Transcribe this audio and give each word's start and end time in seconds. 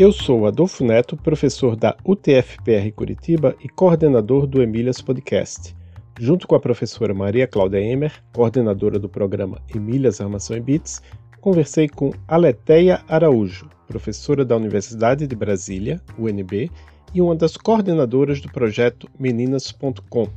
Eu 0.00 0.12
sou 0.12 0.46
Adolfo 0.46 0.82
Neto, 0.82 1.14
professor 1.14 1.76
da 1.76 1.94
UTFPR 2.06 2.90
Curitiba 2.96 3.54
e 3.62 3.68
coordenador 3.68 4.46
do 4.46 4.62
Emílias 4.62 5.02
Podcast. 5.02 5.76
Junto 6.18 6.48
com 6.48 6.54
a 6.54 6.58
professora 6.58 7.12
Maria 7.12 7.46
Cláudia 7.46 7.82
Emer, 7.82 8.10
coordenadora 8.32 8.98
do 8.98 9.10
programa 9.10 9.60
Emílias 9.68 10.18
Armação 10.18 10.56
e 10.56 10.60
Bits, 10.60 11.02
conversei 11.42 11.86
com 11.86 12.14
Aleteia 12.26 13.02
Araújo, 13.08 13.68
professora 13.86 14.42
da 14.42 14.56
Universidade 14.56 15.26
de 15.26 15.36
Brasília, 15.36 16.00
UNB, 16.18 16.70
e 17.12 17.20
uma 17.20 17.36
das 17.36 17.58
coordenadoras 17.58 18.40
do 18.40 18.50
projeto 18.50 19.06
Meninas.comp, 19.18 20.32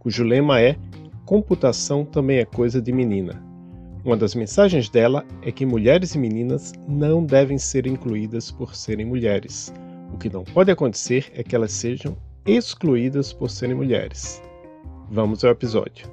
cujo 0.00 0.22
lema 0.22 0.60
é 0.60 0.76
Computação 1.24 2.04
também 2.04 2.40
é 2.40 2.44
coisa 2.44 2.78
de 2.78 2.92
menina. 2.92 3.47
Uma 4.08 4.16
das 4.16 4.34
mensagens 4.34 4.88
dela 4.88 5.22
é 5.42 5.52
que 5.52 5.66
mulheres 5.66 6.14
e 6.14 6.18
meninas 6.18 6.72
não 6.88 7.22
devem 7.22 7.58
ser 7.58 7.86
incluídas 7.86 8.50
por 8.50 8.74
serem 8.74 9.04
mulheres. 9.04 9.70
O 10.14 10.16
que 10.16 10.30
não 10.30 10.44
pode 10.44 10.70
acontecer 10.70 11.30
é 11.34 11.42
que 11.42 11.54
elas 11.54 11.72
sejam 11.72 12.16
excluídas 12.46 13.34
por 13.34 13.50
serem 13.50 13.76
mulheres. 13.76 14.42
Vamos 15.10 15.44
ao 15.44 15.50
episódio. 15.50 16.10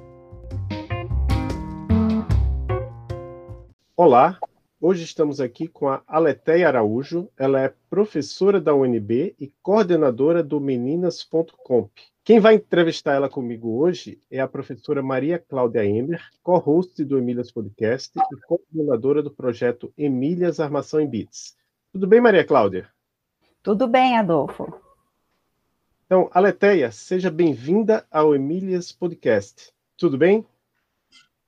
Olá, 3.96 4.38
hoje 4.86 5.02
estamos 5.02 5.40
aqui 5.40 5.66
com 5.66 5.88
a 5.88 6.00
Aleteia 6.06 6.68
Araújo. 6.68 7.28
Ela 7.36 7.60
é 7.60 7.74
professora 7.90 8.60
da 8.60 8.72
UNB 8.72 9.34
e 9.36 9.52
coordenadora 9.60 10.44
do 10.44 10.60
Meninas.comp. 10.60 11.90
Quem 12.22 12.38
vai 12.38 12.54
entrevistar 12.54 13.14
ela 13.14 13.28
comigo 13.28 13.80
hoje 13.80 14.22
é 14.30 14.38
a 14.38 14.46
professora 14.46 15.02
Maria 15.02 15.40
Cláudia 15.40 15.84
Emer, 15.84 16.22
co-host 16.40 17.04
do 17.04 17.18
Emílias 17.18 17.50
Podcast 17.50 18.16
e 18.16 18.46
coordenadora 18.46 19.24
do 19.24 19.30
projeto 19.30 19.92
Emílias 19.98 20.60
Armação 20.60 21.00
em 21.00 21.08
Bits. 21.08 21.56
Tudo 21.92 22.06
bem, 22.06 22.20
Maria 22.20 22.44
Cláudia? 22.44 22.88
Tudo 23.64 23.88
bem, 23.88 24.16
Adolfo. 24.16 24.72
Então, 26.04 26.30
Aleteia, 26.32 26.92
seja 26.92 27.28
bem-vinda 27.28 28.06
ao 28.08 28.36
Emílias 28.36 28.92
Podcast. 28.92 29.72
Tudo 29.96 30.16
bem? 30.16 30.46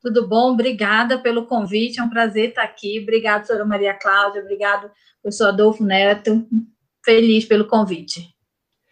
Tudo 0.00 0.28
bom? 0.28 0.52
Obrigada 0.52 1.18
pelo 1.18 1.46
convite, 1.46 2.00
é 2.00 2.02
um 2.02 2.10
prazer 2.10 2.50
estar 2.50 2.62
aqui. 2.62 3.00
Obrigada, 3.00 3.44
senhora 3.44 3.64
Maria 3.64 3.94
Cláudia, 3.94 4.42
obrigado, 4.42 4.90
professor 5.22 5.48
Adolfo 5.48 5.84
Neto. 5.84 6.46
Feliz 7.04 7.44
pelo 7.44 7.66
convite. 7.66 8.34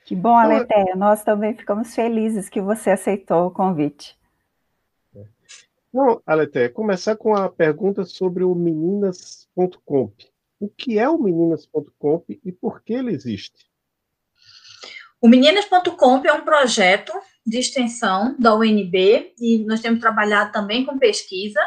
Que 0.04 0.14
bom, 0.14 0.36
Aletéia. 0.36 0.94
Nós 0.96 1.22
também 1.22 1.54
ficamos 1.56 1.94
felizes 1.94 2.48
que 2.48 2.60
você 2.60 2.90
aceitou 2.90 3.46
o 3.46 3.50
convite. 3.50 4.16
Então, 5.88 6.22
Aletéia, 6.26 6.68
começar 6.68 7.16
com 7.16 7.34
a 7.34 7.48
pergunta 7.48 8.04
sobre 8.04 8.44
o 8.44 8.54
meninas.comp. 8.54 10.12
O 10.60 10.68
que 10.68 10.98
é 10.98 11.08
o 11.08 11.18
meninas.comp 11.18 12.24
e 12.44 12.52
por 12.52 12.82
que 12.82 12.94
ele 12.94 13.12
existe? 13.12 13.66
O 15.20 15.28
Meninas.comp 15.28 16.24
é 16.26 16.32
um 16.32 16.44
projeto 16.44 17.12
de 17.46 17.58
extensão 17.58 18.34
da 18.38 18.54
UNB 18.54 19.32
e 19.38 19.64
nós 19.66 19.80
temos 19.80 20.00
trabalhado 20.00 20.52
também 20.52 20.84
com 20.84 20.98
pesquisa, 20.98 21.60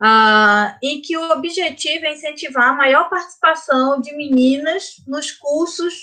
uh, 0.00 0.78
e 0.82 1.00
que 1.00 1.16
o 1.16 1.30
objetivo 1.32 2.06
é 2.06 2.12
incentivar 2.12 2.68
a 2.68 2.74
maior 2.74 3.10
participação 3.10 4.00
de 4.00 4.14
meninas 4.16 5.02
nos 5.06 5.32
cursos 5.32 5.94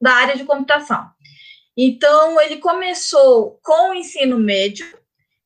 da 0.00 0.12
área 0.12 0.36
de 0.36 0.44
computação. 0.44 1.10
Então, 1.76 2.40
ele 2.40 2.58
começou 2.58 3.58
com 3.62 3.90
o 3.90 3.94
ensino 3.94 4.38
médio, 4.38 4.86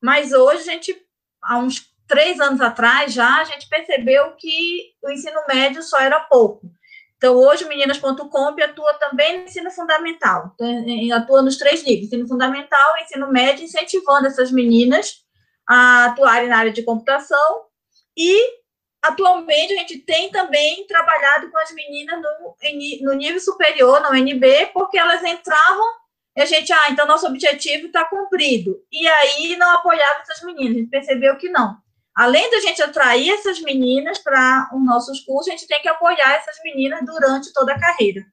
mas 0.03 0.33
hoje 0.33 0.62
a 0.62 0.72
gente, 0.72 0.97
há 1.43 1.59
uns 1.59 1.87
três 2.06 2.41
anos 2.41 2.60
atrás 2.60 3.12
já, 3.12 3.41
a 3.41 3.44
gente 3.44 3.69
percebeu 3.69 4.33
que 4.37 4.93
o 5.03 5.10
ensino 5.10 5.41
médio 5.48 5.83
só 5.83 5.98
era 6.00 6.21
pouco. 6.21 6.71
Então, 7.16 7.34
hoje, 7.34 7.65
Meninas.com 7.65 8.54
atua 8.62 8.94
também 8.94 9.38
no 9.38 9.44
ensino 9.44 9.71
fundamental, 9.71 10.54
então, 10.54 11.16
atua 11.16 11.41
nos 11.41 11.56
três 11.56 11.82
níveis, 11.82 12.06
ensino 12.06 12.28
fundamental, 12.28 12.99
ensino 12.99 13.32
médio, 13.32 13.65
incentivando 13.65 14.27
essas 14.27 14.53
meninas 14.53 15.25
a 15.66 16.06
atuarem 16.06 16.49
na 16.49 16.59
área 16.59 16.72
de 16.72 16.82
computação. 16.82 17.65
E, 18.16 18.38
atualmente, 19.03 19.72
a 19.72 19.78
gente 19.78 19.99
tem 20.00 20.31
também 20.31 20.87
trabalhado 20.87 21.50
com 21.50 21.59
as 21.59 21.72
meninas 21.72 22.21
no, 22.21 22.54
no 23.03 23.12
nível 23.15 23.41
superior, 23.41 24.00
na 24.00 24.10
UNB, 24.10 24.71
porque 24.75 24.98
elas 24.98 25.25
entravam 25.25 26.06
e 26.37 26.43
a 26.43 26.44
gente, 26.44 26.71
ah, 26.71 26.91
então 26.91 27.06
nosso 27.06 27.27
objetivo 27.27 27.87
está 27.87 28.04
cumprido. 28.04 28.78
E 28.93 29.09
aí 29.09 29.56
não 29.56 29.71
apoiava 29.71 30.21
essas 30.21 30.43
meninas, 30.43 30.77
a 30.77 30.78
gente 30.81 30.91
percebeu 30.91 31.37
que 31.38 31.48
não 31.48 31.78
além 32.16 32.50
da 32.50 32.60
gente 32.60 32.82
atrair 32.82 33.31
essas 33.31 33.60
meninas 33.60 34.19
para 34.19 34.71
os 34.72 34.82
nossos 34.82 35.21
cursos, 35.21 35.49
a 35.49 35.50
gente 35.50 35.69
tem 35.69 35.82
que 35.82 35.88
apoiar 35.88 36.34
essas 36.34 36.56
meninas 36.65 37.04
durante 37.04 37.53
toda 37.53 37.75
a 37.75 37.78
carreira. 37.78 38.25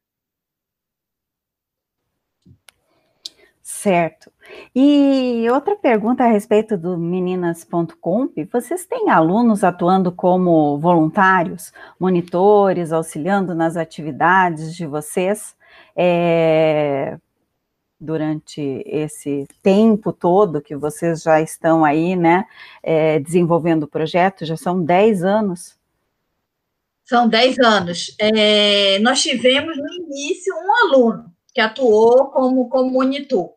Certo. 3.62 4.32
E 4.74 5.46
outra 5.52 5.76
pergunta 5.76 6.24
a 6.24 6.28
respeito 6.28 6.78
do 6.78 6.98
meninas.comp, 6.98 8.38
vocês 8.52 8.86
têm 8.86 9.10
alunos 9.10 9.64
atuando 9.64 10.12
como 10.12 10.78
voluntários, 10.80 11.74
monitores, 12.00 12.94
auxiliando 12.94 13.54
nas 13.54 13.76
atividades 13.76 14.74
de 14.76 14.86
vocês? 14.86 15.56
É, 15.96 17.18
durante 18.04 18.84
esse 18.86 19.48
tempo 19.62 20.12
todo 20.12 20.62
que 20.62 20.76
vocês 20.76 21.24
já 21.24 21.42
estão 21.42 21.86
aí, 21.86 22.16
né, 22.16 22.46
é, 22.82 23.20
desenvolvendo 23.20 23.84
o 23.84 23.88
projeto, 23.88 24.46
já 24.46 24.58
são 24.58 24.84
10 24.84 25.24
anos? 25.24 25.78
São 27.06 27.28
10 27.28 27.60
anos. 27.60 28.16
É, 28.20 29.00
nós 29.00 29.22
tivemos 29.22 29.78
no 29.78 29.94
início 29.94 30.54
um 30.56 30.86
aluno 30.86 31.34
que 31.54 31.62
atuou 31.62 32.28
como, 32.32 32.70
como 32.70 32.92
monitor. 32.92 33.54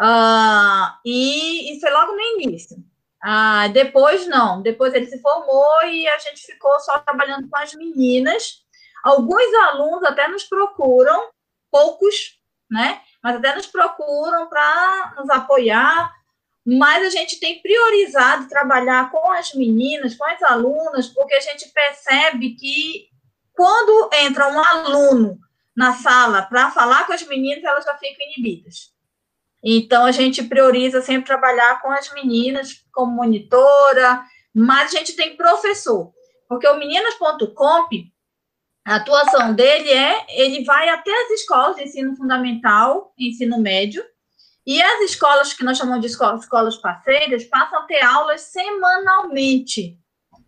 Uh, 0.00 0.94
e, 1.04 1.76
e 1.76 1.80
foi 1.80 1.90
logo 1.90 2.12
no 2.12 2.20
início. 2.20 2.76
Uh, 3.24 3.72
depois 3.72 4.28
não, 4.28 4.62
depois 4.62 4.94
ele 4.94 5.06
se 5.06 5.20
formou 5.20 5.82
e 5.84 6.06
a 6.06 6.18
gente 6.18 6.40
ficou 6.46 6.78
só 6.80 6.98
trabalhando 7.00 7.48
com 7.48 7.58
as 7.58 7.74
meninas. 7.74 8.64
Alguns 9.02 9.52
alunos 9.70 10.04
até 10.04 10.28
nos 10.28 10.44
procuram, 10.44 11.30
poucos, 11.70 12.38
né? 12.70 13.00
Mas 13.22 13.36
até 13.36 13.54
nos 13.54 13.66
procuram 13.66 14.48
para 14.48 15.14
nos 15.18 15.28
apoiar. 15.30 16.12
Mas 16.64 17.06
a 17.06 17.10
gente 17.10 17.40
tem 17.40 17.62
priorizado 17.62 18.48
trabalhar 18.48 19.10
com 19.10 19.32
as 19.32 19.54
meninas, 19.54 20.14
com 20.14 20.24
as 20.24 20.42
alunas, 20.42 21.08
porque 21.08 21.34
a 21.34 21.40
gente 21.40 21.68
percebe 21.70 22.54
que 22.56 23.08
quando 23.54 24.10
entra 24.12 24.48
um 24.48 24.62
aluno 24.62 25.38
na 25.74 25.94
sala 25.94 26.42
para 26.42 26.70
falar 26.70 27.06
com 27.06 27.12
as 27.12 27.22
meninas, 27.22 27.64
elas 27.64 27.84
já 27.84 27.94
ficam 27.96 28.26
inibidas. 28.26 28.92
Então, 29.62 30.04
a 30.04 30.12
gente 30.12 30.42
prioriza 30.42 31.00
sempre 31.00 31.26
trabalhar 31.26 31.80
com 31.80 31.90
as 31.90 32.12
meninas 32.12 32.84
como 32.92 33.12
monitora, 33.12 34.22
mas 34.54 34.92
a 34.92 34.98
gente 34.98 35.14
tem 35.16 35.36
professor, 35.36 36.12
porque 36.48 36.68
o 36.68 36.76
meninas.comp 36.76 37.92
a 38.88 38.96
atuação 38.96 39.52
dele 39.52 39.90
é, 39.90 40.24
ele 40.30 40.64
vai 40.64 40.88
até 40.88 41.12
as 41.12 41.30
escolas 41.32 41.76
de 41.76 41.82
ensino 41.82 42.16
fundamental, 42.16 43.12
ensino 43.18 43.58
médio, 43.58 44.02
e 44.66 44.80
as 44.80 45.02
escolas 45.02 45.52
que 45.52 45.62
nós 45.62 45.76
chamamos 45.76 46.00
de 46.00 46.06
escolas, 46.06 46.40
escolas 46.40 46.76
parceiras 46.78 47.44
passam 47.44 47.80
a 47.80 47.82
ter 47.82 48.02
aulas 48.02 48.40
semanalmente 48.40 49.98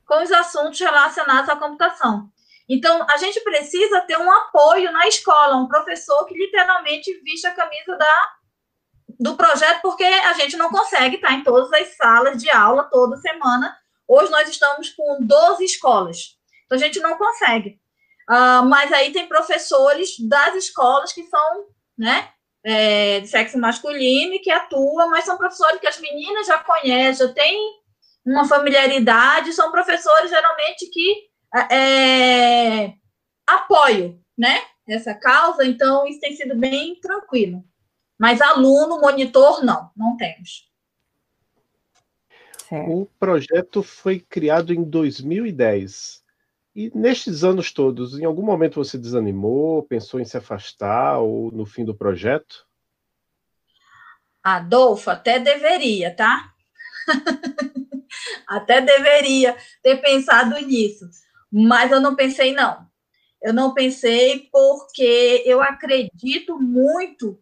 com 0.07 0.23
os 0.23 0.33
assuntos 0.33 0.81
relacionados 0.81 1.51
à 1.51 1.57
computação. 1.57 2.31
Então, 2.67 3.07
a 3.11 3.19
gente 3.19 3.41
precisa 3.41 4.01
ter 4.01 4.17
um 4.17 4.33
apoio 4.33 4.91
na 4.91 5.07
escola, 5.07 5.57
um 5.57 5.69
professor 5.69 6.25
que 6.25 6.33
literalmente 6.33 7.21
vista 7.23 7.51
a 7.51 7.55
camisa 7.55 7.95
da, 7.99 8.33
do 9.19 9.37
projeto, 9.37 9.83
porque 9.83 10.05
a 10.05 10.33
gente 10.33 10.57
não 10.57 10.71
consegue 10.71 11.17
estar 11.17 11.33
em 11.35 11.43
todas 11.43 11.71
as 11.75 11.95
salas 11.95 12.43
de 12.43 12.49
aula 12.51 12.85
toda 12.85 13.19
semana. 13.19 13.77
Hoje 14.09 14.31
nós 14.31 14.49
estamos 14.49 14.89
com 14.91 15.19
12 15.21 15.63
escolas, 15.63 16.39
então 16.65 16.79
a 16.79 16.81
gente 16.81 17.01
não 17.01 17.19
consegue. 17.19 17.80
Uh, 18.31 18.65
mas 18.69 18.93
aí 18.93 19.13
tem 19.13 19.27
professores 19.27 20.15
das 20.21 20.55
escolas 20.55 21.13
que 21.13 21.25
são, 21.25 21.65
né, 21.99 22.29
é, 22.63 23.21
de 23.21 23.27
sexo 23.27 23.59
masculino 23.59 24.35
e 24.35 24.39
que 24.39 24.53
atuam, 24.53 25.11
mas 25.11 25.25
são 25.25 25.37
professores 25.37 25.81
que 25.81 25.87
as 25.87 25.99
meninas 25.99 26.47
já 26.47 26.59
conhecem, 26.59 27.27
já 27.27 27.33
têm 27.33 27.81
uma 28.25 28.47
familiaridade, 28.47 29.53
são 29.53 29.73
professores 29.73 30.31
geralmente 30.31 30.87
que 30.91 31.31
é, 31.75 32.93
apoio, 33.47 34.21
né? 34.39 34.63
Essa 34.87 35.15
causa, 35.15 35.65
então 35.65 36.07
isso 36.07 36.21
tem 36.21 36.37
sido 36.37 36.55
bem 36.55 37.01
tranquilo. 37.01 37.65
Mas 38.19 38.41
aluno, 38.41 39.01
monitor, 39.01 39.65
não, 39.65 39.91
não 39.97 40.17
temos. 40.17 40.69
O 42.71 43.07
projeto 43.19 43.83
foi 43.83 44.21
criado 44.21 44.73
em 44.73 44.85
2010. 44.85 46.20
E 46.75 46.91
nestes 46.95 47.43
anos 47.43 47.73
todos, 47.73 48.19
em 48.19 48.25
algum 48.25 48.43
momento 48.43 48.83
você 48.83 48.97
desanimou, 48.97 49.83
pensou 49.83 50.21
em 50.21 50.25
se 50.25 50.37
afastar 50.37 51.19
ou 51.19 51.51
no 51.51 51.67
fim 51.67 51.85
do 51.85 51.95
projeto? 51.95 52.65
Adolfo, 54.43 55.11
até 55.11 55.39
deveria, 55.39 56.15
tá? 56.15 56.53
até 58.47 58.81
deveria 58.81 59.57
ter 59.83 59.97
pensado 59.97 60.55
nisso, 60.65 61.05
mas 61.51 61.91
eu 61.91 62.01
não 62.01 62.15
pensei, 62.15 62.53
não. 62.53 62.89
Eu 63.43 63.53
não 63.55 63.75
pensei 63.75 64.49
porque 64.53 65.43
eu 65.47 65.63
acredito 65.63 66.59
muito 66.59 67.41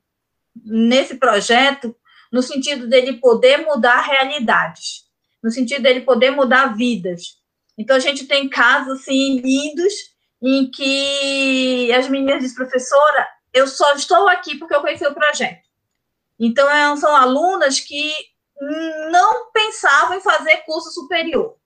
nesse 0.65 1.17
projeto, 1.17 1.95
no 2.33 2.43
sentido 2.43 2.89
dele 2.89 3.15
poder 3.15 3.59
mudar 3.59 4.01
realidades, 4.03 5.07
no 5.43 5.51
sentido 5.51 5.83
dele 5.83 6.03
poder 6.03 6.31
mudar 6.31 6.77
vidas. 6.77 7.39
Então, 7.79 7.97
a 7.97 8.01
gente 8.01 8.27
tem 8.27 8.49
casos, 8.49 9.01
assim, 9.01 9.39
lindos, 9.39 9.95
em 10.43 10.69
que 10.71 11.93
as 11.93 12.09
meninas 12.09 12.41
dizem, 12.41 12.57
professora, 12.57 13.29
eu 13.55 13.67
só 13.67 13.95
estou 13.95 14.29
aqui 14.29 14.57
porque 14.57 14.75
eu 14.75 14.81
conheci 14.81 15.07
o 15.07 15.15
projeto. 15.15 15.63
Então, 16.39 16.97
são 16.97 17.15
alunas 17.15 17.81
que 17.81 18.13
não 19.11 19.51
pensavam 19.53 20.19
em 20.19 20.21
fazer 20.21 20.59
curso 20.59 20.91
superior. 20.91 21.57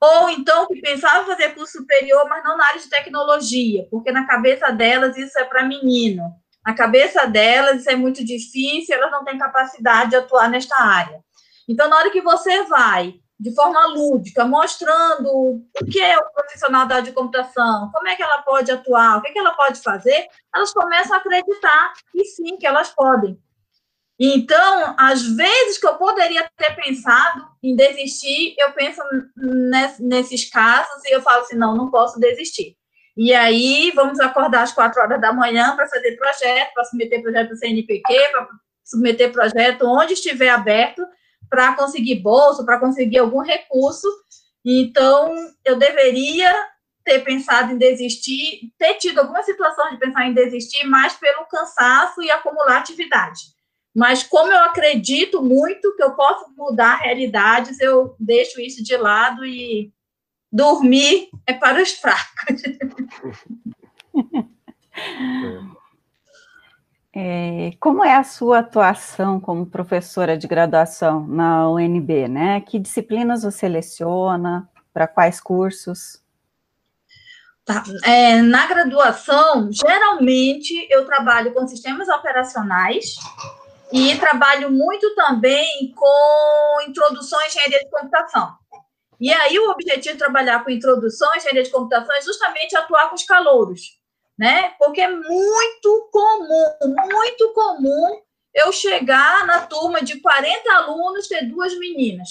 Ou 0.00 0.30
então 0.30 0.66
que 0.66 0.80
pensavam 0.80 1.24
em 1.24 1.26
fazer 1.26 1.54
curso 1.54 1.78
superior, 1.78 2.26
mas 2.28 2.44
não 2.44 2.56
na 2.56 2.66
área 2.66 2.80
de 2.80 2.88
tecnologia, 2.88 3.86
porque 3.90 4.12
na 4.12 4.26
cabeça 4.26 4.70
delas 4.70 5.16
isso 5.16 5.38
é 5.38 5.44
para 5.44 5.64
menino. 5.64 6.32
Na 6.64 6.74
cabeça 6.74 7.26
delas 7.26 7.80
isso 7.80 7.90
é 7.90 7.96
muito 7.96 8.24
difícil, 8.24 8.94
elas 8.94 9.10
não 9.10 9.24
têm 9.24 9.38
capacidade 9.38 10.10
de 10.10 10.16
atuar 10.16 10.48
nesta 10.48 10.76
área. 10.76 11.22
Então, 11.68 11.88
na 11.88 11.96
hora 11.96 12.10
que 12.10 12.20
você 12.20 12.62
vai 12.64 13.14
de 13.38 13.54
forma 13.54 13.86
lúdica, 13.86 14.44
mostrando 14.44 15.28
o 15.28 15.86
que 15.90 16.00
é 16.00 16.18
o 16.18 16.30
profissional 16.30 16.86
da 16.86 16.96
área 16.96 17.06
de 17.06 17.12
computação, 17.12 17.90
como 17.92 18.08
é 18.08 18.16
que 18.16 18.22
ela 18.22 18.42
pode 18.42 18.70
atuar, 18.70 19.18
o 19.18 19.22
que, 19.22 19.28
é 19.28 19.32
que 19.32 19.38
ela 19.38 19.54
pode 19.54 19.80
fazer, 19.80 20.26
elas 20.54 20.72
começam 20.72 21.14
a 21.14 21.18
acreditar 21.18 21.92
que 22.10 22.24
sim, 22.24 22.56
que 22.56 22.66
elas 22.66 22.90
podem. 22.90 23.38
Então, 24.18 24.96
às 24.98 25.22
vezes 25.22 25.78
que 25.78 25.86
eu 25.86 25.94
poderia 25.94 26.50
ter 26.56 26.74
pensado 26.74 27.46
em 27.62 27.76
desistir, 27.76 28.56
eu 28.58 28.72
penso 28.72 29.00
nesses 30.00 30.50
casos 30.50 31.04
e 31.04 31.14
eu 31.14 31.22
falo 31.22 31.42
assim, 31.42 31.56
não, 31.56 31.76
não 31.76 31.88
posso 31.88 32.18
desistir. 32.18 32.76
E 33.16 33.32
aí, 33.32 33.92
vamos 33.94 34.18
acordar 34.18 34.62
às 34.62 34.72
quatro 34.72 35.00
horas 35.00 35.20
da 35.20 35.32
manhã 35.32 35.76
para 35.76 35.88
fazer 35.88 36.16
projeto, 36.16 36.74
para 36.74 36.84
submeter 36.84 37.22
projeto 37.22 37.50
do 37.50 37.56
CNPq, 37.56 38.02
para 38.32 38.48
submeter 38.84 39.32
projeto 39.32 39.86
onde 39.86 40.14
estiver 40.14 40.48
aberto, 40.48 41.06
para 41.48 41.74
conseguir 41.74 42.16
bolsa, 42.16 42.64
para 42.64 42.78
conseguir 42.78 43.18
algum 43.18 43.40
recurso. 43.40 44.08
Então, 44.64 45.32
eu 45.64 45.76
deveria 45.76 46.52
ter 47.04 47.20
pensado 47.20 47.72
em 47.72 47.78
desistir, 47.78 48.70
ter 48.78 48.94
tido 48.94 49.20
alguma 49.20 49.42
situação 49.42 49.90
de 49.90 49.98
pensar 49.98 50.26
em 50.26 50.34
desistir, 50.34 50.84
mais 50.84 51.14
pelo 51.14 51.46
cansaço 51.46 52.22
e 52.22 52.30
acumular 52.30 52.78
atividade. 52.78 53.40
Mas 53.94 54.22
como 54.22 54.52
eu 54.52 54.58
acredito 54.64 55.42
muito 55.42 55.96
que 55.96 56.02
eu 56.02 56.14
posso 56.14 56.52
mudar 56.56 56.96
realidades, 56.96 57.80
eu 57.80 58.14
deixo 58.20 58.60
isso 58.60 58.84
de 58.84 58.96
lado 58.96 59.44
e 59.44 59.90
dormir 60.52 61.30
é 61.46 61.54
para 61.54 61.82
os 61.82 61.92
fracos. 61.92 62.62
É, 67.20 67.72
como 67.80 68.04
é 68.04 68.14
a 68.14 68.22
sua 68.22 68.60
atuação 68.60 69.40
como 69.40 69.66
professora 69.66 70.38
de 70.38 70.46
graduação 70.46 71.26
na 71.26 71.68
UNB, 71.68 72.28
né? 72.28 72.60
Que 72.60 72.78
disciplinas 72.78 73.42
você 73.42 73.58
seleciona? 73.58 74.70
Para 74.94 75.08
quais 75.08 75.40
cursos? 75.40 76.22
Tá. 77.64 77.82
É, 78.04 78.40
na 78.40 78.68
graduação, 78.68 79.68
geralmente 79.72 80.86
eu 80.88 81.04
trabalho 81.06 81.52
com 81.52 81.66
sistemas 81.66 82.08
operacionais 82.08 83.16
e 83.92 84.16
trabalho 84.18 84.70
muito 84.70 85.12
também 85.16 85.92
com 85.96 86.82
introdução 86.86 87.40
à 87.40 87.48
engenharia 87.48 87.80
de 87.80 87.90
computação. 87.90 88.52
E 89.18 89.32
aí 89.32 89.58
o 89.58 89.70
objetivo 89.70 90.12
de 90.12 90.18
trabalhar 90.20 90.62
com 90.62 90.70
introdução 90.70 91.32
à 91.32 91.36
engenharia 91.36 91.64
de 91.64 91.70
computação 91.70 92.14
é 92.14 92.22
justamente 92.22 92.76
atuar 92.76 93.08
com 93.08 93.16
os 93.16 93.24
calouros 93.24 93.97
né? 94.38 94.74
Porque 94.78 95.00
é 95.00 95.10
muito 95.10 96.08
comum, 96.12 96.66
muito 97.10 97.52
comum 97.52 98.22
eu 98.54 98.72
chegar 98.72 99.46
na 99.46 99.66
turma 99.66 100.00
de 100.00 100.20
40 100.20 100.72
alunos 100.72 101.28
ter 101.28 101.46
duas 101.46 101.76
meninas, 101.78 102.28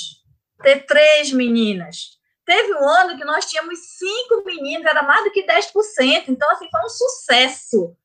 ter 0.64 0.86
três 0.86 1.32
meninas. 1.32 2.18
Teve 2.46 2.74
um 2.76 2.88
ano 2.88 3.18
que 3.18 3.26
nós 3.26 3.46
tínhamos 3.46 3.78
cinco 3.98 4.44
meninas, 4.46 4.86
era 4.86 5.04
mais 5.04 5.24
do 5.26 5.32
que 5.32 5.46
10%, 5.46 6.30
então, 6.30 6.50
assim, 6.52 6.70
foi 6.72 6.82
um 6.82 6.90
sucesso. 6.90 7.96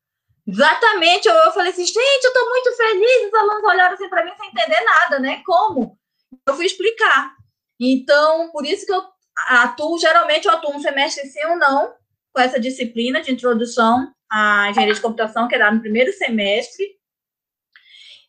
Exatamente, 0.45 1.29
eu, 1.29 1.33
eu 1.33 1.51
falei 1.53 1.71
assim, 1.71 1.85
gente, 1.85 2.25
eu 2.25 2.27
estou 2.27 2.49
muito 2.49 2.75
feliz, 2.75 3.27
os 3.27 3.33
alunos 3.33 3.63
olharam 3.63 3.93
assim 3.93 4.09
para 4.09 4.25
mim 4.25 4.33
sem 4.37 4.49
entender 4.49 4.81
nada, 4.81 5.19
né? 5.19 5.41
Como? 5.45 5.97
Eu 6.45 6.53
fui 6.55 6.65
explicar. 6.65 7.33
Então, 7.79 8.51
por 8.51 8.65
isso 8.65 8.85
que 8.85 8.91
eu 8.91 9.01
atuo, 9.47 9.97
geralmente 9.97 10.45
eu 10.45 10.53
atuo 10.53 10.75
um 10.75 10.81
semestre 10.81 11.25
sim 11.27 11.43
ou 11.45 11.55
não, 11.55 11.93
com 12.33 12.41
essa 12.41 12.59
disciplina 12.59 13.21
de 13.21 13.31
introdução 13.31 14.11
à 14.29 14.69
engenharia 14.69 14.95
de 14.95 15.01
computação, 15.01 15.47
que 15.47 15.55
é 15.55 15.59
dada 15.59 15.75
no 15.75 15.81
primeiro 15.81 16.11
semestre, 16.11 16.83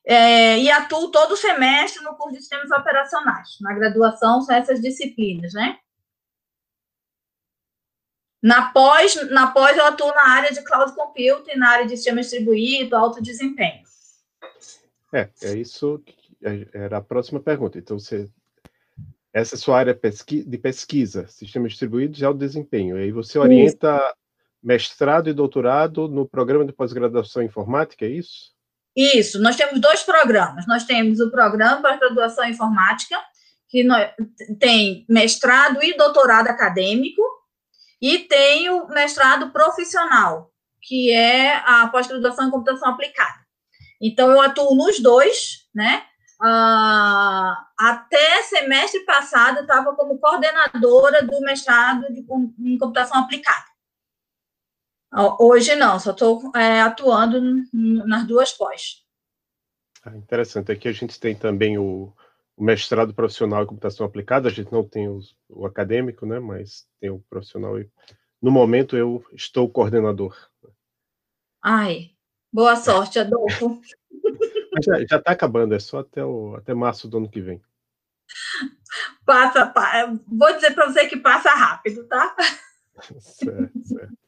é, 0.07 0.59
e 0.59 0.71
atuo 0.71 1.11
todo 1.11 1.37
semestre 1.37 2.05
no 2.05 2.15
curso 2.15 2.35
de 2.35 2.41
sistemas 2.41 2.71
operacionais. 2.71 3.57
Na 3.63 3.73
graduação 3.73 4.43
são 4.43 4.55
essas 4.55 4.81
disciplinas, 4.81 5.55
né? 5.55 5.79
Na 8.43 8.71
pós, 8.71 9.15
na 9.31 9.47
pós 9.47 9.75
eu 9.75 9.87
atuo 9.87 10.13
na 10.13 10.29
área 10.29 10.53
de 10.53 10.63
cloud 10.63 10.95
computing, 10.95 11.57
na 11.57 11.71
área 11.71 11.87
de 11.87 11.97
sistema 11.97 12.21
distribuído, 12.21 12.95
alto 12.95 13.23
desempenho. 13.23 13.83
É, 15.11 15.31
é 15.41 15.55
isso 15.55 15.99
que 16.05 16.37
é, 16.43 16.69
era 16.75 16.99
a 16.99 17.03
próxima 17.03 17.41
pergunta. 17.41 17.79
Então, 17.79 17.99
você 17.99 18.31
essa 19.35 19.57
é 19.57 19.59
a 19.59 19.61
sua 19.61 19.79
área 19.79 20.01
de 20.47 20.59
pesquisa, 20.59 21.27
sistemas 21.27 21.73
distribuídos 21.73 22.21
e 22.21 22.25
alto 22.25 22.39
desempenho. 22.39 22.97
E 22.97 23.03
aí 23.03 23.11
você 23.11 23.37
orienta 23.37 23.97
isso. 23.97 24.15
mestrado 24.63 25.29
e 25.29 25.33
doutorado 25.33 26.07
no 26.07 26.25
programa 26.25 26.65
de 26.65 26.73
pós-graduação 26.73 27.43
em 27.43 27.47
informática, 27.47 28.07
é 28.07 28.11
isso? 28.11 28.55
Isso, 28.97 29.43
nós 29.43 29.57
temos 29.57 29.81
dois 29.81 30.05
programas. 30.05 30.69
Nós 30.69 30.85
temos 30.85 31.19
o 31.19 31.33
programa 31.33 31.83
para 31.83 31.97
graduação 31.97 32.45
em 32.45 32.53
informática, 32.53 33.21
que 33.69 33.85
tem 34.61 35.05
mestrado 35.09 35.83
e 35.83 35.97
doutorado 35.97 36.47
acadêmico, 36.47 37.21
e 38.01 38.21
tem 38.21 38.71
o 38.71 38.87
mestrado 38.87 39.51
profissional, 39.51 40.53
que 40.81 41.11
é 41.11 41.57
a 41.57 41.89
pós-graduação 41.89 42.47
em 42.47 42.51
computação 42.53 42.89
aplicada. 42.89 43.41
Então, 44.01 44.31
eu 44.31 44.41
atuo 44.41 44.77
nos 44.77 45.01
dois, 45.01 45.67
né? 45.75 46.05
Uh, 46.45 47.57
até 47.79 48.43
semestre 48.43 49.01
passado, 49.07 49.61
estava 49.61 49.97
como 49.97 50.19
coordenadora 50.19 51.25
do 51.25 51.41
mestrado 51.41 52.13
de, 52.13 52.21
em 52.21 52.77
computação 52.77 53.19
aplicada. 53.19 53.65
Hoje 55.39 55.75
não, 55.75 55.99
só 55.99 56.11
estou 56.11 56.51
é, 56.55 56.83
atuando 56.83 57.41
nas 57.73 58.27
duas 58.27 58.53
pós. 58.53 59.03
Ah, 60.05 60.15
interessante. 60.17 60.71
Aqui 60.71 60.87
a 60.87 60.93
gente 60.93 61.19
tem 61.19 61.35
também 61.35 61.79
o, 61.79 62.13
o, 62.57 62.65
mestrado 62.65 63.15
profissional 63.15 63.63
em 63.63 63.67
computação 63.67 64.05
aplicada. 64.05 64.49
A 64.49 64.53
gente 64.53 64.71
não 64.71 64.87
tem 64.87 65.09
os, 65.09 65.35
o 65.49 65.65
acadêmico, 65.65 66.27
né? 66.27 66.41
Mas 66.41 66.87
tem 67.01 67.09
o 67.09 67.25
profissional. 67.31 67.79
E, 67.79 67.89
no 68.43 68.51
momento 68.51 68.99
eu 68.99 69.25
estou 69.33 69.71
coordenador. 69.71 70.37
Ai, 71.63 72.11
boa 72.53 72.77
sorte, 72.77 73.19
Adolfo. 73.19 73.81
já 74.83 75.17
está 75.17 75.33
acabando, 75.33 75.75
é 75.75 75.79
só 75.79 76.01
até, 76.01 76.25
o, 76.25 76.57
até 76.57 76.75
março 76.75 77.09
do 77.09 77.19
ano 77.19 77.29
que 77.29 77.41
vem. 77.41 77.61
Passa, 79.25 79.73
vou 80.27 80.53
dizer 80.55 80.73
para 80.73 80.87
você 80.87 81.07
que 81.07 81.17
passa 81.17 81.51
rápido, 81.51 82.05
tá? 82.05 82.35
certo, 83.21 83.85
certo. 83.85 84.25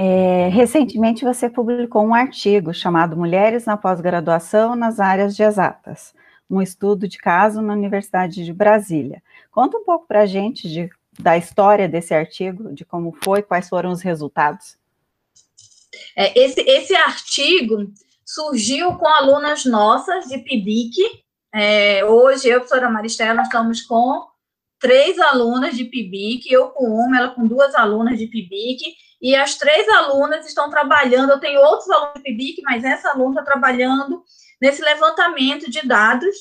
É, 0.00 0.48
recentemente 0.48 1.24
você 1.24 1.50
publicou 1.50 2.04
um 2.04 2.14
artigo 2.14 2.72
chamado 2.72 3.16
Mulheres 3.16 3.66
na 3.66 3.76
Pós-Graduação 3.76 4.76
nas 4.76 5.00
Áreas 5.00 5.34
de 5.34 5.42
Exatas, 5.42 6.14
um 6.48 6.62
estudo 6.62 7.08
de 7.08 7.18
caso 7.18 7.60
na 7.60 7.72
Universidade 7.72 8.44
de 8.44 8.52
Brasília. 8.52 9.20
Conta 9.50 9.76
um 9.76 9.84
pouco 9.84 10.06
para 10.06 10.20
a 10.20 10.26
gente 10.26 10.68
de, 10.68 10.88
da 11.18 11.36
história 11.36 11.88
desse 11.88 12.14
artigo, 12.14 12.72
de 12.72 12.84
como 12.84 13.12
foi, 13.24 13.42
quais 13.42 13.68
foram 13.68 13.90
os 13.90 14.00
resultados. 14.00 14.78
É, 16.14 16.38
esse, 16.38 16.60
esse 16.60 16.94
artigo 16.94 17.92
surgiu 18.28 18.94
com 18.98 19.08
alunas 19.08 19.64
nossas 19.64 20.26
de 20.26 20.38
PIBIC, 20.38 21.24
É, 21.50 22.04
hoje, 22.04 22.46
eu 22.46 22.60
professora 22.60 22.90
Maristela 22.90 23.40
estamos 23.40 23.80
com 23.80 24.26
três 24.78 25.18
alunas 25.18 25.74
de 25.74 25.86
PIBIC, 25.86 26.52
eu 26.52 26.68
com 26.68 26.84
uma, 26.84 27.16
ela 27.16 27.30
com 27.30 27.46
duas 27.46 27.74
alunas 27.74 28.18
de 28.18 28.26
PIBIC, 28.26 28.94
e 29.20 29.34
as 29.34 29.56
três 29.56 29.88
alunas 29.88 30.46
estão 30.46 30.68
trabalhando, 30.68 31.30
eu 31.30 31.40
tenho 31.40 31.58
outros 31.60 31.88
alunos 31.88 32.14
de 32.16 32.22
PIBIC, 32.22 32.60
mas 32.62 32.84
essa 32.84 33.10
aluna 33.10 33.40
está 33.40 33.50
trabalhando 33.50 34.22
nesse 34.60 34.82
levantamento 34.82 35.70
de 35.70 35.80
dados, 35.88 36.36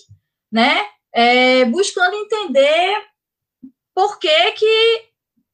né, 0.52 0.86
é, 1.14 1.64
buscando 1.66 2.14
entender 2.14 3.02
por 3.96 4.20
que 4.20 4.52
que 4.52 5.06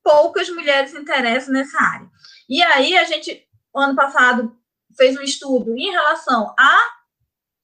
poucas 0.03 0.49
mulheres 0.49 0.95
interessam 0.95 1.53
nessa 1.53 1.77
área. 1.79 2.09
E 2.49 2.61
aí, 2.63 2.97
a 2.97 3.03
gente, 3.03 3.47
ano 3.73 3.95
passado, 3.95 4.51
fez 4.95 5.17
um 5.17 5.21
estudo 5.21 5.75
em 5.77 5.91
relação 5.91 6.53
à 6.57 6.79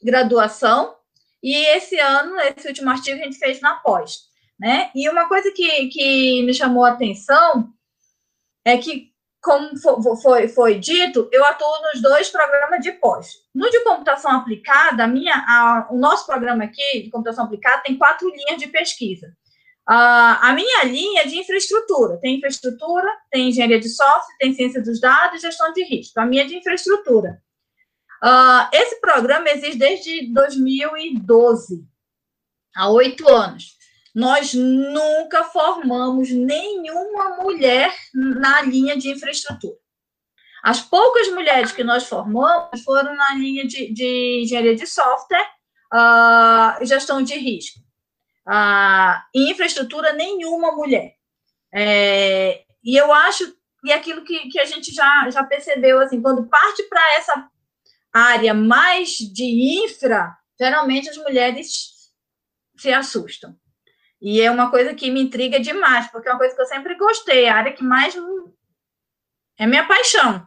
graduação, 0.04 0.96
e 1.42 1.56
esse 1.76 1.98
ano, 2.00 2.36
esse 2.40 2.68
último 2.68 2.90
artigo, 2.90 3.20
a 3.20 3.24
gente 3.24 3.38
fez 3.38 3.62
na 3.62 3.76
pós. 3.76 4.30
Né? 4.60 4.92
E 4.94 5.08
uma 5.10 5.28
coisa 5.28 5.52
que, 5.52 5.88
que 5.88 6.44
me 6.44 6.54
chamou 6.54 6.84
a 6.84 6.92
atenção 6.92 7.72
é 8.66 8.78
que, 8.78 9.10
como 9.42 9.70
foi, 10.22 10.50
foi 10.50 10.78
dito, 10.78 11.30
eu 11.32 11.46
atuo 11.46 11.82
nos 11.94 12.02
dois 12.02 12.30
programas 12.30 12.82
de 12.82 12.92
pós. 12.92 13.36
No 13.56 13.70
de 13.70 13.82
computação 13.86 14.32
aplicada, 14.32 15.06
a 15.06 15.08
minha, 15.08 15.34
a, 15.34 15.88
o 15.92 15.98
nosso 15.98 16.26
programa 16.26 16.66
aqui 16.66 17.04
de 17.04 17.10
computação 17.10 17.46
aplicada 17.46 17.84
tem 17.84 17.98
quatro 17.98 18.30
linhas 18.30 18.60
de 18.60 18.68
pesquisa. 18.68 19.34
Uh, 19.90 20.38
a 20.42 20.54
minha 20.54 20.84
linha 20.84 21.24
é 21.24 21.26
de 21.26 21.40
infraestrutura. 21.40 22.20
Tem 22.20 22.36
infraestrutura, 22.38 23.08
tem 23.32 23.50
engenharia 23.50 23.80
de 23.80 23.90
software, 23.90 24.38
tem 24.40 24.54
ciência 24.54 24.84
dos 24.84 25.02
dados, 25.02 25.42
gestão 25.42 25.74
de 25.74 25.84
risco. 25.84 26.20
A 26.20 26.28
minha 26.28 26.44
é 26.44 26.46
de 26.46 26.56
infraestrutura. 26.56 27.42
Uh, 28.24 28.70
esse 28.72 29.02
programa 29.02 29.50
existe 29.50 29.80
desde 29.80 30.32
2012, 30.32 31.84
há 32.76 32.90
oito 32.92 33.28
anos. 33.28 33.80
Nós 34.14 34.54
nunca 34.54 35.46
formamos 35.46 36.30
nenhuma 36.30 37.38
mulher 37.42 37.92
na 38.14 38.62
linha 38.62 38.96
de 38.96 39.10
infraestrutura. 39.10 39.78
As 40.62 40.82
poucas 40.82 41.30
mulheres 41.30 41.72
que 41.72 41.84
nós 41.84 42.04
formamos 42.04 42.84
foram 42.84 43.16
na 43.16 43.34
linha 43.34 43.66
de, 43.66 43.92
de 43.92 44.42
engenharia 44.44 44.76
de 44.76 44.86
software 44.86 45.50
uh, 45.92 46.86
gestão 46.86 47.24
de 47.24 47.34
risco. 47.36 47.80
Uh, 48.50 49.22
em 49.36 49.52
infraestrutura, 49.52 50.12
nenhuma 50.14 50.72
mulher. 50.72 51.14
É, 51.72 52.64
e 52.84 52.98
eu 52.98 53.14
acho, 53.14 53.56
e 53.84 53.92
aquilo 53.92 54.24
que, 54.24 54.50
que 54.50 54.60
a 54.60 54.66
gente 54.66 54.92
já, 54.92 55.30
já 55.30 55.44
percebeu, 55.44 56.00
assim, 56.00 56.20
quando 56.20 56.50
parte 56.50 56.82
para 56.90 57.14
essa 57.18 57.48
área 58.12 58.56
mais 58.56 59.10
de 59.10 59.84
infra, 59.84 60.36
geralmente 60.60 61.10
as 61.10 61.18
mulheres 61.18 62.10
se 62.76 62.92
assustam. 62.92 63.56
E 64.20 64.42
é 64.42 64.50
uma 64.50 64.72
coisa 64.72 64.96
que 64.96 65.12
me 65.12 65.22
intriga 65.22 65.60
demais, 65.60 66.10
porque 66.12 66.28
é 66.28 66.32
uma 66.32 66.40
coisa 66.40 66.56
que 66.56 66.62
eu 66.62 66.66
sempre 66.66 66.96
gostei, 66.96 67.48
a 67.48 67.56
área 67.56 67.74
que 67.74 67.84
mais 67.84 68.16
é 69.60 69.68
minha 69.68 69.88
paixão. 69.88 70.46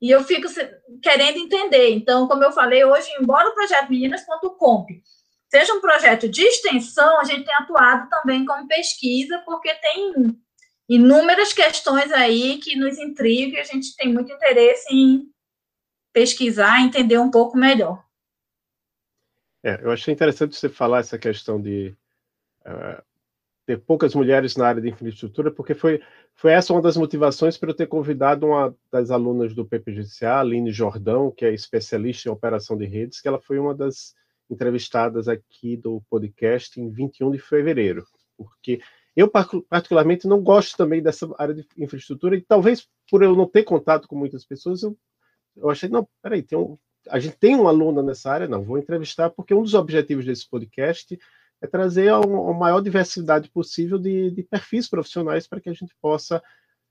E 0.00 0.08
eu 0.10 0.22
fico 0.22 0.46
querendo 1.02 1.38
entender. 1.38 1.90
Então, 1.90 2.26
como 2.28 2.44
eu 2.44 2.52
falei 2.52 2.84
hoje, 2.84 3.10
embora 3.20 3.48
o 3.48 3.54
projeto 3.54 3.90
meninas.comp 3.90 4.88
seja 5.50 5.74
um 5.74 5.80
projeto 5.80 6.28
de 6.28 6.42
extensão, 6.42 7.18
a 7.20 7.24
gente 7.24 7.44
tem 7.44 7.54
atuado 7.54 8.08
também 8.08 8.44
como 8.46 8.68
pesquisa, 8.68 9.42
porque 9.44 9.74
tem 9.74 10.38
inúmeras 10.88 11.52
questões 11.52 12.10
aí 12.12 12.58
que 12.58 12.76
nos 12.76 12.98
intrigam 12.98 13.58
e 13.58 13.60
a 13.60 13.64
gente 13.64 13.94
tem 13.96 14.12
muito 14.12 14.32
interesse 14.32 14.86
em 14.94 15.28
pesquisar, 16.12 16.80
entender 16.80 17.18
um 17.18 17.30
pouco 17.30 17.56
melhor. 17.56 18.04
É, 19.62 19.80
eu 19.82 19.90
achei 19.90 20.14
interessante 20.14 20.56
você 20.56 20.68
falar 20.68 21.00
essa 21.00 21.18
questão 21.18 21.60
de 21.60 21.94
uh, 22.66 23.02
ter 23.66 23.78
poucas 23.78 24.14
mulheres 24.14 24.56
na 24.56 24.66
área 24.66 24.80
de 24.80 24.88
infraestrutura, 24.88 25.50
porque 25.50 25.74
foi, 25.74 26.02
foi 26.34 26.52
essa 26.52 26.72
uma 26.72 26.80
das 26.80 26.96
motivações 26.96 27.58
para 27.58 27.70
eu 27.70 27.74
ter 27.74 27.86
convidado 27.86 28.46
uma 28.46 28.74
das 28.90 29.10
alunas 29.10 29.54
do 29.54 29.66
PPGCA, 29.66 30.40
Aline 30.40 30.72
Jordão, 30.72 31.30
que 31.30 31.44
é 31.44 31.52
especialista 31.52 32.28
em 32.28 32.32
operação 32.32 32.76
de 32.76 32.86
redes, 32.86 33.20
que 33.20 33.28
ela 33.28 33.40
foi 33.40 33.58
uma 33.58 33.74
das 33.74 34.14
entrevistadas 34.50 35.28
aqui 35.28 35.76
do 35.76 36.02
podcast 36.10 36.80
em 36.80 36.90
21 36.90 37.30
de 37.30 37.38
fevereiro, 37.38 38.04
porque 38.36 38.80
eu 39.16 39.28
particularmente 39.28 40.26
não 40.26 40.42
gosto 40.42 40.76
também 40.76 41.02
dessa 41.02 41.28
área 41.38 41.54
de 41.54 41.66
infraestrutura 41.76 42.36
e 42.36 42.40
talvez 42.40 42.88
por 43.10 43.22
eu 43.22 43.34
não 43.34 43.46
ter 43.46 43.62
contato 43.62 44.08
com 44.08 44.16
muitas 44.16 44.44
pessoas, 44.44 44.82
eu 44.82 44.96
eu 45.56 45.70
achei, 45.70 45.88
não, 45.88 46.08
peraí, 46.22 46.42
tem 46.42 46.58
um, 46.58 46.78
a 47.08 47.18
gente 47.18 47.36
tem 47.36 47.56
um 47.56 47.68
aluno 47.68 48.02
nessa 48.02 48.30
área, 48.30 48.48
não, 48.48 48.62
vou 48.62 48.78
entrevistar, 48.78 49.30
porque 49.30 49.54
um 49.54 49.62
dos 49.62 49.74
objetivos 49.74 50.24
desse 50.24 50.48
podcast 50.48 51.18
é 51.60 51.66
trazer 51.66 52.08
a, 52.08 52.16
a 52.16 52.54
maior 52.54 52.80
diversidade 52.80 53.50
possível 53.50 53.98
de, 53.98 54.30
de 54.30 54.42
perfis 54.42 54.88
profissionais 54.88 55.46
para 55.46 55.60
que 55.60 55.68
a 55.68 55.72
gente 55.72 55.94
possa, 56.00 56.42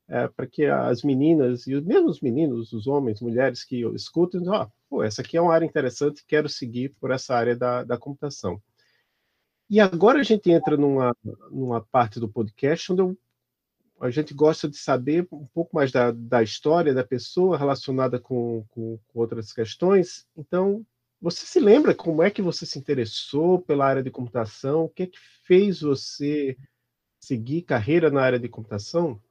é, 0.10 0.28
para 0.28 0.48
que 0.48 0.66
as 0.66 1.04
meninas, 1.04 1.68
e 1.68 1.80
mesmo 1.82 2.10
os 2.10 2.20
meninos, 2.20 2.74
os 2.74 2.88
homens, 2.88 3.22
mulheres 3.22 3.63
que 3.63 3.86
escutem, 3.96 4.48
ó, 4.50 4.63
oh, 4.63 4.72
pô, 4.89 5.04
essa 5.04 5.22
aqui 5.22 5.38
é 5.38 5.42
uma 5.42 5.54
área 5.54 5.66
interessante, 5.66 6.25
quero 6.28 6.50
seguir 6.50 6.89
por 7.00 7.12
essa 7.12 7.36
área 7.36 7.56
da, 7.56 7.84
da 7.84 7.98
computação. 7.98 8.62
E 9.70 9.80
agora 9.80 10.20
a 10.20 10.24
gente 10.24 10.50
entra 10.50 10.75
numa, 10.75 11.16
numa 11.51 11.82
parte 11.82 12.20
do 12.20 12.28
podcast 12.28 12.92
onde 12.92 13.01
eu 13.01 13.18
a 14.00 14.10
gente 14.10 14.34
gosta 14.34 14.70
de 14.70 14.78
saber 14.78 15.28
um 15.32 15.46
pouco 15.48 15.75
mais 15.75 15.92
da, 15.92 16.12
da 16.12 16.42
história 16.42 16.94
da 16.94 17.04
pessoa 17.04 17.58
relacionada 17.58 18.20
com, 18.20 18.66
com, 18.70 18.98
com, 19.08 19.20
outras 19.20 19.51
questões. 19.51 20.25
Então, 20.38 20.86
você 21.22 21.46
se 21.46 21.60
lembra 21.60 21.94
como 21.94 22.24
é 22.24 22.32
que 22.32 22.42
você 22.42 22.66
se 22.66 22.80
interessou 22.80 23.60
pela 23.62 23.86
área 23.86 24.01
de 24.01 24.10
computação? 24.10 24.86
O 24.86 24.89
que 24.89 25.04
é 25.04 25.08
que 25.08 25.20
fez 25.44 25.82
você 25.82 26.58
seguir 27.20 27.63
carreira 27.63 28.10
na 28.10 28.22
área 28.22 28.39
de 28.39 28.48
computação? 28.48 29.22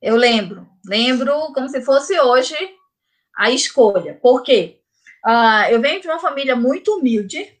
Eu 0.00 0.16
lembro, 0.16 0.68
lembro 0.86 1.52
como 1.52 1.68
se 1.68 1.80
fosse 1.80 2.18
hoje 2.20 2.56
a 3.36 3.50
escolha. 3.50 4.14
Por 4.22 4.42
quê? 4.42 4.80
Uh, 5.26 5.70
eu 5.70 5.80
venho 5.80 6.00
de 6.00 6.06
uma 6.06 6.20
família 6.20 6.54
muito 6.54 6.96
humilde, 6.96 7.52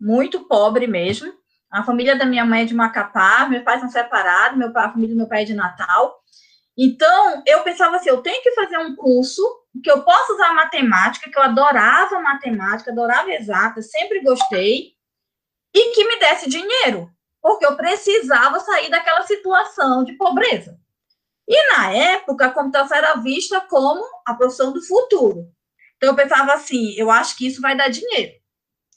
muito 0.00 0.46
pobre 0.46 0.86
mesmo. 0.86 1.32
A 1.70 1.82
família 1.82 2.16
da 2.16 2.24
minha 2.24 2.44
mãe 2.44 2.62
é 2.62 2.64
de 2.64 2.74
Macapá, 2.74 3.46
meus 3.48 3.64
pais 3.64 3.80
são 3.80 3.88
separados, 3.88 4.58
meu 4.58 4.72
pai, 4.72 4.86
a 4.86 4.92
família 4.92 5.14
do 5.14 5.18
meu 5.18 5.28
pai 5.28 5.42
é 5.42 5.44
de 5.44 5.54
Natal. 5.54 6.20
Então, 6.76 7.42
eu 7.46 7.62
pensava 7.62 7.96
assim, 7.96 8.08
eu 8.08 8.22
tenho 8.22 8.42
que 8.42 8.52
fazer 8.52 8.78
um 8.78 8.96
curso 8.96 9.42
que 9.82 9.90
eu 9.90 10.02
possa 10.02 10.32
usar 10.32 10.54
matemática, 10.54 11.30
que 11.30 11.38
eu 11.38 11.42
adorava 11.42 12.20
matemática, 12.20 12.90
adorava 12.90 13.30
exata, 13.30 13.82
sempre 13.82 14.20
gostei, 14.20 14.94
e 15.74 15.92
que 15.92 16.04
me 16.04 16.18
desse 16.18 16.48
dinheiro, 16.48 17.10
porque 17.40 17.66
eu 17.66 17.76
precisava 17.76 18.58
sair 18.60 18.90
daquela 18.90 19.22
situação 19.22 20.02
de 20.04 20.14
pobreza. 20.14 20.78
E 21.50 21.72
na 21.72 21.92
época, 21.92 22.46
a 22.46 22.50
computação 22.52 22.96
era 22.96 23.16
vista 23.16 23.60
como 23.62 24.00
a 24.24 24.34
profissão 24.34 24.72
do 24.72 24.80
futuro. 24.80 25.52
Então, 25.96 26.10
eu 26.10 26.14
pensava 26.14 26.52
assim, 26.52 26.94
eu 26.96 27.10
acho 27.10 27.36
que 27.36 27.44
isso 27.44 27.60
vai 27.60 27.76
dar 27.76 27.88
dinheiro. 27.88 28.32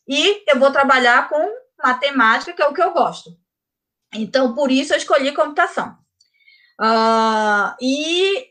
E 0.07 0.43
eu 0.47 0.59
vou 0.59 0.71
trabalhar 0.71 1.27
com 1.27 1.51
matemática, 1.83 2.53
que 2.53 2.61
é 2.61 2.67
o 2.67 2.73
que 2.73 2.83
eu 2.83 2.93
gosto. 2.93 3.31
Então, 4.13 4.53
por 4.53 4.69
isso 4.69 4.93
eu 4.93 4.97
escolhi 4.97 5.33
computação. 5.33 5.97
Uh, 6.79 7.73
e 7.81 8.49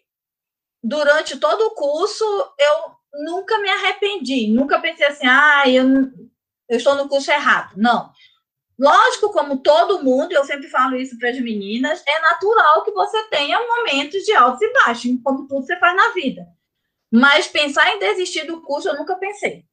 durante 0.82 1.38
todo 1.38 1.60
o 1.62 1.74
curso, 1.76 2.24
eu 2.58 2.96
nunca 3.24 3.60
me 3.60 3.70
arrependi, 3.70 4.48
nunca 4.48 4.80
pensei 4.80 5.06
assim, 5.06 5.28
ah, 5.28 5.62
eu, 5.68 5.84
eu 6.68 6.76
estou 6.76 6.96
no 6.96 7.08
curso 7.08 7.30
errado. 7.30 7.74
Não. 7.76 8.10
Lógico, 8.82 9.30
como 9.32 9.62
todo 9.62 10.02
mundo, 10.02 10.32
eu 10.32 10.44
sempre 10.44 10.66
falo 10.66 10.96
isso 10.96 11.16
para 11.16 11.30
as 11.30 11.38
meninas, 11.38 12.02
é 12.04 12.18
natural 12.18 12.82
que 12.82 12.90
você 12.90 13.22
tenha 13.28 13.56
momentos 13.64 14.24
de 14.24 14.32
altos 14.34 14.60
e 14.60 14.72
baixos, 14.72 15.12
como 15.22 15.46
tudo 15.46 15.64
você 15.64 15.78
faz 15.78 15.94
na 15.94 16.08
vida. 16.08 16.44
Mas 17.08 17.46
pensar 17.46 17.88
em 17.94 18.00
desistir 18.00 18.44
do 18.44 18.60
curso, 18.60 18.88
eu 18.88 18.96
nunca 18.96 19.14
pensei. 19.14 19.64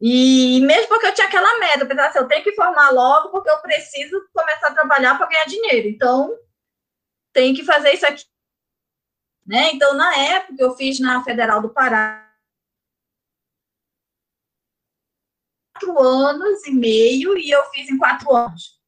E 0.00 0.60
mesmo 0.62 0.88
porque 0.88 1.06
eu 1.06 1.14
tinha 1.14 1.28
aquela 1.28 1.56
meta, 1.60 1.84
eu 1.84 1.86
pensava 1.86 2.08
assim, 2.08 2.18
eu 2.18 2.26
tenho 2.26 2.42
que 2.42 2.56
formar 2.56 2.90
logo 2.90 3.28
porque 3.28 3.48
eu 3.48 3.58
preciso 3.60 4.28
começar 4.34 4.66
a 4.66 4.74
trabalhar 4.74 5.16
para 5.16 5.28
ganhar 5.28 5.44
dinheiro. 5.44 5.86
Então, 5.86 6.36
tem 7.32 7.54
que 7.54 7.62
fazer 7.62 7.94
isso 7.94 8.06
aqui. 8.08 8.24
Né? 9.46 9.70
Então, 9.72 9.94
na 9.94 10.16
época, 10.16 10.60
eu 10.60 10.74
fiz 10.74 10.98
na 10.98 11.22
Federal 11.22 11.62
do 11.62 11.68
Pará 11.68 12.27
quatro 15.78 16.02
anos 16.02 16.66
e 16.66 16.72
meio 16.72 17.36
e 17.38 17.50
eu 17.50 17.62
fiz 17.72 17.88
em 17.88 17.98
quatro 17.98 18.34
anos. 18.34 18.78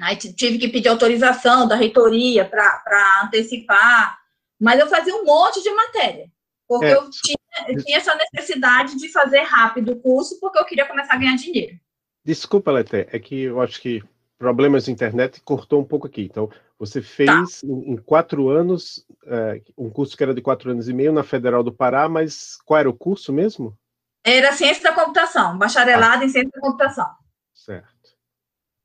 Aí 0.00 0.16
tive 0.16 0.58
que 0.58 0.68
pedir 0.68 0.88
autorização 0.88 1.66
da 1.66 1.76
reitoria 1.76 2.44
para 2.44 3.22
antecipar, 3.24 4.18
mas 4.60 4.80
eu 4.80 4.88
fazia 4.88 5.14
um 5.14 5.24
monte 5.24 5.62
de 5.62 5.70
matéria, 5.70 6.30
porque 6.66 6.86
é. 6.86 6.94
eu 6.94 7.10
tinha 7.10 7.36
tinha 7.84 7.98
essa 7.98 8.16
necessidade 8.16 8.98
de 8.98 9.08
fazer 9.12 9.42
rápido 9.42 9.92
o 9.92 9.96
curso 10.00 10.40
porque 10.40 10.58
eu 10.58 10.64
queria 10.64 10.86
começar 10.86 11.14
a 11.14 11.18
ganhar 11.18 11.36
dinheiro. 11.36 11.78
Desculpa, 12.24 12.72
Leté, 12.72 13.06
é 13.12 13.18
que 13.18 13.42
eu 13.42 13.60
acho 13.60 13.80
que 13.80 14.02
problemas 14.36 14.86
de 14.86 14.90
internet 14.90 15.40
cortou 15.42 15.80
um 15.80 15.84
pouco 15.84 16.06
aqui. 16.08 16.22
Então, 16.22 16.50
você 16.78 17.00
fez 17.00 17.28
tá. 17.28 17.66
em, 17.66 17.92
em, 17.92 17.96
quatro 17.96 18.48
anos, 18.48 19.06
é, 19.26 19.62
um 19.78 19.88
curso 19.88 20.16
que 20.16 20.22
era 20.22 20.34
de 20.34 20.42
quatro 20.42 20.70
anos 20.70 20.88
e 20.88 20.92
meio 20.92 21.12
na 21.12 21.22
Federal 21.22 21.62
do 21.62 21.72
Pará, 21.72 22.08
mas 22.08 22.56
qual 22.64 22.80
era 22.80 22.90
o 22.90 22.94
curso 22.94 23.32
mesmo? 23.32 23.78
Era 24.24 24.52
Ciência 24.52 24.82
da 24.82 24.92
Computação, 24.92 25.58
bacharelado 25.58 26.22
ah. 26.22 26.24
em 26.24 26.28
Ciência 26.28 26.50
da 26.50 26.60
Computação. 26.60 27.14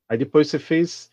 Aí 0.09 0.17
depois 0.17 0.49
você 0.49 0.59
fez 0.59 1.09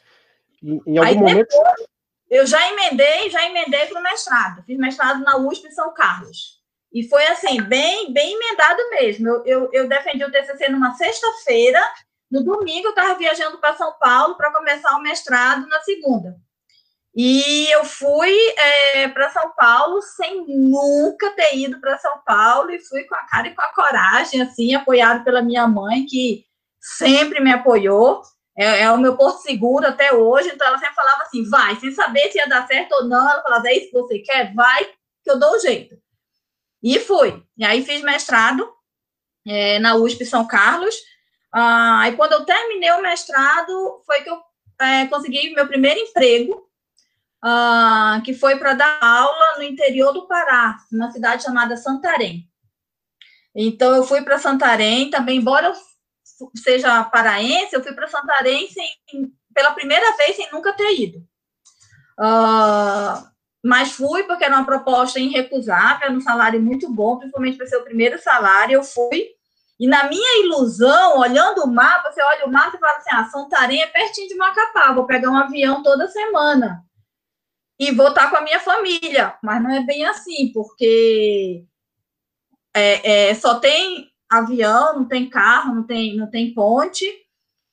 em, 0.63 0.81
em 0.87 0.99
algum 0.99 1.03
Aí 1.03 1.17
momento. 1.17 1.49
Depois, 1.49 1.87
eu 2.29 2.47
já 2.47 2.69
emendei, 2.73 3.31
já 3.31 3.45
emendei 3.47 3.87
para 3.87 4.01
o 4.01 4.03
mestrado. 4.03 4.65
Fiz 4.65 4.77
mestrado 4.79 5.23
na 5.23 5.37
USP 5.37 5.71
São 5.73 5.95
Carlos. 5.95 6.61
E 6.93 7.09
foi 7.09 7.25
assim, 7.27 7.63
bem, 7.63 8.13
bem 8.13 8.35
emendado 8.35 8.91
mesmo. 8.91 9.29
Eu, 9.29 9.45
eu, 9.45 9.71
eu 9.73 9.89
defendi 9.89 10.25
o 10.25 10.31
TCC 10.31 10.69
numa 10.69 10.95
sexta-feira, 10.95 11.81
no 12.31 12.43
domingo 12.43 12.89
eu 12.89 12.91
estava 12.91 13.19
viajando 13.19 13.59
para 13.59 13.77
São 13.77 13.93
Paulo 13.99 14.37
para 14.37 14.53
começar 14.53 14.97
o 14.97 15.03
mestrado 15.03 15.67
na 15.69 15.81
segunda. 15.81 16.37
E 17.19 17.67
eu 17.71 17.83
fui 17.83 18.37
é, 18.59 19.09
para 19.09 19.31
São 19.31 19.51
Paulo 19.57 20.03
sem 20.03 20.45
nunca 20.47 21.31
ter 21.31 21.57
ido 21.57 21.81
para 21.81 21.97
São 21.97 22.21
Paulo 22.27 22.71
e 22.71 22.79
fui 22.79 23.05
com 23.05 23.15
a 23.15 23.27
cara 23.27 23.49
e 23.49 23.55
com 23.55 23.63
a 23.63 23.73
coragem, 23.73 24.43
assim, 24.43 24.75
apoiado 24.75 25.25
pela 25.25 25.41
minha 25.41 25.67
mãe, 25.67 26.05
que 26.05 26.45
sempre 26.79 27.41
me 27.41 27.51
apoiou. 27.51 28.21
É, 28.55 28.83
é, 28.83 28.93
o 28.93 28.99
meu 28.99 29.17
porto 29.17 29.41
seguro 29.41 29.87
até 29.87 30.13
hoje, 30.13 30.51
então 30.51 30.67
ela 30.67 30.79
sempre 30.79 30.95
falava 30.95 31.23
assim, 31.23 31.49
vai, 31.49 31.77
sem 31.77 31.91
saber 31.93 32.31
se 32.31 32.39
ia 32.39 32.47
dar 32.47 32.67
certo 32.67 32.93
ou 32.93 33.05
não, 33.05 33.31
ela 33.31 33.43
falava, 33.43 33.69
é 33.69 33.77
isso 33.77 33.87
que 33.87 33.93
você 33.93 34.19
quer? 34.19 34.55
Vai, 34.55 34.85
que 34.85 35.31
eu 35.31 35.39
dou 35.39 35.53
o 35.53 35.57
um 35.57 35.61
jeito. 35.61 35.97
E 36.83 36.99
fui. 36.99 37.43
E 37.57 37.65
aí 37.65 37.83
fiz 37.83 38.03
mestrado 38.03 38.71
é, 39.47 39.79
na 39.79 39.95
USP 39.97 40.27
São 40.27 40.47
Carlos. 40.47 40.95
Ah, 41.51 42.01
aí 42.03 42.15
quando 42.15 42.33
eu 42.33 42.45
terminei 42.45 42.91
o 42.93 43.01
mestrado, 43.01 44.03
foi 44.05 44.23
que 44.23 44.29
eu 44.29 44.39
é, 44.81 45.07
consegui 45.07 45.55
meu 45.55 45.67
primeiro 45.67 45.99
emprego, 46.01 46.66
uh, 47.47 48.21
que 48.23 48.35
foi 48.35 48.57
para 48.57 48.75
dar 48.75 48.99
aula 49.01 49.59
no 49.59 49.63
interior 49.63 50.13
do 50.13 50.27
Pará, 50.27 50.77
numa 50.91 51.11
cidade 51.13 51.45
chamada 51.45 51.77
Santarém. 51.77 52.49
Então, 53.55 53.95
eu 53.95 54.03
fui 54.03 54.23
para 54.23 54.39
Santarém 54.39 55.09
também, 55.09 55.39
embora 55.39 55.69
eu 55.69 55.75
seja 56.57 57.05
paraense, 57.05 57.75
eu 57.75 57.83
fui 57.83 57.93
para 57.93 58.09
Santarém 58.09 58.69
sem, 58.69 58.87
pela 59.55 59.73
primeira 59.73 60.17
vez 60.17 60.37
sem 60.37 60.51
nunca 60.53 60.73
ter 60.75 61.01
ido. 61.01 61.19
Uh, 62.19 63.27
mas 63.65 63.93
fui 63.93 64.25
porque 64.25 64.45
era 64.45 64.57
uma 64.57 64.67
proposta 64.67 65.19
irrecusável, 65.19 66.13
um 66.13 66.21
salário 66.21 66.61
muito 66.61 66.91
bom, 66.91 67.19
principalmente 67.19 67.57
para 67.57 67.67
ser 67.67 67.77
o 67.77 67.85
primeiro 67.85 68.21
salário, 68.21 68.75
eu 68.75 68.83
fui. 68.83 69.31
E 69.79 69.87
na 69.87 70.05
minha 70.05 70.45
ilusão, 70.45 71.19
olhando 71.19 71.63
o 71.63 71.67
mapa, 71.67 72.11
você 72.11 72.23
olha 72.23 72.47
o 72.47 72.53
mapa 72.53 72.77
e 72.77 72.81
fala 72.81 72.97
assim: 72.97 73.11
ah, 73.13 73.25
Santarém 73.25 73.83
é 73.83 73.87
pertinho 73.87 74.29
de 74.29 74.35
Macapá, 74.35 74.93
vou 74.93 75.05
pegar 75.05 75.31
um 75.31 75.37
avião 75.37 75.83
toda 75.83 76.09
semana 76.09 76.87
e 77.79 77.93
vou 77.93 78.09
estar 78.09 78.31
com 78.31 78.37
a 78.37 78.41
minha 78.41 78.61
família. 78.61 79.37
Mas 79.43 79.63
não 79.63 79.71
é 79.71 79.81
bem 79.85 80.05
assim, 80.07 80.51
porque 80.53 81.65
é, 82.75 83.29
é, 83.31 83.35
só 83.35 83.59
tem 83.59 84.11
avião, 84.29 84.95
não 84.95 85.09
tem 85.09 85.29
carro, 85.29 85.75
não 85.75 85.87
tem, 85.87 86.17
não 86.17 86.29
tem 86.31 86.53
ponte, 86.53 87.07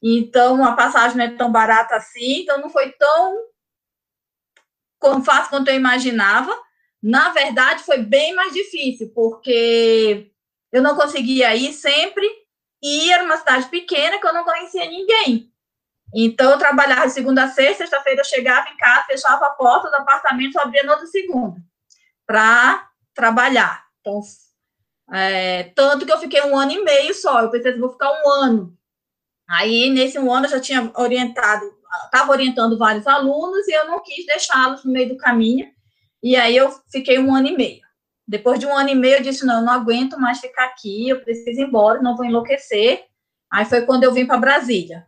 então 0.01 0.63
a 0.63 0.73
passagem 0.73 1.17
não 1.17 1.25
é 1.25 1.29
tão 1.35 1.51
barata 1.51 1.95
assim, 1.95 2.41
então 2.41 2.59
não 2.59 2.69
foi 2.69 2.91
tão 2.91 3.37
fácil 5.23 5.49
quanto 5.49 5.69
eu 5.69 5.75
imaginava. 5.75 6.53
Na 7.01 7.29
verdade, 7.29 7.83
foi 7.83 7.97
bem 7.97 8.33
mais 8.33 8.53
difícil, 8.53 9.11
porque 9.13 10.31
eu 10.71 10.81
não 10.81 10.95
conseguia 10.95 11.55
ir 11.55 11.73
sempre, 11.73 12.25
e 12.81 13.11
era 13.11 13.23
uma 13.23 13.37
cidade 13.37 13.67
pequena 13.67 14.19
que 14.19 14.27
eu 14.27 14.33
não 14.33 14.43
conhecia 14.43 14.85
ninguém. 14.85 15.52
Então, 16.13 16.51
eu 16.51 16.57
trabalhava 16.57 17.07
de 17.07 17.13
segunda 17.13 17.43
a 17.43 17.47
sexta, 17.47 17.79
sexta-feira 17.79 18.21
eu 18.21 18.25
chegava 18.25 18.69
em 18.69 18.77
casa, 18.77 19.05
fechava 19.07 19.47
a 19.47 19.51
porta 19.51 19.89
do 19.89 19.95
apartamento, 19.95 20.59
abria 20.59 20.83
no 20.83 20.91
outro 20.91 21.07
segunda, 21.07 21.59
para 22.25 22.87
trabalhar. 23.15 23.83
Então, 23.99 24.21
é, 25.11 25.63
tanto 25.75 26.05
que 26.05 26.11
eu 26.11 26.19
fiquei 26.19 26.41
um 26.43 26.57
ano 26.57 26.71
e 26.71 26.83
meio 26.83 27.13
só, 27.15 27.41
eu 27.41 27.49
pensei, 27.49 27.77
vou 27.79 27.91
ficar 27.91 28.11
um 28.11 28.29
ano. 28.29 28.77
Aí, 29.49 29.89
nesse 29.89 30.19
um 30.19 30.31
ano, 30.31 30.45
eu 30.45 30.51
já 30.51 30.59
tinha 30.59 30.91
orientado, 30.95 31.65
estava 32.05 32.31
orientando 32.31 32.77
vários 32.77 33.07
alunos 33.07 33.67
e 33.67 33.71
eu 33.71 33.87
não 33.87 34.01
quis 34.01 34.25
deixá-los 34.25 34.83
no 34.83 34.91
meio 34.91 35.09
do 35.09 35.17
caminho, 35.17 35.67
e 36.21 36.35
aí 36.35 36.55
eu 36.55 36.71
fiquei 36.91 37.17
um 37.17 37.33
ano 37.33 37.47
e 37.47 37.57
meio. 37.57 37.81
Depois 38.27 38.59
de 38.59 38.65
um 38.65 38.75
ano 38.75 38.89
e 38.89 38.95
meio, 38.95 39.17
eu 39.17 39.23
disse, 39.23 39.45
não, 39.45 39.55
eu 39.55 39.65
não 39.65 39.73
aguento 39.73 40.17
mais 40.17 40.39
ficar 40.39 40.65
aqui, 40.65 41.09
eu 41.09 41.21
preciso 41.21 41.59
ir 41.59 41.65
embora, 41.65 42.01
não 42.01 42.15
vou 42.15 42.25
enlouquecer. 42.25 43.05
Aí 43.51 43.65
foi 43.65 43.81
quando 43.81 44.03
eu 44.03 44.13
vim 44.13 44.25
para 44.25 44.37
Brasília. 44.37 45.05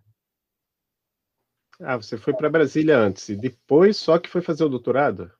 Ah, 1.81 1.97
você 1.97 2.17
foi 2.17 2.33
para 2.33 2.49
Brasília 2.49 2.97
antes 2.97 3.29
e 3.29 3.35
depois 3.35 3.97
só 3.97 4.17
que 4.17 4.29
foi 4.29 4.41
fazer 4.41 4.63
o 4.63 4.69
doutorado? 4.69 5.31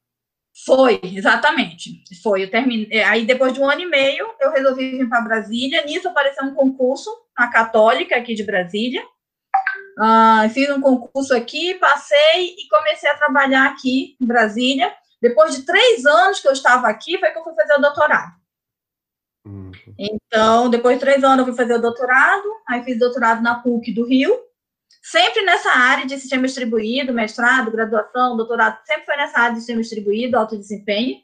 Foi, 0.65 1.01
exatamente. 1.03 2.01
Foi. 2.23 2.43
Eu 2.43 2.51
terminei. 2.51 2.87
É, 2.89 3.03
aí, 3.03 3.25
depois 3.25 3.53
de 3.53 3.59
um 3.59 3.69
ano 3.69 3.81
e 3.81 3.85
meio, 3.85 4.25
eu 4.39 4.51
resolvi 4.51 4.91
vir 4.91 5.09
para 5.09 5.21
Brasília. 5.21 5.83
Nisso 5.83 6.07
apareceu 6.07 6.45
um 6.45 6.53
concurso 6.53 7.09
na 7.37 7.49
Católica 7.49 8.15
aqui 8.15 8.33
de 8.33 8.43
Brasília. 8.43 9.03
Uh, 9.97 10.49
fiz 10.53 10.69
um 10.69 10.81
concurso 10.81 11.33
aqui, 11.33 11.73
passei 11.75 12.55
e 12.57 12.67
comecei 12.69 13.09
a 13.09 13.17
trabalhar 13.17 13.65
aqui 13.65 14.15
em 14.19 14.25
Brasília. 14.25 14.93
Depois 15.21 15.55
de 15.55 15.63
três 15.63 16.05
anos 16.05 16.39
que 16.39 16.47
eu 16.47 16.53
estava 16.53 16.87
aqui, 16.87 17.17
foi 17.17 17.31
que 17.31 17.39
eu 17.39 17.43
fui 17.43 17.53
fazer 17.53 17.73
o 17.73 17.81
doutorado. 17.81 18.33
Uhum. 19.45 19.71
Então, 19.97 20.69
depois 20.69 20.95
de 20.95 21.01
três 21.01 21.23
anos, 21.23 21.39
eu 21.39 21.45
fui 21.45 21.55
fazer 21.55 21.75
o 21.75 21.81
doutorado. 21.81 22.47
Aí, 22.67 22.83
fiz 22.83 22.97
doutorado 22.97 23.41
na 23.41 23.55
PUC 23.55 23.93
do 23.93 24.05
Rio 24.05 24.44
sempre 25.05 25.43
nessa 25.43 25.69
área 25.69 26.05
de 26.05 26.17
sistema 26.17 26.47
distribuído, 26.47 27.13
mestrado, 27.13 27.69
graduação, 27.69 28.35
doutorado, 28.35 28.79
sempre 28.85 29.05
foi 29.05 29.15
nessa 29.15 29.39
área 29.39 29.53
de 29.53 29.59
sistema 29.59 29.81
distribuído, 29.81 30.35
alto 30.35 30.57
desempenho. 30.57 31.21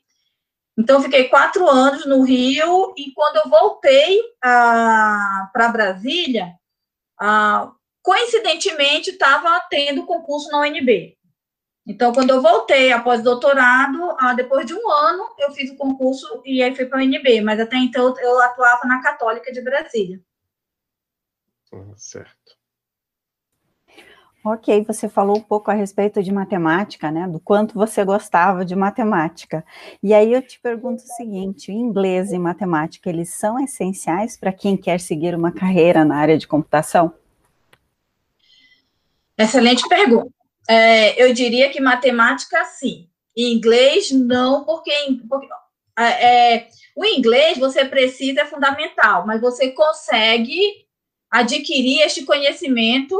Então, 0.77 1.01
fiquei 1.01 1.29
quatro 1.29 1.67
anos 1.67 2.05
no 2.05 2.21
Rio 2.21 2.93
e 2.95 3.11
quando 3.13 3.37
eu 3.37 3.49
voltei 3.49 4.21
ah, 4.43 5.49
para 5.51 5.69
Brasília, 5.69 6.53
ah, 7.19 7.71
coincidentemente 8.03 9.09
estava 9.09 9.59
tendo 9.67 10.05
concurso 10.05 10.51
na 10.51 10.59
UNB. 10.59 11.17
Então, 11.87 12.13
quando 12.13 12.29
eu 12.29 12.41
voltei 12.41 12.91
após 12.91 13.23
doutorado, 13.23 14.15
ah, 14.19 14.33
depois 14.33 14.63
de 14.67 14.75
um 14.75 14.91
ano, 14.91 15.27
eu 15.39 15.51
fiz 15.51 15.71
o 15.71 15.75
concurso 15.75 16.41
e 16.45 16.61
aí 16.61 16.75
fui 16.75 16.85
para 16.85 16.99
a 16.99 17.03
UNB, 17.03 17.41
mas 17.41 17.59
até 17.59 17.77
então 17.77 18.15
eu 18.19 18.39
atuava 18.41 18.87
na 18.87 19.01
Católica 19.01 19.51
de 19.51 19.61
Brasília. 19.61 20.21
Hum, 21.73 21.93
certo. 21.97 22.40
Ok, 24.43 24.83
você 24.87 25.07
falou 25.07 25.37
um 25.37 25.41
pouco 25.41 25.69
a 25.69 25.73
respeito 25.75 26.23
de 26.23 26.31
matemática, 26.31 27.11
né? 27.11 27.27
Do 27.27 27.39
quanto 27.39 27.75
você 27.75 28.03
gostava 28.03 28.65
de 28.65 28.75
matemática. 28.75 29.63
E 30.01 30.15
aí 30.15 30.33
eu 30.33 30.41
te 30.41 30.59
pergunto 30.59 31.03
o 31.03 31.15
seguinte: 31.15 31.71
inglês 31.71 32.31
e 32.31 32.39
matemática, 32.39 33.07
eles 33.07 33.29
são 33.29 33.59
essenciais 33.63 34.35
para 34.35 34.51
quem 34.51 34.75
quer 34.75 34.99
seguir 34.99 35.35
uma 35.35 35.51
carreira 35.51 36.03
na 36.03 36.17
área 36.17 36.39
de 36.39 36.47
computação? 36.47 37.13
Excelente 39.37 39.87
pergunta. 39.87 40.31
É, 40.67 41.23
eu 41.23 41.33
diria 41.33 41.69
que 41.69 41.79
matemática, 41.79 42.63
sim. 42.65 43.07
Inglês, 43.37 44.11
não, 44.11 44.65
porque, 44.65 44.91
porque 45.29 45.47
é, 45.97 46.55
é, 46.55 46.67
o 46.95 47.05
inglês 47.05 47.59
você 47.59 47.85
precisa, 47.85 48.41
é 48.41 48.45
fundamental, 48.45 49.25
mas 49.25 49.39
você 49.39 49.69
consegue 49.69 50.59
adquirir 51.29 52.01
este 52.01 52.25
conhecimento 52.25 53.17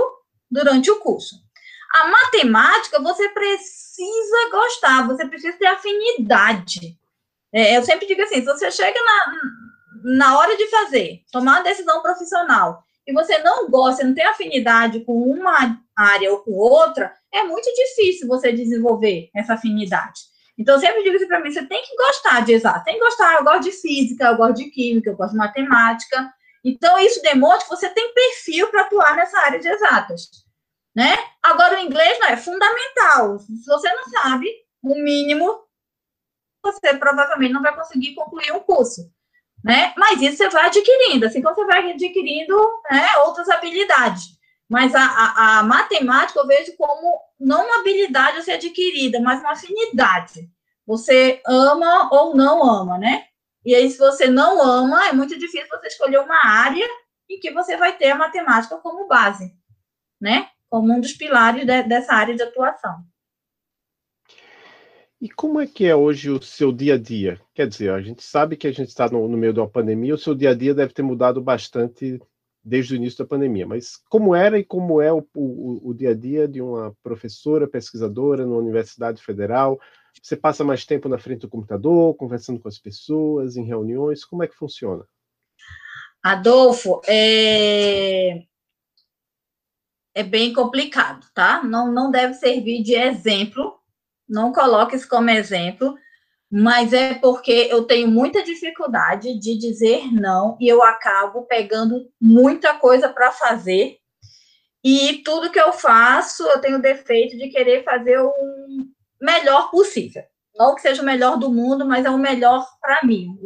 durante 0.52 0.92
o 0.92 1.00
curso. 1.00 1.36
A 1.94 2.08
matemática, 2.08 3.02
você 3.02 3.30
precisa 3.30 4.50
gostar, 4.52 5.08
você 5.08 5.26
precisa 5.26 5.58
ter 5.58 5.68
afinidade. 5.68 6.98
É, 7.54 7.78
eu 7.78 7.84
sempre 7.84 8.06
digo 8.08 8.22
assim: 8.22 8.36
se 8.36 8.46
você 8.46 8.72
chega 8.72 9.00
na, 9.00 9.34
na 10.18 10.38
hora 10.38 10.56
de 10.58 10.68
fazer, 10.68 11.22
tomar 11.32 11.58
uma 11.58 11.64
decisão 11.64 12.02
profissional, 12.02 12.84
e 13.08 13.14
você 13.14 13.38
não 13.40 13.70
gosta, 13.70 14.04
não 14.04 14.14
tem 14.14 14.26
afinidade 14.26 15.02
com 15.02 15.14
uma 15.14 15.82
área 15.96 16.32
ou 16.32 16.40
com 16.40 16.52
outra, 16.52 17.14
é 17.34 17.44
muito 17.44 17.70
difícil 17.74 18.28
você 18.28 18.52
desenvolver 18.52 19.30
essa 19.36 19.54
afinidade. 19.54 20.32
Então, 20.58 20.76
eu 20.76 20.82
sempre 20.82 21.04
digo 21.04 21.16
assim 21.16 21.28
para 21.28 21.40
mim: 21.40 21.52
você 21.52 21.66
tem 21.66 21.82
que 21.82 21.96
gostar 21.96 22.46
de 22.46 22.54
exato, 22.54 22.84
tem 22.86 22.96
que 22.96 23.00
gostar. 23.00 23.36
Eu 23.36 23.44
gosto 23.44 23.64
de 23.64 23.72
física, 23.72 24.26
eu 24.26 24.38
gosto 24.38 24.58
de 24.58 24.70
química, 24.70 25.10
eu 25.10 25.16
gosto 25.16 25.32
de 25.32 25.38
matemática. 25.38 26.32
Então, 26.64 27.00
isso 27.00 27.22
demonstra 27.22 27.64
que 27.64 27.70
você 27.70 27.90
tem 27.90 28.14
perfil 28.14 28.68
para 28.68 28.84
atuar 28.84 29.16
nessa 29.16 29.40
área 29.40 29.60
de 29.60 29.68
exatas. 29.68 30.30
Né? 30.96 31.16
Agora, 31.42 31.78
o 31.78 31.84
inglês 31.84 32.20
não 32.20 32.28
é 32.28 32.38
fundamental. 32.38 33.40
Se 33.40 33.66
você 33.66 33.94
não 33.94 34.04
sabe 34.10 34.48
o 34.84 34.96
mínimo, 34.96 35.64
você 36.64 36.96
provavelmente 36.98 37.54
não 37.54 37.62
vai 37.62 37.76
conseguir 37.76 38.14
concluir 38.14 38.52
um 38.52 38.60
curso. 38.60 39.10
Né? 39.64 39.94
Mas 39.96 40.22
isso 40.22 40.38
você 40.38 40.50
vai 40.50 40.66
adquirindo, 40.66 41.26
assim 41.26 41.42
como 41.42 41.56
você 41.56 41.66
vai 41.66 41.92
adquirindo 41.92 42.56
né, 42.90 43.08
outras 43.26 43.48
habilidades. 43.50 44.40
Mas 44.68 44.96
a, 44.96 45.04
a, 45.04 45.60
a, 45.60 45.64
matemática 45.64 46.40
eu 46.40 46.48
vejo 46.48 46.76
como 46.78 47.22
não 47.40 47.66
uma 47.66 47.80
habilidade 47.82 48.38
a 48.38 48.42
ser 48.42 48.54
adquirida, 48.54 49.20
mas 49.20 49.42
uma 49.42 49.52
afinidade. 49.52 50.50
Você 50.88 51.42
ama 51.46 52.10
ou 52.12 52.36
não 52.36 52.64
ama, 52.64 52.98
né? 52.98 53.26
E 53.64 53.76
aí, 53.76 53.90
se 53.92 53.98
você 53.98 54.28
não 54.28 54.62
ama, 54.62 55.08
é 55.08 55.14
muito 55.14 55.38
difícil 55.38 55.68
você 55.70 55.88
escolher 55.88 56.20
uma 56.20 56.46
área 56.46 56.88
em 57.30 57.40
que 57.40 57.52
você 57.52 57.78
vai 57.78 57.96
ter 57.98 58.12
a 58.12 58.16
matemática 58.16 58.78
como 58.78 59.08
base, 59.08 59.54
né? 60.20 60.50
Como 60.72 60.94
um 60.94 61.02
dos 61.02 61.12
pilares 61.12 61.66
de, 61.66 61.84
dessa 61.84 62.14
área 62.14 62.34
de 62.34 62.42
atuação. 62.42 63.04
E 65.20 65.30
como 65.30 65.60
é 65.60 65.68
que 65.68 65.86
é 65.86 65.94
hoje 65.94 66.32
o 66.32 66.42
seu 66.42 66.72
dia 66.72 66.96
a 66.96 66.98
dia? 66.98 67.40
Quer 67.54 67.68
dizer, 67.68 67.92
a 67.92 68.02
gente 68.02 68.24
sabe 68.24 68.56
que 68.56 68.66
a 68.66 68.72
gente 68.72 68.88
está 68.88 69.10
no, 69.10 69.28
no, 69.28 69.38
meio 69.38 69.54
de 69.54 69.60
uma 69.60 69.70
pandemia, 69.70 70.16
o 70.16 70.18
seu 70.18 70.34
dia 70.34 70.52
a 70.52 70.56
dia 70.56 70.74
deve 70.74 70.94
ter 70.94 71.04
mudado 71.04 71.42
bastante 71.42 72.20
desde 72.64 72.94
o 72.94 72.96
início 72.96 73.20
da 73.20 73.28
pandemia, 73.28 73.68
mas 73.68 73.98
como 74.10 74.34
era 74.34 74.58
e 74.58 74.64
como 74.64 75.02
é 75.02 75.12
o, 75.12 75.28
o, 75.36 75.90
o 75.90 75.94
dia 75.94 76.12
a 76.12 76.16
dia 76.16 76.48
de 76.48 76.62
uma 76.62 76.96
professora 77.04 77.68
pesquisadora 77.68 78.46
na 78.46 78.56
Universidade 78.56 79.22
Federal? 79.22 79.80
Você 80.24 80.38
passa 80.38 80.64
mais 80.64 80.86
tempo 80.86 81.10
na 81.10 81.20
frente 81.20 81.42
do 81.42 81.50
computador, 81.50 82.16
conversando 82.16 82.60
com 82.60 82.68
as 82.70 82.80
pessoas, 82.80 83.58
em 83.58 83.66
reuniões? 83.66 84.24
Como 84.24 84.42
é 84.42 84.48
que 84.48 84.56
funciona? 84.56 85.04
Adolfo, 86.24 87.02
é, 87.08 88.44
é 90.14 90.24
bem 90.24 90.54
complicado, 90.54 91.26
tá? 91.34 91.64
Não, 91.64 91.92
não 91.92 92.12
deve 92.12 92.34
servir 92.34 92.84
de 92.84 92.96
exemplo, 92.96 93.80
não 94.28 94.52
coloque 94.52 94.96
isso 94.96 95.08
como 95.08 95.30
exemplo, 95.30 95.96
mas 96.52 96.92
é 96.92 97.14
porque 97.14 97.68
eu 97.72 97.84
tenho 97.86 98.10
muita 98.10 98.44
dificuldade 98.44 99.40
de 99.40 99.58
dizer 99.58 100.12
não 100.12 100.58
e 100.60 100.68
eu 100.68 100.84
acabo 100.84 101.44
pegando 101.44 102.10
muita 102.20 102.74
coisa 102.74 103.08
para 103.08 103.32
fazer. 103.32 103.98
E 104.84 105.22
tudo 105.24 105.52
que 105.52 105.60
eu 105.60 105.72
faço, 105.72 106.44
eu 106.44 106.60
tenho 106.60 106.78
o 106.78 106.82
defeito 106.82 107.38
de 107.38 107.50
querer 107.50 107.84
fazer 107.84 108.20
o 108.20 108.34
melhor 109.22 109.70
possível. 109.72 110.24
Não 110.56 110.76
que 110.76 110.82
seja 110.82 111.02
o 111.02 111.06
melhor 111.06 111.38
do 111.38 111.50
mundo, 111.50 111.86
mas 111.86 112.06
é 112.06 112.10
o 112.10 112.18
melhor 112.18 112.68
para 112.82 113.02
mim. 113.04 113.38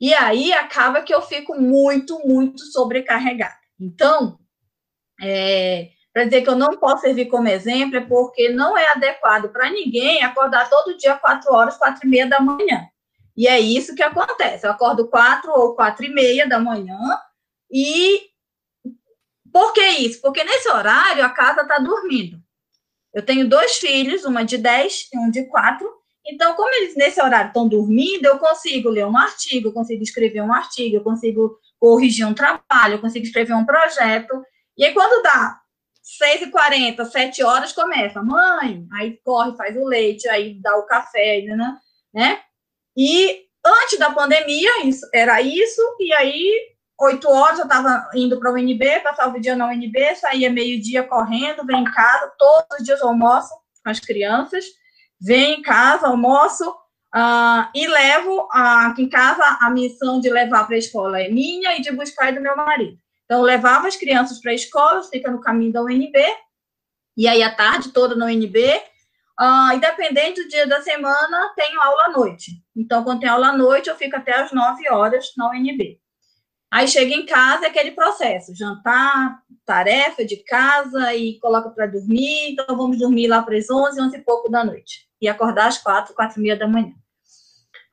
E 0.00 0.14
aí 0.14 0.52
acaba 0.52 1.02
que 1.02 1.14
eu 1.14 1.20
fico 1.20 1.60
muito, 1.60 2.18
muito 2.26 2.64
sobrecarregada. 2.72 3.54
Então, 3.78 4.38
é, 5.22 5.90
para 6.12 6.24
dizer 6.24 6.42
que 6.42 6.50
eu 6.50 6.56
não 6.56 6.76
posso 6.76 7.02
servir 7.02 7.26
como 7.26 7.48
exemplo, 7.48 7.96
é 7.96 8.00
porque 8.00 8.50
não 8.50 8.76
é 8.76 8.90
adequado 8.92 9.48
para 9.50 9.70
ninguém 9.70 10.22
acordar 10.22 10.68
todo 10.68 10.96
dia 10.96 11.14
quatro 11.14 11.52
horas, 11.54 11.78
quatro 11.78 12.06
e 12.06 12.10
meia 12.10 12.26
da 12.26 12.40
manhã. 12.40 12.86
E 13.36 13.46
é 13.46 13.58
isso 13.58 13.94
que 13.94 14.02
acontece. 14.02 14.66
Eu 14.66 14.72
acordo 14.72 15.08
quatro 15.08 15.50
ou 15.52 15.74
quatro 15.74 16.04
e 16.04 16.12
meia 16.12 16.46
da 16.46 16.58
manhã 16.58 16.98
e 17.70 18.30
por 19.52 19.72
que 19.72 19.86
isso? 19.86 20.20
Porque 20.20 20.42
nesse 20.42 20.68
horário 20.68 21.24
a 21.24 21.30
casa 21.30 21.62
está 21.62 21.78
dormindo. 21.78 22.38
Eu 23.14 23.24
tenho 23.24 23.48
dois 23.48 23.76
filhos, 23.76 24.24
uma 24.24 24.42
de 24.42 24.56
10 24.56 25.08
e 25.12 25.18
um 25.18 25.30
de 25.30 25.44
4. 25.46 25.86
Então, 26.26 26.54
como 26.54 26.74
eles 26.74 26.96
nesse 26.96 27.20
horário 27.20 27.48
estão 27.48 27.68
dormindo, 27.68 28.24
eu 28.24 28.38
consigo 28.38 28.88
ler 28.88 29.06
um 29.06 29.16
artigo, 29.16 29.68
eu 29.68 29.72
consigo 29.72 30.02
escrever 30.02 30.40
um 30.40 30.52
artigo, 30.52 30.96
eu 30.96 31.02
consigo 31.02 31.58
corrigir 31.78 32.26
um 32.26 32.32
trabalho, 32.32 32.94
eu 32.94 33.00
consigo 33.00 33.26
escrever 33.26 33.54
um 33.54 33.66
projeto. 33.66 34.42
E 34.76 34.84
aí, 34.84 34.94
quando 34.94 35.22
dá 35.22 35.60
6h40, 36.20 37.04
7 37.04 37.42
horas, 37.42 37.72
começa, 37.72 38.22
mãe, 38.22 38.86
aí 38.92 39.18
corre, 39.24 39.56
faz 39.56 39.76
o 39.76 39.84
leite, 39.84 40.28
aí 40.28 40.60
dá 40.60 40.76
o 40.76 40.86
café, 40.86 41.42
né? 41.42 41.78
né? 42.12 42.40
E 42.96 43.46
antes 43.64 43.98
da 43.98 44.10
pandemia, 44.10 44.84
isso, 44.84 45.08
era 45.14 45.40
isso, 45.40 45.80
e 46.00 46.12
aí, 46.12 46.72
8 47.00 47.28
horas, 47.28 47.58
eu 47.58 47.64
estava 47.64 48.10
indo 48.14 48.38
para 48.38 48.50
o 48.50 48.54
UNB, 48.54 49.00
passava 49.00 49.36
o 49.36 49.40
dia 49.40 49.54
na 49.54 49.68
UNB, 49.68 50.16
saía 50.16 50.50
meio-dia 50.50 51.02
correndo, 51.04 51.64
vem 51.64 51.80
em 51.80 51.84
casa, 51.84 52.32
todos 52.38 52.78
os 52.78 52.84
dias 52.84 53.00
eu 53.00 53.08
almoço 53.08 53.54
com 53.82 53.90
as 53.90 54.00
crianças, 54.00 54.64
venho 55.20 55.58
em 55.58 55.62
casa, 55.62 56.08
almoço, 56.08 56.68
uh, 57.14 57.68
e 57.74 57.86
levo 57.86 58.42
uh, 58.42 58.88
aqui 58.88 59.02
em 59.02 59.08
casa 59.08 59.42
a 59.60 59.70
missão 59.70 60.20
de 60.20 60.28
levar 60.30 60.66
para 60.66 60.74
a 60.74 60.78
escola 60.78 61.20
é 61.20 61.28
minha 61.28 61.76
e 61.76 61.80
de 61.80 61.92
buscar 61.92 62.28
é 62.28 62.32
do 62.32 62.40
meu 62.40 62.56
marido. 62.56 62.98
Então, 63.32 63.40
levava 63.40 63.88
as 63.88 63.96
crianças 63.96 64.38
para 64.42 64.50
a 64.50 64.54
escola, 64.54 65.02
fica 65.04 65.30
no 65.30 65.40
caminho 65.40 65.72
da 65.72 65.82
UNB, 65.82 66.12
e 67.16 67.26
aí 67.26 67.42
a 67.42 67.50
tarde 67.50 67.88
toda 67.88 68.14
na 68.14 68.26
UNB, 68.26 68.58
uh, 69.40 69.74
independente 69.74 70.42
do 70.42 70.48
dia 70.50 70.66
da 70.66 70.82
semana, 70.82 71.50
tenho 71.56 71.80
aula 71.80 72.04
à 72.04 72.10
noite. 72.10 72.62
Então, 72.76 73.02
quando 73.02 73.20
tem 73.20 73.30
aula 73.30 73.48
à 73.48 73.56
noite, 73.56 73.88
eu 73.88 73.96
fico 73.96 74.16
até 74.16 74.34
as 74.34 74.52
9 74.52 74.86
horas 74.90 75.32
na 75.34 75.48
UNB. 75.48 75.98
Aí 76.70 76.86
chega 76.86 77.14
em 77.14 77.24
casa, 77.24 77.64
é 77.64 77.68
aquele 77.68 77.92
processo, 77.92 78.54
jantar, 78.54 79.42
tarefa 79.64 80.26
de 80.26 80.36
casa 80.44 81.14
e 81.14 81.38
coloca 81.38 81.70
para 81.70 81.86
dormir, 81.86 82.50
então 82.50 82.76
vamos 82.76 82.98
dormir 82.98 83.28
lá 83.28 83.40
para 83.42 83.56
as 83.56 83.70
11, 83.70 83.98
11 83.98 84.14
e 84.14 84.20
pouco 84.20 84.50
da 84.50 84.62
noite. 84.62 85.08
E 85.18 85.26
acordar 85.26 85.68
às 85.68 85.78
4, 85.78 86.12
4 86.12 86.38
e 86.38 86.42
meia 86.42 86.58
da 86.58 86.68
manhã. 86.68 86.92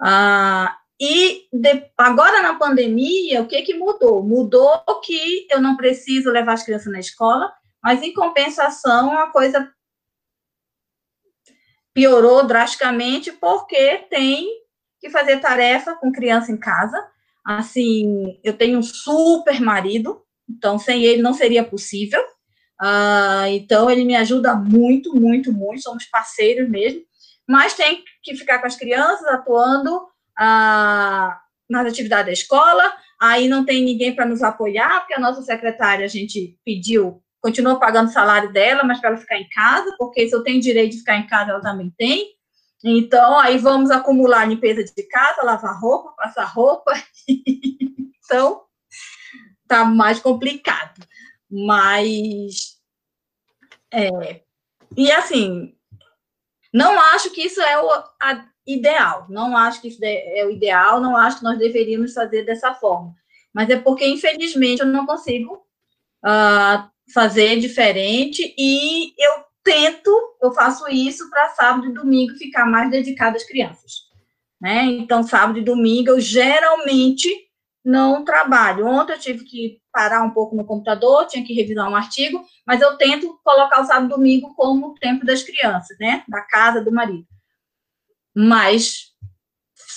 Ah, 0.02 0.79
e 1.00 1.48
de, 1.54 1.90
agora 1.98 2.42
na 2.42 2.56
pandemia, 2.56 3.42
o 3.42 3.48
que, 3.48 3.62
que 3.62 3.74
mudou? 3.74 4.22
Mudou 4.22 4.84
que 5.02 5.48
eu 5.50 5.62
não 5.62 5.78
preciso 5.78 6.30
levar 6.30 6.54
as 6.54 6.64
crianças 6.64 6.92
na 6.92 7.00
escola, 7.00 7.52
mas 7.82 8.04
em 8.04 8.14
compensação 8.14 9.18
a 9.18 9.28
coisa 9.28 9.72
piorou 11.94 12.46
drasticamente 12.46 13.32
porque 13.32 14.00
tem 14.10 14.48
que 15.00 15.10
fazer 15.10 15.40
tarefa 15.40 15.96
com 15.96 16.12
criança 16.12 16.52
em 16.52 16.58
casa. 16.58 16.98
Assim, 17.46 18.38
eu 18.44 18.54
tenho 18.54 18.80
um 18.80 18.84
super 18.84 19.62
marido, 19.62 20.22
então 20.50 20.78
sem 20.78 21.04
ele 21.04 21.22
não 21.22 21.34
seria 21.34 21.64
possível. 21.64 22.22
Uh, 22.82 23.48
então 23.50 23.90
ele 23.90 24.04
me 24.04 24.16
ajuda 24.16 24.54
muito, 24.54 25.16
muito, 25.16 25.52
muito. 25.54 25.82
Somos 25.82 26.06
parceiros 26.06 26.70
mesmo, 26.70 27.02
mas 27.48 27.74
tem 27.74 28.04
que 28.22 28.36
ficar 28.36 28.60
com 28.60 28.68
as 28.68 28.76
crianças 28.76 29.26
atuando 29.28 30.09
nas 30.40 31.86
atividades 31.88 32.26
da 32.26 32.32
escola, 32.32 32.94
aí 33.20 33.48
não 33.48 33.66
tem 33.66 33.84
ninguém 33.84 34.16
para 34.16 34.26
nos 34.26 34.42
apoiar, 34.42 35.02
porque 35.02 35.14
a 35.14 35.20
nossa 35.20 35.42
secretária, 35.42 36.06
a 36.06 36.10
gente 36.10 36.58
pediu, 36.66 37.22
continua 37.42 37.80
pagando 37.80 38.10
o 38.10 38.14
salário 38.14 38.52
dela, 38.52 38.84
mas 38.84 39.00
para 39.00 39.10
ela 39.10 39.18
ficar 39.18 39.38
em 39.38 39.50
casa, 39.50 39.94
porque 39.98 40.28
se 40.28 40.36
eu 40.36 40.44
tenho 40.44 40.62
direito 40.62 40.94
de 40.94 41.00
ficar 41.00 41.18
em 41.18 41.28
casa, 41.28 41.52
ela 41.52 41.62
também 41.62 41.94
tem. 41.98 42.34
Então, 42.84 43.38
aí 43.38 43.58
vamos 43.58 43.92
acumular 43.92 44.46
limpeza 44.46 44.84
de 44.84 45.04
casa, 45.04 45.44
lavar 45.44 45.80
roupa, 45.80 46.14
passar 46.14 46.46
roupa. 46.46 46.94
então, 48.26 48.64
tá 49.68 49.84
mais 49.84 50.20
complicado. 50.20 51.06
Mas, 51.52 52.78
é, 53.92 54.42
e 54.96 55.12
assim, 55.12 55.76
não 56.74 57.00
acho 57.14 57.32
que 57.32 57.42
isso 57.42 57.62
é 57.62 57.82
o, 57.82 57.92
a, 58.22 58.46
ideal. 58.74 59.26
Não 59.30 59.58
acho 59.58 59.82
que 59.82 59.88
isso 59.88 60.00
é 60.04 60.46
o 60.46 60.52
ideal, 60.52 61.02
não 61.02 61.18
acho 61.18 61.40
que 61.40 61.44
nós 61.44 61.58
deveríamos 61.58 62.14
fazer 62.14 62.44
dessa 62.44 62.74
forma. 62.74 63.16
Mas 63.54 63.70
é 63.70 63.78
porque, 63.78 64.08
infelizmente, 64.08 64.82
eu 64.82 64.88
não 64.88 65.06
consigo 65.06 65.56
uh, 66.24 66.90
fazer 67.14 67.60
diferente 67.60 68.54
e 68.58 69.14
eu 69.18 69.44
tento, 69.64 70.12
eu 70.42 70.54
faço 70.54 70.88
isso 70.90 71.30
para 71.30 71.50
sábado 71.50 71.88
e 71.88 71.94
domingo 71.94 72.36
ficar 72.36 72.66
mais 72.66 72.90
dedicado 72.92 73.38
às 73.38 73.44
crianças. 73.44 74.08
Né? 74.62 74.86
Então, 74.86 75.24
sábado 75.24 75.60
e 75.60 75.64
domingo, 75.64 76.12
eu 76.12 76.20
geralmente 76.20 77.30
não 77.84 78.24
trabalho. 78.24 78.86
Ontem 78.86 79.14
eu 79.14 79.20
tive 79.20 79.46
que 79.46 79.82
parar 79.92 80.22
um 80.22 80.32
pouco 80.32 80.56
no 80.56 80.66
computador, 80.66 81.26
tinha 81.26 81.44
que 81.44 81.54
revisar 81.54 81.90
um 81.90 81.96
artigo, 81.96 82.46
mas 82.66 82.82
eu 82.82 82.96
tento 82.98 83.40
colocar 83.44 83.82
o 83.82 83.86
sábado 83.86 84.06
e 84.06 84.10
domingo 84.10 84.54
como 84.54 84.94
tempo 84.96 85.26
das 85.26 85.42
crianças, 85.42 85.98
né? 86.00 86.24
Da 86.28 86.42
casa 86.42 86.84
do 86.84 86.92
marido. 86.92 87.26
Mas, 88.42 89.14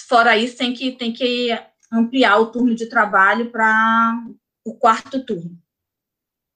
fora 0.08 0.36
isso, 0.36 0.58
tem 0.58 0.74
que, 0.74 0.90
tem 0.90 1.12
que 1.12 1.56
ampliar 1.92 2.40
o 2.40 2.50
turno 2.50 2.74
de 2.74 2.88
trabalho 2.88 3.52
para 3.52 4.20
o 4.64 4.74
quarto 4.74 5.24
turno. 5.24 5.56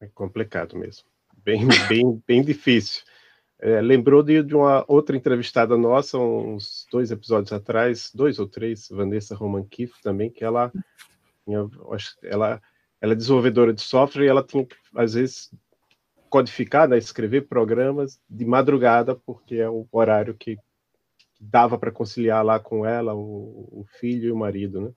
É 0.00 0.08
complicado 0.08 0.76
mesmo. 0.76 1.04
Bem, 1.36 1.60
bem, 1.88 2.20
bem 2.26 2.42
difícil. 2.42 3.04
É, 3.60 3.80
lembrou 3.80 4.20
de, 4.20 4.42
de, 4.42 4.52
uma 4.52 4.84
outra 4.88 5.16
entrevistada 5.16 5.76
nossa, 5.76 6.18
uns 6.18 6.88
dois 6.90 7.12
episódios 7.12 7.52
atrás, 7.52 8.10
dois 8.12 8.40
ou 8.40 8.48
três, 8.48 8.88
Vanessa 8.90 9.36
Roman 9.36 9.64
Kiff 9.64 10.02
também, 10.02 10.28
que 10.28 10.42
ela, 10.42 10.72
ela, 12.24 12.60
ela 13.00 13.12
é 13.12 13.14
desenvolvedora 13.14 13.72
de 13.72 13.80
software 13.80 14.24
e 14.24 14.28
ela 14.28 14.42
tinha 14.42 14.66
que, 14.66 14.74
às 14.92 15.14
vezes, 15.14 15.54
codificar, 16.28 16.88
né, 16.88 16.98
escrever 16.98 17.42
programas 17.42 18.20
de 18.28 18.44
madrugada, 18.44 19.14
porque 19.14 19.54
é 19.54 19.70
o 19.70 19.86
horário 19.92 20.34
que 20.34 20.58
dava 21.40 21.78
para 21.78 21.92
conciliar 21.92 22.44
lá 22.44 22.58
com 22.58 22.84
ela, 22.84 23.14
o, 23.14 23.68
o, 23.72 23.84
filho 23.98 24.28
e 24.28 24.32
o 24.32 24.36
marido, 24.36 24.80
né? 24.80 24.90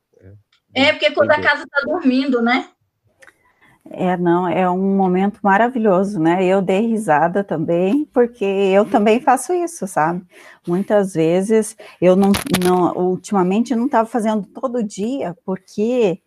É, 0.73 0.82
é 0.84 0.91
porque 0.93 1.12
quando 1.12 1.32
a 1.32 1.41
casa 1.41 1.63
está 1.63 1.82
dormindo, 1.86 2.41
né? 2.41 2.69
É, 3.91 4.15
não, 4.17 4.47
é 4.47 4.69
um 4.69 4.95
momento 4.95 5.39
maravilhoso, 5.41 6.19
né? 6.19 6.45
Eu 6.45 6.62
dei 6.62 6.82
risada 6.82 7.43
também, 7.43 8.06
porque 8.13 8.45
eu 8.45 8.86
também 8.86 9.19
faço 9.19 9.52
isso, 9.54 9.88
sabe? 9.88 10.23
Muitas 10.67 11.13
vezes 11.13 11.75
eu 11.99 12.15
não, 12.15 12.32
não 12.63 12.93
ultimamente 12.95 13.75
não 13.75 13.86
estava 13.86 14.08
fazendo 14.08 14.45
todo 14.45 14.84
dia, 14.84 15.36
porque 15.43 16.21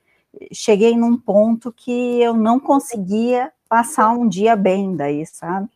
cheguei 0.53 0.97
num 0.97 1.17
ponto 1.17 1.73
que 1.73 2.21
eu 2.21 2.35
não 2.35 2.59
conseguia 2.59 3.53
passar 3.69 4.11
um 4.11 4.27
dia 4.27 4.57
bem 4.57 4.97
daí, 4.97 5.25
sabe? 5.27 5.69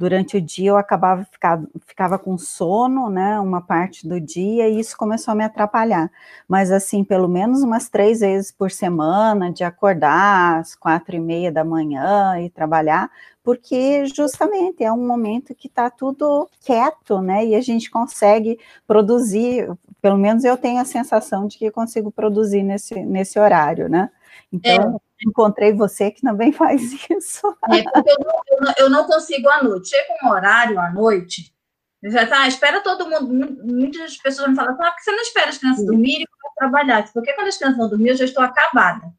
Durante 0.00 0.38
o 0.38 0.40
dia 0.40 0.70
eu 0.70 0.78
acabava 0.78 1.26
ficar, 1.26 1.60
ficava 1.86 2.18
com 2.18 2.38
sono, 2.38 3.10
né, 3.10 3.38
uma 3.38 3.60
parte 3.60 4.08
do 4.08 4.18
dia, 4.18 4.66
e 4.66 4.80
isso 4.80 4.96
começou 4.96 5.32
a 5.32 5.34
me 5.34 5.44
atrapalhar. 5.44 6.10
Mas 6.48 6.72
assim, 6.72 7.04
pelo 7.04 7.28
menos 7.28 7.62
umas 7.62 7.90
três 7.90 8.20
vezes 8.20 8.50
por 8.50 8.70
semana, 8.70 9.52
de 9.52 9.62
acordar 9.62 10.58
às 10.58 10.74
quatro 10.74 11.14
e 11.14 11.20
meia 11.20 11.52
da 11.52 11.62
manhã 11.62 12.40
e 12.40 12.48
trabalhar, 12.48 13.10
porque 13.44 14.06
justamente 14.06 14.82
é 14.82 14.90
um 14.90 15.06
momento 15.06 15.54
que 15.54 15.66
está 15.66 15.90
tudo 15.90 16.48
quieto, 16.64 17.20
né, 17.20 17.44
e 17.44 17.54
a 17.54 17.60
gente 17.60 17.90
consegue 17.90 18.58
produzir, 18.86 19.70
pelo 20.00 20.16
menos 20.16 20.44
eu 20.44 20.56
tenho 20.56 20.80
a 20.80 20.84
sensação 20.86 21.46
de 21.46 21.58
que 21.58 21.70
consigo 21.70 22.10
produzir 22.10 22.62
nesse, 22.62 23.04
nesse 23.04 23.38
horário, 23.38 23.86
né. 23.86 24.08
Então, 24.52 24.96
é. 24.96 25.26
encontrei 25.28 25.72
você 25.72 26.10
que 26.10 26.22
também 26.22 26.52
faz 26.52 26.82
isso. 27.08 27.56
É, 27.70 27.82
porque 27.82 28.10
eu 28.10 28.18
não, 28.18 28.42
eu 28.48 28.60
não, 28.60 28.74
eu 28.78 28.90
não 28.90 29.04
consigo 29.04 29.48
à 29.48 29.62
noite. 29.62 29.90
Chega 29.90 30.14
um 30.24 30.30
horário 30.30 30.78
à 30.78 30.90
noite, 30.90 31.54
já 32.02 32.26
tá, 32.26 32.48
espera 32.48 32.80
todo 32.80 33.08
mundo. 33.08 33.28
Muitas 33.64 34.16
pessoas 34.16 34.48
me 34.48 34.56
falam, 34.56 34.72
ah, 34.72 34.76
por 34.76 34.96
que 34.96 35.02
você 35.02 35.12
não 35.12 35.22
espera 35.22 35.50
as 35.50 35.58
crianças 35.58 35.84
dormirem 35.84 36.22
e 36.22 36.54
trabalhar? 36.56 37.10
Porque 37.12 37.32
quando 37.34 37.48
as 37.48 37.58
crianças 37.58 37.76
vão 37.76 37.88
dormir, 37.88 38.10
eu 38.10 38.16
já 38.16 38.24
estou 38.24 38.42
acabada. 38.42 39.12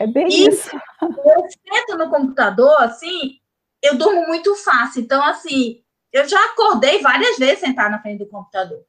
É 0.00 0.06
bem 0.06 0.28
e 0.28 0.48
isso. 0.48 0.70
Eu 1.02 1.44
sento 1.50 1.96
no 1.96 2.10
computador, 2.10 2.82
assim, 2.82 3.38
eu 3.82 3.96
durmo 3.96 4.26
muito 4.26 4.54
fácil. 4.56 5.00
Então, 5.00 5.22
assim, 5.24 5.82
eu 6.12 6.28
já 6.28 6.38
acordei 6.46 7.00
várias 7.00 7.38
vezes 7.38 7.60
sentar 7.60 7.90
na 7.90 8.00
frente 8.00 8.18
do 8.18 8.28
computador. 8.28 8.84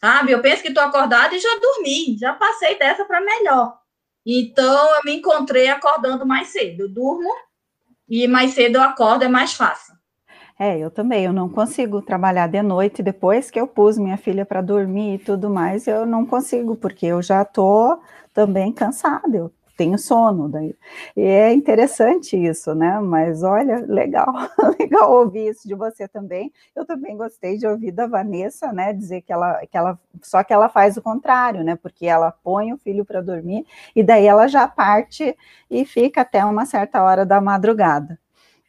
Sabe? 0.00 0.32
Eu 0.32 0.40
penso 0.40 0.62
que 0.62 0.68
estou 0.68 0.84
acordada 0.84 1.34
e 1.34 1.40
já 1.40 1.58
dormi, 1.58 2.16
já 2.18 2.32
passei 2.32 2.78
dessa 2.78 3.04
para 3.04 3.20
melhor. 3.20 3.79
Então, 4.26 4.96
eu 4.96 5.00
me 5.04 5.16
encontrei 5.16 5.68
acordando 5.68 6.26
mais 6.26 6.48
cedo. 6.48 6.82
Eu 6.82 6.88
durmo 6.88 7.30
e 8.08 8.26
mais 8.26 8.52
cedo 8.52 8.76
eu 8.76 8.82
acordo, 8.82 9.24
é 9.24 9.28
mais 9.28 9.54
fácil. 9.54 9.94
É, 10.58 10.78
eu 10.78 10.90
também, 10.90 11.24
eu 11.24 11.32
não 11.32 11.48
consigo 11.48 12.02
trabalhar 12.02 12.46
de 12.46 12.60
noite 12.60 13.02
depois 13.02 13.50
que 13.50 13.58
eu 13.58 13.66
pus 13.66 13.96
minha 13.96 14.18
filha 14.18 14.44
para 14.44 14.60
dormir 14.60 15.14
e 15.14 15.18
tudo 15.18 15.48
mais, 15.48 15.86
eu 15.86 16.04
não 16.04 16.26
consigo, 16.26 16.76
porque 16.76 17.06
eu 17.06 17.22
já 17.22 17.40
estou 17.40 17.98
também 18.34 18.70
cansada, 18.70 19.34
eu 19.34 19.50
tenho 19.80 19.98
sono. 19.98 20.46
Daí. 20.46 20.76
E 21.16 21.22
é 21.22 21.54
interessante 21.54 22.36
isso, 22.36 22.74
né? 22.74 23.00
Mas 23.00 23.42
olha, 23.42 23.78
legal, 23.88 24.26
legal 24.78 25.10
ouvir 25.10 25.48
isso 25.48 25.66
de 25.66 25.74
você 25.74 26.06
também. 26.06 26.52
Eu 26.76 26.84
também 26.84 27.16
gostei 27.16 27.56
de 27.56 27.66
ouvir 27.66 27.90
da 27.90 28.06
Vanessa, 28.06 28.70
né? 28.74 28.92
Dizer 28.92 29.22
que 29.22 29.32
ela, 29.32 29.64
que 29.66 29.76
ela 29.76 29.98
só 30.22 30.44
que 30.44 30.52
ela 30.52 30.68
faz 30.68 30.98
o 30.98 31.02
contrário, 31.02 31.64
né? 31.64 31.76
Porque 31.76 32.04
ela 32.04 32.30
põe 32.30 32.74
o 32.74 32.78
filho 32.78 33.06
para 33.06 33.22
dormir 33.22 33.64
e 33.96 34.02
daí 34.02 34.26
ela 34.26 34.46
já 34.48 34.68
parte 34.68 35.34
e 35.70 35.86
fica 35.86 36.20
até 36.20 36.44
uma 36.44 36.66
certa 36.66 37.02
hora 37.02 37.24
da 37.24 37.40
madrugada 37.40 38.18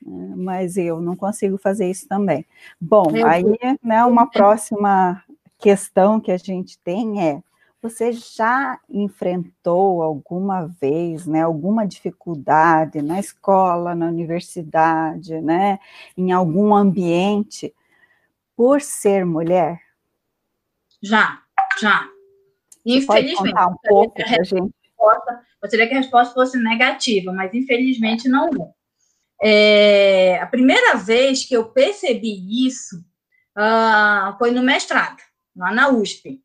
né? 0.01 0.33
mas 0.35 0.77
eu 0.77 1.01
não 1.01 1.15
consigo 1.15 1.57
fazer 1.57 1.89
isso 1.89 2.07
também. 2.07 2.45
Bom, 2.79 3.11
aí, 3.25 3.43
né, 3.83 4.05
uma 4.05 4.29
próxima 4.29 5.21
questão 5.59 6.19
que 6.19 6.31
a 6.31 6.37
gente 6.37 6.79
tem 6.79 7.21
é 7.21 7.43
você 7.81 8.11
já 8.11 8.79
enfrentou 8.89 10.03
alguma 10.03 10.67
vez, 10.67 11.25
né, 11.25 11.41
alguma 11.41 11.85
dificuldade 11.87 13.01
na 13.01 13.19
escola, 13.19 13.95
na 13.95 14.07
universidade, 14.07 15.41
né, 15.41 15.79
em 16.15 16.31
algum 16.31 16.75
ambiente 16.75 17.73
por 18.55 18.81
ser 18.81 19.25
mulher? 19.25 19.81
Já, 21.01 21.41
já. 21.79 22.07
Infelizmente. 22.85 23.35
Pode 23.35 23.51
contar 23.51 23.67
um 23.67 23.77
pouco 23.83 24.15
para 24.15 24.43
gente. 24.43 24.73
Gostaria 25.61 25.87
que 25.87 25.93
a 25.93 25.97
resposta 25.97 26.33
fosse 26.33 26.57
negativa, 26.57 27.31
mas 27.33 27.53
infelizmente 27.53 28.27
não 28.27 28.49
é. 29.41 30.39
a 30.39 30.45
primeira 30.45 30.95
vez 30.95 31.45
que 31.45 31.55
eu 31.55 31.65
percebi 31.69 32.67
isso 32.67 33.03
uh, 33.57 34.37
foi 34.37 34.51
no 34.51 34.61
mestrado, 34.61 35.21
lá 35.55 35.71
na 35.73 35.89
USP. 35.89 36.41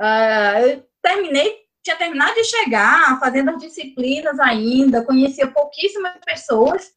Uh, 0.00 0.66
eu 0.66 0.88
terminei, 1.02 1.56
tinha 1.82 1.96
terminado 1.96 2.34
de 2.34 2.44
chegar, 2.44 3.18
fazendo 3.18 3.50
as 3.50 3.58
disciplinas 3.58 4.38
ainda, 4.38 5.04
conhecia 5.04 5.46
pouquíssimas 5.46 6.12
pessoas, 6.24 6.92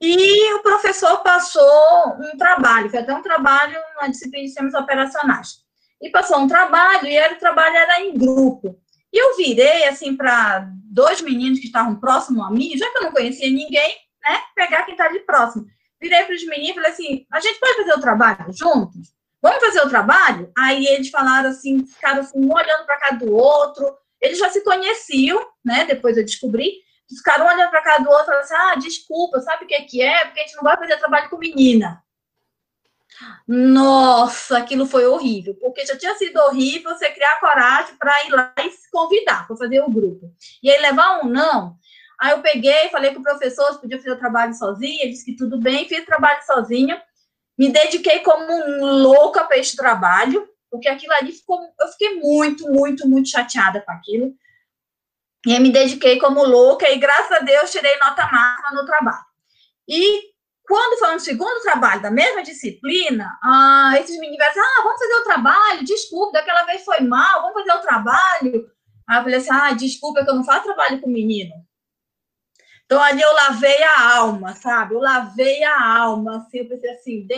e 0.00 0.54
o 0.54 0.62
professor 0.62 1.22
passou 1.22 2.16
um 2.20 2.36
trabalho, 2.36 2.88
foi 2.88 3.00
até 3.00 3.12
um 3.12 3.22
trabalho 3.22 3.78
na 4.00 4.08
disciplina 4.08 4.44
de 4.44 4.50
sistemas 4.50 4.74
operacionais. 4.74 5.58
E 6.00 6.08
passou 6.10 6.38
um 6.38 6.46
trabalho, 6.46 7.06
e 7.06 7.16
era, 7.16 7.34
o 7.34 7.38
trabalho 7.38 7.76
era 7.76 8.00
em 8.02 8.16
grupo. 8.16 8.80
E 9.12 9.18
eu 9.18 9.36
virei, 9.36 9.88
assim, 9.88 10.16
para 10.16 10.68
dois 10.84 11.20
meninos 11.20 11.58
que 11.58 11.66
estavam 11.66 11.98
próximos 11.98 12.46
a 12.46 12.50
mim, 12.50 12.76
já 12.76 12.88
que 12.90 12.98
eu 12.98 13.02
não 13.02 13.12
conhecia 13.12 13.50
ninguém, 13.50 13.96
né, 14.22 14.40
pegar 14.54 14.84
quem 14.84 14.94
está 14.94 15.08
de 15.08 15.20
próximo. 15.20 15.66
Virei 16.00 16.24
para 16.24 16.34
os 16.34 16.46
meninos 16.46 16.70
e 16.70 16.74
falei 16.74 16.90
assim, 16.90 17.26
a 17.32 17.40
gente 17.40 17.58
pode 17.58 17.76
fazer 17.78 17.94
o 17.94 18.00
trabalho 18.00 18.52
juntos? 18.52 19.17
Vamos 19.42 19.64
fazer 19.64 19.80
o 19.80 19.88
trabalho? 19.88 20.50
Aí 20.56 20.86
eles 20.86 21.10
falaram 21.10 21.50
assim, 21.50 21.86
ficaram 21.86 22.20
assim, 22.20 22.38
um 22.38 22.52
olhando 22.52 22.84
para 22.86 22.98
cada 22.98 23.24
do 23.24 23.34
outro. 23.34 23.96
Eles 24.20 24.38
já 24.38 24.50
se 24.50 24.62
conheciam, 24.62 25.44
né? 25.64 25.84
Depois 25.84 26.16
eu 26.16 26.24
descobri. 26.24 26.72
Ficaram 27.08 27.46
olhando 27.46 27.70
para 27.70 27.82
cada 27.82 28.04
do 28.04 28.10
outro, 28.10 28.34
assim, 28.34 28.54
ah, 28.54 28.74
desculpa, 28.74 29.40
sabe 29.40 29.64
o 29.64 29.68
que, 29.68 29.80
que 29.82 30.02
é? 30.02 30.26
Porque 30.26 30.40
a 30.40 30.42
gente 30.42 30.56
não 30.56 30.62
vai 30.62 30.76
fazer 30.76 30.98
trabalho 30.98 31.30
com 31.30 31.38
menina. 31.38 32.02
Nossa, 33.46 34.58
aquilo 34.58 34.86
foi 34.86 35.06
horrível, 35.06 35.54
porque 35.54 35.84
já 35.86 35.96
tinha 35.96 36.14
sido 36.16 36.38
horrível 36.38 36.94
você 36.94 37.10
criar 37.10 37.40
coragem 37.40 37.96
para 37.96 38.26
ir 38.26 38.30
lá 38.30 38.52
e 38.60 38.70
se 38.70 38.90
convidar 38.90 39.46
para 39.46 39.56
fazer 39.56 39.80
o 39.80 39.90
grupo. 39.90 40.30
E 40.62 40.70
aí 40.70 40.80
levar 40.80 41.20
um 41.20 41.28
não. 41.28 41.76
Aí 42.20 42.32
eu 42.32 42.42
peguei, 42.42 42.88
falei 42.90 43.12
com 43.14 43.20
o 43.20 43.22
professor 43.22 43.72
se 43.72 43.80
podia 43.80 43.96
fazer 43.96 44.12
o 44.12 44.18
trabalho 44.18 44.52
sozinha, 44.54 45.02
ele 45.02 45.12
disse 45.12 45.24
que 45.24 45.36
tudo 45.36 45.58
bem, 45.58 45.88
fiz 45.88 46.02
o 46.02 46.06
trabalho 46.06 46.44
sozinha. 46.44 47.02
Me 47.58 47.70
dediquei 47.70 48.20
como 48.20 48.46
louca 49.02 49.44
para 49.44 49.58
este 49.58 49.76
trabalho, 49.76 50.48
porque 50.70 50.88
aquilo 50.88 51.12
ali 51.14 51.32
ficou. 51.32 51.60
Eu 51.80 51.88
fiquei 51.88 52.14
muito, 52.20 52.70
muito, 52.70 53.08
muito 53.08 53.28
chateada 53.28 53.80
com 53.80 53.90
aquilo. 53.90 54.32
E 55.46 55.54
eu 55.54 55.60
me 55.60 55.72
dediquei 55.72 56.18
como 56.18 56.44
louca, 56.44 56.90
e 56.90 56.98
graças 56.98 57.32
a 57.32 57.40
Deus 57.40 57.70
tirei 57.70 57.96
nota 57.98 58.28
máxima 58.30 58.80
no 58.80 58.86
trabalho. 58.86 59.24
E 59.88 60.32
quando 60.66 60.98
foi 60.98 61.16
um 61.16 61.18
segundo 61.18 61.62
trabalho 61.62 62.02
da 62.02 62.10
mesma 62.10 62.42
disciplina, 62.42 63.38
ah, 63.42 63.94
esses 63.98 64.18
meninos 64.18 64.46
disseram, 64.46 64.66
ah, 64.66 64.82
vamos 64.82 65.00
fazer 65.00 65.14
o 65.14 65.24
trabalho, 65.24 65.84
desculpa, 65.84 66.32
daquela 66.32 66.64
vez 66.64 66.84
foi 66.84 67.00
mal, 67.00 67.40
vamos 67.40 67.54
fazer 67.54 67.78
o 67.78 67.82
trabalho. 67.82 68.70
Aí 69.08 69.18
eu 69.18 69.22
falei 69.22 69.36
assim, 69.36 69.50
ah, 69.50 69.72
desculpa 69.72 70.22
que 70.22 70.30
eu 70.30 70.34
não 70.34 70.44
faço 70.44 70.64
trabalho 70.64 71.00
com 71.00 71.08
menino. 71.08 71.54
Então, 72.88 73.02
ali 73.02 73.20
eu 73.20 73.34
lavei 73.34 73.82
a 73.82 74.16
alma, 74.16 74.56
sabe? 74.56 74.94
Eu 74.94 75.00
lavei 75.00 75.62
a 75.62 75.98
alma, 75.98 76.38
assim, 76.38 76.60
eu 76.60 76.68
pensei 76.68 76.88
assim, 76.88 77.28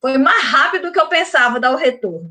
foi 0.00 0.16
mais 0.16 0.42
rápido 0.42 0.86
do 0.86 0.92
que 0.92 0.98
eu 0.98 1.06
pensava 1.06 1.60
dar 1.60 1.70
o 1.70 1.76
retorno. 1.76 2.30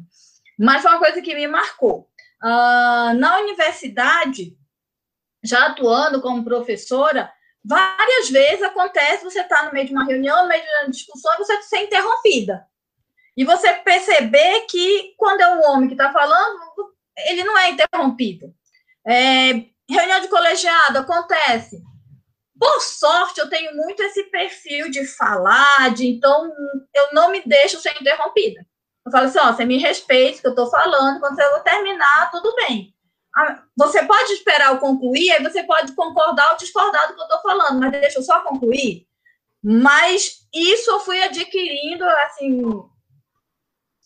Mas 0.57 0.81
foi 0.81 0.89
uma 0.89 0.99
coisa 0.99 1.21
que 1.21 1.35
me 1.35 1.45
marcou. 1.45 2.09
Uh, 2.43 3.13
na 3.19 3.37
universidade, 3.41 4.57
já 5.43 5.67
atuando 5.67 6.19
como 6.19 6.43
professora, 6.43 7.31
várias 7.63 8.31
vezes 8.31 8.63
acontece 8.63 9.23
você 9.23 9.41
estar 9.41 9.57
tá 9.57 9.65
no 9.65 9.73
meio 9.73 9.85
de 9.85 9.93
uma 9.93 10.05
reunião, 10.05 10.41
no 10.41 10.47
meio 10.47 10.63
de 10.63 10.69
uma 10.69 10.89
discussão, 10.89 11.35
e 11.35 11.37
você 11.37 11.61
ser 11.61 11.83
interrompida. 11.83 12.65
E 13.37 13.45
você 13.45 13.73
perceber 13.75 14.61
que, 14.61 15.13
quando 15.17 15.41
é 15.41 15.53
um 15.53 15.69
homem 15.69 15.87
que 15.87 15.93
está 15.93 16.11
falando, 16.11 16.59
ele 17.27 17.43
não 17.43 17.55
é 17.59 17.69
interrompido. 17.69 18.51
É, 19.05 19.65
reunião 19.87 20.19
de 20.19 20.29
colegiado 20.29 20.97
acontece. 20.97 21.79
Por 22.59 22.81
sorte, 22.81 23.39
eu 23.39 23.49
tenho 23.49 23.75
muito 23.75 24.01
esse 24.01 24.23
perfil 24.25 24.89
de 24.89 25.05
falar, 25.05 25.93
de 25.93 26.07
então 26.07 26.51
eu 26.93 27.13
não 27.13 27.31
me 27.31 27.41
deixo 27.45 27.79
ser 27.79 27.95
interrompida. 28.01 28.65
Eu 29.05 29.11
falo 29.11 29.27
assim, 29.27 29.39
ó, 29.39 29.53
você 29.53 29.63
me 29.63 29.77
respeita 29.77 30.41
que 30.41 30.47
eu 30.47 30.51
estou 30.51 30.69
falando, 30.69 31.19
quando 31.19 31.39
eu 31.39 31.59
terminar, 31.61 32.29
tudo 32.31 32.53
bem. 32.55 32.93
Ah, 33.35 33.63
você 33.77 34.03
pode 34.03 34.33
esperar 34.33 34.73
eu 34.73 34.79
concluir, 34.79 35.31
aí 35.31 35.43
você 35.43 35.63
pode 35.63 35.93
concordar 35.93 36.51
ou 36.51 36.57
discordar 36.57 37.07
do 37.07 37.13
que 37.13 37.21
eu 37.21 37.25
estou 37.25 37.41
falando, 37.41 37.79
mas 37.79 37.91
deixa 37.91 38.19
eu 38.19 38.23
só 38.23 38.41
concluir. 38.41 39.07
Mas 39.63 40.47
isso 40.53 40.89
eu 40.89 40.99
fui 40.99 41.21
adquirindo, 41.21 42.03
assim, 42.03 42.61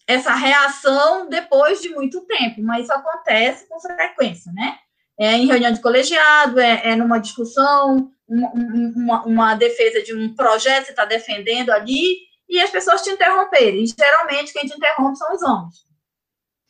essa 0.08 0.34
reação 0.34 1.30
depois 1.30 1.82
de 1.82 1.90
muito 1.90 2.22
tempo, 2.26 2.62
mas 2.62 2.84
isso 2.84 2.94
acontece 2.94 3.68
com 3.68 3.80
frequência, 3.80 4.52
né? 4.52 4.78
É 5.20 5.34
em 5.34 5.48
reunião 5.48 5.72
de 5.72 5.82
colegiado, 5.82 6.60
é, 6.60 6.90
é 6.90 6.96
numa 6.96 7.20
discussão, 7.20 8.12
uma, 8.32 9.26
uma, 9.26 9.56
defesa 9.56 10.02
de 10.02 10.16
um 10.16 10.34
projeto 10.34 10.82
que 10.82 10.86
você 10.86 10.92
está 10.92 11.06
defendendo 11.06 11.70
ali, 11.72 12.18
e 12.48 12.60
as 12.60 12.70
pessoas 12.70 13.02
te 13.02 13.10
interromperem. 13.10 13.86
Geralmente, 13.86 14.54
quem 14.54 14.66
te 14.66 14.76
interrompe 14.76 15.18
são 15.18 15.34
os 15.34 15.42
homens. 15.42 15.86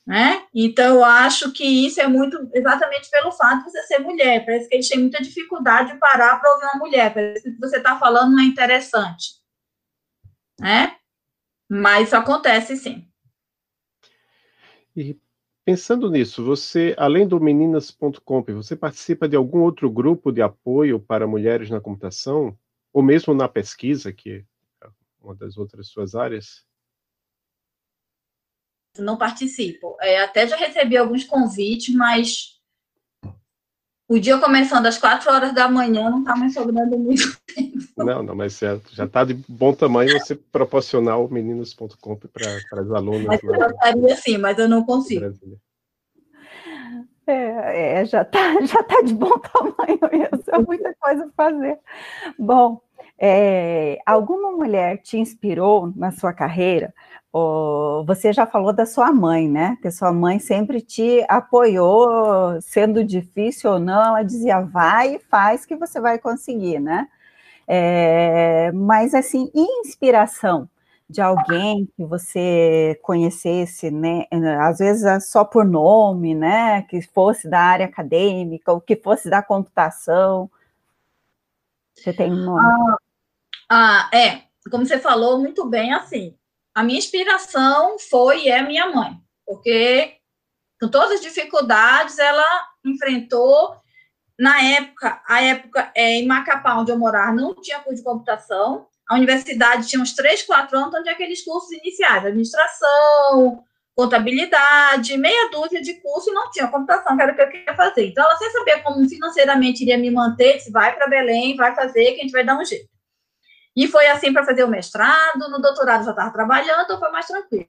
Né? 0.06 0.46
Então, 0.54 0.96
eu 0.96 1.06
acho 1.06 1.52
que 1.52 1.64
isso 1.64 2.02
é 2.02 2.08
muito 2.08 2.50
exatamente 2.54 3.10
pelo 3.10 3.32
fato 3.32 3.60
de 3.60 3.72
você 3.72 3.84
ser 3.84 4.00
mulher. 4.00 4.46
Parece 4.46 4.68
que 4.68 4.76
eles 4.76 4.90
têm 4.90 5.00
muita 5.00 5.22
dificuldade 5.22 5.94
de 5.94 6.00
parar 6.00 6.40
para 6.40 6.52
ouvir 6.54 6.66
uma 6.66 6.80
mulher. 6.80 7.14
Parece 7.14 7.44
que 7.44 7.52
que 7.52 7.60
você 7.60 7.78
está 7.78 7.98
falando 7.98 8.32
não 8.32 8.44
é 8.44 8.46
interessante. 8.46 9.40
Né? 10.60 10.96
Mas 11.70 12.08
isso 12.08 12.16
acontece 12.16 12.76
sim. 12.76 13.08
E 14.96 15.18
Pensando 15.64 16.10
nisso, 16.10 16.44
você, 16.44 16.96
além 16.98 17.28
do 17.28 17.40
meninas.com, 17.40 18.44
você 18.44 18.76
participa 18.76 19.30
de 19.30 19.36
algum 19.36 19.60
outro 19.60 19.92
grupo 19.92 20.32
de 20.32 20.42
apoio 20.42 21.00
para 21.00 21.28
mulheres 21.28 21.70
na 21.70 21.80
computação? 21.80 22.58
Ou 22.92 23.04
mesmo 23.04 23.34
na 23.34 23.48
pesquisa, 23.48 24.12
que 24.12 24.44
é 24.82 24.88
uma 25.22 25.36
das 25.36 25.58
outras 25.58 25.88
suas 25.88 26.16
áreas? 26.16 26.66
Não 28.98 29.18
participo. 29.18 29.96
É, 30.02 30.22
até 30.22 30.48
já 30.48 30.56
recebi 30.56 30.98
alguns 30.98 31.24
convites, 31.24 31.94
mas 31.94 32.61
o 34.12 34.20
dia 34.20 34.38
começando 34.40 34.88
às 34.88 34.98
quatro 34.98 35.32
horas 35.32 35.54
da 35.54 35.70
manhã 35.70 36.10
não 36.10 36.20
está 36.20 36.36
mais 36.36 36.54
sobrando 36.54 36.98
muito 37.00 37.38
tempo. 37.48 37.78
Não, 37.98 38.22
não, 38.22 38.36
mas 38.36 38.60
já 38.92 39.06
está 39.06 39.24
de 39.24 39.34
bom 39.48 39.74
tamanho 39.74 40.20
você 40.20 40.36
proporcionar 40.36 41.18
o 41.18 41.32
meninos.com 41.32 42.18
para 42.18 42.82
as 42.82 42.92
alunas. 42.92 43.26
Mas 43.26 43.42
eu 43.42 43.58
gostaria 43.58 44.16
sim, 44.18 44.38
mas 44.38 44.60
eu 44.60 44.68
não 44.68 44.84
consigo. 44.84 45.34
É, 47.32 48.02
é, 48.02 48.06
já 48.06 48.22
está 48.24 48.40
já 48.66 48.84
tá 48.84 49.02
de 49.02 49.14
bom 49.14 49.32
tamanho 49.40 50.00
mesmo, 50.12 50.44
é 50.48 50.60
muita 50.60 50.94
coisa 51.00 51.32
para 51.36 51.52
fazer. 51.52 51.80
Bom, 52.38 52.82
é, 53.20 54.00
alguma 54.06 54.52
mulher 54.52 54.98
te 55.00 55.18
inspirou 55.18 55.92
na 55.96 56.12
sua 56.12 56.34
carreira? 56.34 56.94
Você 58.06 58.34
já 58.34 58.46
falou 58.46 58.74
da 58.74 58.86
sua 58.86 59.12
mãe, 59.14 59.48
né? 59.48 59.78
Que 59.82 59.90
sua 59.92 60.12
mãe 60.12 60.40
sempre 60.40 60.82
te 60.82 61.26
apoiou, 61.30 62.60
sendo 62.62 63.04
difícil 63.04 63.72
ou 63.72 63.80
não, 63.80 64.02
ela 64.04 64.24
dizia 64.24 64.60
vai 64.62 65.16
e 65.16 65.20
faz 65.20 65.66
que 65.66 65.76
você 65.76 66.00
vai 66.02 66.20
conseguir, 66.20 66.80
né? 66.80 67.08
É, 67.68 68.72
mas 68.74 69.14
assim, 69.14 69.50
inspiração 69.56 70.70
de 71.12 71.22
alguém 71.22 71.88
que 71.98 72.06
você 72.06 72.98
conhecesse, 73.04 73.92
né? 73.92 74.26
Às 74.62 74.80
vezes 74.80 75.04
é 75.04 75.20
só 75.20 75.44
por 75.44 75.66
nome, 75.66 76.34
né? 76.34 76.84
Que 76.84 77.02
fosse 77.02 77.50
da 77.50 77.60
área 77.60 77.86
acadêmica 77.86 78.72
ou 78.72 78.80
que 78.80 78.96
fosse 78.96 79.30
da 79.30 79.44
computação. 79.44 80.50
Você 81.94 82.14
tem 82.14 82.32
um 82.32 82.46
nome? 82.46 82.62
Ah, 83.70 84.10
ah, 84.10 84.18
é. 84.18 84.44
Como 84.70 84.86
você 84.86 85.00
falou 85.00 85.40
muito 85.40 85.66
bem, 85.66 85.94
assim, 85.94 86.38
a 86.74 86.84
minha 86.84 87.00
inspiração 87.00 87.98
foi 88.00 88.46
e 88.46 88.50
é 88.50 88.62
minha 88.62 88.90
mãe, 88.90 89.20
porque 89.46 90.18
com 90.80 90.88
todas 90.88 91.14
as 91.14 91.22
dificuldades 91.22 92.18
ela 92.20 92.46
enfrentou. 92.86 93.76
Na 94.40 94.62
época, 94.62 95.22
a 95.28 95.42
época 95.42 95.92
é, 95.94 96.14
em 96.14 96.26
Macapá, 96.26 96.76
onde 96.76 96.92
eu 96.92 96.98
morava, 96.98 97.34
não 97.34 97.54
tinha 97.62 97.80
curso 97.80 97.98
de 97.98 98.04
computação, 98.04 98.88
a 99.12 99.16
universidade 99.16 99.90
tinha 99.90 100.02
uns 100.02 100.14
três, 100.14 100.42
quatro 100.42 100.78
anos, 100.78 100.96
onde 100.96 101.10
aqueles 101.10 101.44
cursos 101.44 101.70
iniciais, 101.70 102.26
administração, 102.26 103.62
contabilidade, 103.94 105.18
meia 105.18 105.50
dúzia 105.50 105.82
de 105.82 105.96
cursos 105.96 106.32
e 106.32 106.34
não 106.34 106.50
tinha 106.50 106.70
computação, 106.70 107.18
que 107.18 107.22
era 107.22 107.34
o 107.34 107.36
que 107.36 107.42
eu 107.42 107.50
queria 107.50 107.76
fazer. 107.76 108.08
Então, 108.08 108.24
ela 108.24 108.38
sem 108.38 108.50
saber 108.52 108.82
como 108.84 109.06
financeiramente 109.10 109.84
iria 109.84 109.98
me 109.98 110.10
manter, 110.10 110.56
disse, 110.56 110.72
vai 110.72 110.96
para 110.96 111.10
Belém, 111.10 111.58
vai 111.58 111.76
fazer, 111.76 112.14
que 112.14 112.22
a 112.22 112.24
gente 112.24 112.32
vai 112.32 112.46
dar 112.46 112.58
um 112.58 112.64
jeito. 112.64 112.90
E 113.76 113.86
foi 113.86 114.08
assim 114.08 114.32
para 114.32 114.46
fazer 114.46 114.64
o 114.64 114.70
mestrado, 114.70 115.50
no 115.50 115.62
doutorado 115.62 116.06
já 116.06 116.12
estava 116.12 116.32
trabalhando, 116.32 116.84
então 116.84 116.98
foi 116.98 117.12
mais 117.12 117.28
tranquilo. 117.28 117.68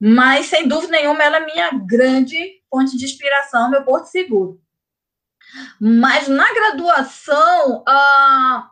Mas, 0.00 0.46
sem 0.46 0.68
dúvida 0.68 0.92
nenhuma, 0.92 1.24
ela 1.24 1.38
é 1.38 1.46
minha 1.46 1.70
grande 1.84 2.62
fonte 2.70 2.96
de 2.96 3.06
inspiração, 3.06 3.68
meu 3.68 3.82
porto 3.82 4.06
seguro. 4.06 4.60
Mas 5.80 6.28
na 6.28 6.54
graduação, 6.54 7.82
ah, 7.88 8.70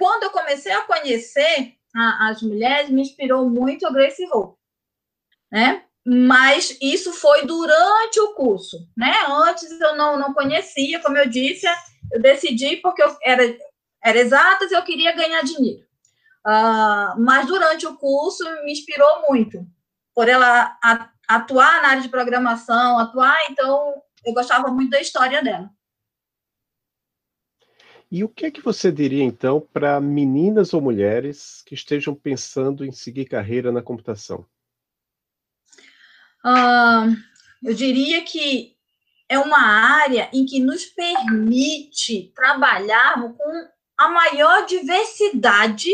quando 0.00 0.22
eu 0.22 0.30
comecei 0.30 0.72
a 0.72 0.84
conhecer 0.84 1.74
a, 1.94 2.30
as 2.30 2.40
mulheres, 2.40 2.88
me 2.88 3.02
inspirou 3.02 3.50
muito 3.50 3.86
a 3.86 3.92
Grace 3.92 4.24
Hope, 4.32 4.56
né? 5.52 5.84
Mas 6.06 6.78
isso 6.80 7.12
foi 7.12 7.44
durante 7.44 8.18
o 8.18 8.32
curso, 8.32 8.78
né? 8.96 9.12
Antes 9.28 9.70
eu 9.78 9.94
não, 9.96 10.18
não 10.18 10.32
conhecia, 10.32 11.00
como 11.00 11.18
eu 11.18 11.28
disse, 11.28 11.66
eu 12.10 12.18
decidi 12.18 12.78
porque 12.78 13.02
eu 13.02 13.14
era, 13.22 13.42
era 14.02 14.18
exatas 14.18 14.70
e 14.70 14.74
eu 14.74 14.82
queria 14.82 15.14
ganhar 15.14 15.42
dinheiro. 15.42 15.84
Uh, 16.46 17.20
mas 17.20 17.46
durante 17.46 17.86
o 17.86 17.98
curso 17.98 18.42
me 18.64 18.72
inspirou 18.72 19.26
muito, 19.28 19.66
por 20.14 20.26
ela 20.26 20.78
atuar 21.28 21.82
na 21.82 21.88
área 21.90 22.02
de 22.02 22.08
programação, 22.08 22.98
atuar, 22.98 23.36
então 23.50 24.02
eu 24.24 24.32
gostava 24.32 24.68
muito 24.68 24.88
da 24.88 25.00
história 25.00 25.42
dela. 25.42 25.70
E 28.10 28.24
o 28.24 28.28
que 28.28 28.46
é 28.46 28.50
que 28.50 28.60
você 28.60 28.90
diria, 28.90 29.22
então, 29.22 29.60
para 29.72 30.00
meninas 30.00 30.74
ou 30.74 30.80
mulheres 30.80 31.62
que 31.64 31.74
estejam 31.74 32.12
pensando 32.12 32.84
em 32.84 32.90
seguir 32.90 33.26
carreira 33.26 33.70
na 33.70 33.80
computação? 33.80 34.44
Uh, 36.44 37.14
eu 37.62 37.72
diria 37.72 38.24
que 38.24 38.74
é 39.28 39.38
uma 39.38 39.62
área 39.62 40.28
em 40.32 40.44
que 40.44 40.58
nos 40.58 40.86
permite 40.86 42.32
trabalharmos 42.34 43.36
com 43.36 43.68
a 43.96 44.08
maior 44.08 44.66
diversidade 44.66 45.90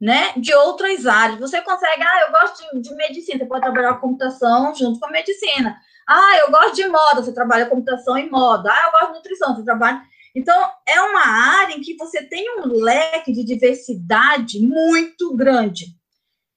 né, 0.00 0.32
de 0.36 0.52
outras 0.52 1.06
áreas. 1.06 1.38
Você 1.38 1.62
consegue, 1.62 2.02
ah, 2.02 2.20
eu 2.26 2.32
gosto 2.32 2.74
de, 2.74 2.80
de 2.80 2.94
medicina, 2.96 3.38
você 3.38 3.46
pode 3.46 3.62
trabalhar 3.62 3.94
com 3.94 4.08
computação 4.08 4.74
junto 4.74 4.98
com 4.98 5.06
a 5.06 5.12
medicina. 5.12 5.78
Ah, 6.08 6.38
eu 6.40 6.50
gosto 6.50 6.74
de 6.74 6.88
moda, 6.88 7.22
você 7.22 7.32
trabalha 7.32 7.66
computação 7.66 8.18
e 8.18 8.28
moda. 8.28 8.72
Ah, 8.72 8.86
eu 8.86 8.90
gosto 8.90 9.06
de 9.12 9.18
nutrição, 9.18 9.54
você 9.54 9.64
trabalha 9.64 10.02
então, 10.34 10.72
é 10.86 11.00
uma 11.00 11.26
área 11.26 11.74
em 11.74 11.80
que 11.80 11.96
você 11.96 12.22
tem 12.22 12.58
um 12.58 12.66
leque 12.68 13.32
de 13.32 13.44
diversidade 13.44 14.60
muito 14.60 15.36
grande. 15.36 15.86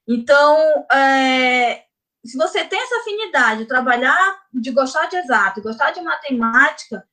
Então, 0.07 0.85
é, 0.91 1.83
se 2.23 2.37
você 2.37 2.63
tem 2.63 2.81
essa 2.81 3.01
afinidade 3.01 3.61
de 3.61 3.67
trabalhar, 3.67 4.43
de 4.53 4.71
gostar 4.71 5.07
de 5.07 5.17
exato, 5.17 5.61
gostar 5.61 5.91
de 5.91 6.01
matemática, 6.01 7.05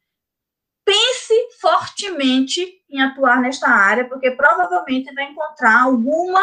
pense 0.85 1.35
fortemente 1.61 2.81
em 2.89 3.01
atuar 3.03 3.41
nesta 3.41 3.69
área, 3.69 4.09
porque 4.09 4.31
provavelmente 4.31 5.13
vai 5.15 5.25
encontrar 5.25 5.83
alguma 5.83 6.43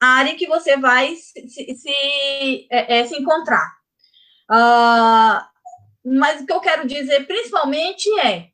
área 0.00 0.34
que 0.34 0.46
você 0.46 0.76
vai 0.76 1.14
se, 1.14 1.48
se, 1.48 1.74
se, 1.74 2.66
é, 2.70 3.00
é, 3.00 3.06
se 3.06 3.16
encontrar. 3.16 3.76
Uh, 4.50 5.52
mas 6.04 6.40
o 6.40 6.46
que 6.46 6.52
eu 6.52 6.60
quero 6.60 6.86
dizer 6.86 7.26
principalmente 7.26 8.08
é 8.20 8.51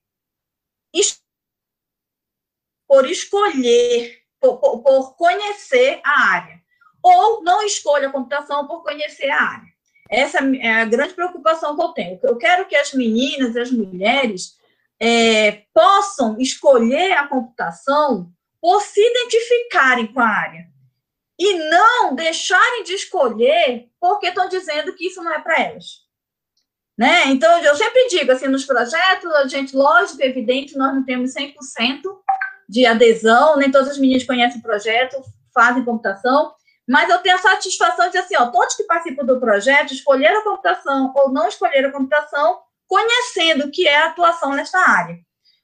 por 2.89 3.07
escolher, 3.07 4.19
por, 4.41 4.59
por, 4.59 5.15
conhecer 5.17 6.01
a 6.03 6.31
área. 6.33 6.59
Ou 7.03 7.45
não 7.45 7.63
escolha 7.63 8.09
a 8.09 8.13
computação 8.13 8.67
por 8.67 8.83
conhecer 8.83 9.31
a 9.31 9.43
área. 9.43 9.69
Essa 10.11 10.39
é 10.39 10.81
a 10.81 10.85
grande 10.87 11.13
preocupação 11.13 11.77
que 11.77 11.83
eu 11.83 11.89
tenho. 11.89 12.19
Eu 12.23 12.39
quero 12.39 12.67
que 12.67 12.75
as 12.75 12.95
meninas, 12.95 13.55
as 13.57 13.71
mulheres, 13.71 14.57
é, 14.99 15.65
possam 15.73 16.41
escolher 16.41 17.13
a 17.13 17.29
computação 17.29 18.33
por 18.61 18.81
se 18.81 19.01
identificarem 19.01 20.13
com 20.13 20.21
a 20.21 20.27
área. 20.27 20.67
E 21.39 21.55
não 21.55 22.17
deixarem 22.17 22.83
de 22.83 22.95
escolher 22.95 23.89
porque 24.01 24.29
estão 24.29 24.49
dizendo 24.49 24.95
que 24.97 25.07
isso 25.07 25.23
não 25.23 25.33
é 25.33 25.41
para 25.41 25.63
elas. 25.63 26.08
Né? 26.99 27.29
Então, 27.29 27.57
eu 27.63 27.77
sempre 27.77 28.09
digo, 28.09 28.33
assim, 28.33 28.49
nos 28.49 28.65
projetos, 28.65 29.33
a 29.33 29.47
gente, 29.47 29.77
lógico, 29.77 30.21
evidente, 30.21 30.77
nós 30.77 30.93
não 30.93 31.05
temos 31.05 31.33
100% 31.33 31.55
de 32.69 32.85
adesão, 32.85 33.57
nem 33.57 33.71
todas 33.71 33.91
as 33.91 33.99
meninas 33.99 34.25
conhecem 34.25 34.59
o 34.59 34.63
projeto, 34.63 35.17
fazem 35.55 35.85
computação, 35.85 36.53
mas 36.89 37.09
eu 37.09 37.19
tenho 37.19 37.37
a 37.37 37.41
satisfação 37.41 38.11
de 38.11 38.19
assim, 38.19 38.35
ó, 38.37 38.47
todos 38.47 38.75
que 38.75 38.83
participam 38.83 39.25
do 39.25 39.39
projeto 39.39 39.93
escolheram 39.93 40.41
a 40.41 40.45
computação 40.45 41.13
ou 41.17 41.31
não 41.31 41.47
escolheram 41.47 41.91
a 41.91 41.93
computação, 41.93 42.59
conhecendo 42.89 43.67
o 43.67 43.71
que 43.71 43.87
é 43.87 43.97
a 43.97 44.07
atuação 44.07 44.53
nesta 44.55 44.79
área, 44.79 45.19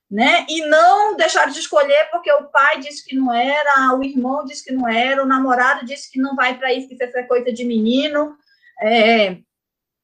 né? 0.09 0.47
E 0.49 0.65
não 0.67 1.17
deixaram 1.17 1.51
de 1.51 1.59
escolher 1.59 2.11
porque 2.13 2.31
o 2.31 2.45
pai 2.45 2.79
disse 2.79 3.05
que 3.05 3.17
não 3.17 3.33
era, 3.35 3.93
o 3.95 4.05
irmão 4.05 4.45
disse 4.45 4.63
que 4.63 4.73
não 4.73 4.89
era, 4.89 5.23
o 5.23 5.27
namorado 5.27 5.85
disse 5.85 6.13
que 6.13 6.21
não 6.21 6.37
vai 6.37 6.57
para 6.57 6.73
isso, 6.73 6.87
que 6.87 6.95
isso 6.95 7.03
é 7.03 7.23
coisa 7.25 7.53
de 7.53 7.65
menino, 7.65 8.37
é, 8.81 9.39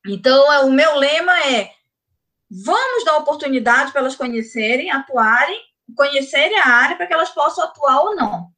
então, 0.07 0.53
é, 0.53 0.61
o 0.61 0.71
meu 0.71 0.97
lema 0.97 1.39
é: 1.47 1.73
vamos 2.51 3.05
dar 3.05 3.19
oportunidade 3.19 3.93
para 3.93 4.01
elas 4.01 4.17
conhecerem, 4.17 4.91
atuarem, 4.91 5.61
conhecerem 5.97 6.59
a 6.59 6.67
área 6.67 6.97
para 6.97 7.07
que 7.07 7.15
elas 7.15 7.31
possam 7.31 7.65
atuar 7.65 8.01
ou 8.01 8.17
não. 8.17 8.49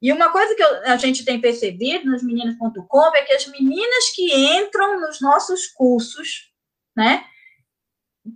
E 0.00 0.12
uma 0.12 0.30
coisa 0.30 0.54
que 0.54 0.62
a 0.62 0.96
gente 0.96 1.24
tem 1.24 1.40
percebido 1.40 2.10
nas 2.10 2.24
meninas.com 2.24 3.14
é 3.14 3.22
que 3.22 3.32
as 3.32 3.46
meninas 3.46 4.10
que 4.10 4.34
entram 4.34 5.00
nos 5.00 5.20
nossos 5.20 5.68
cursos, 5.68 6.50
né, 6.96 7.24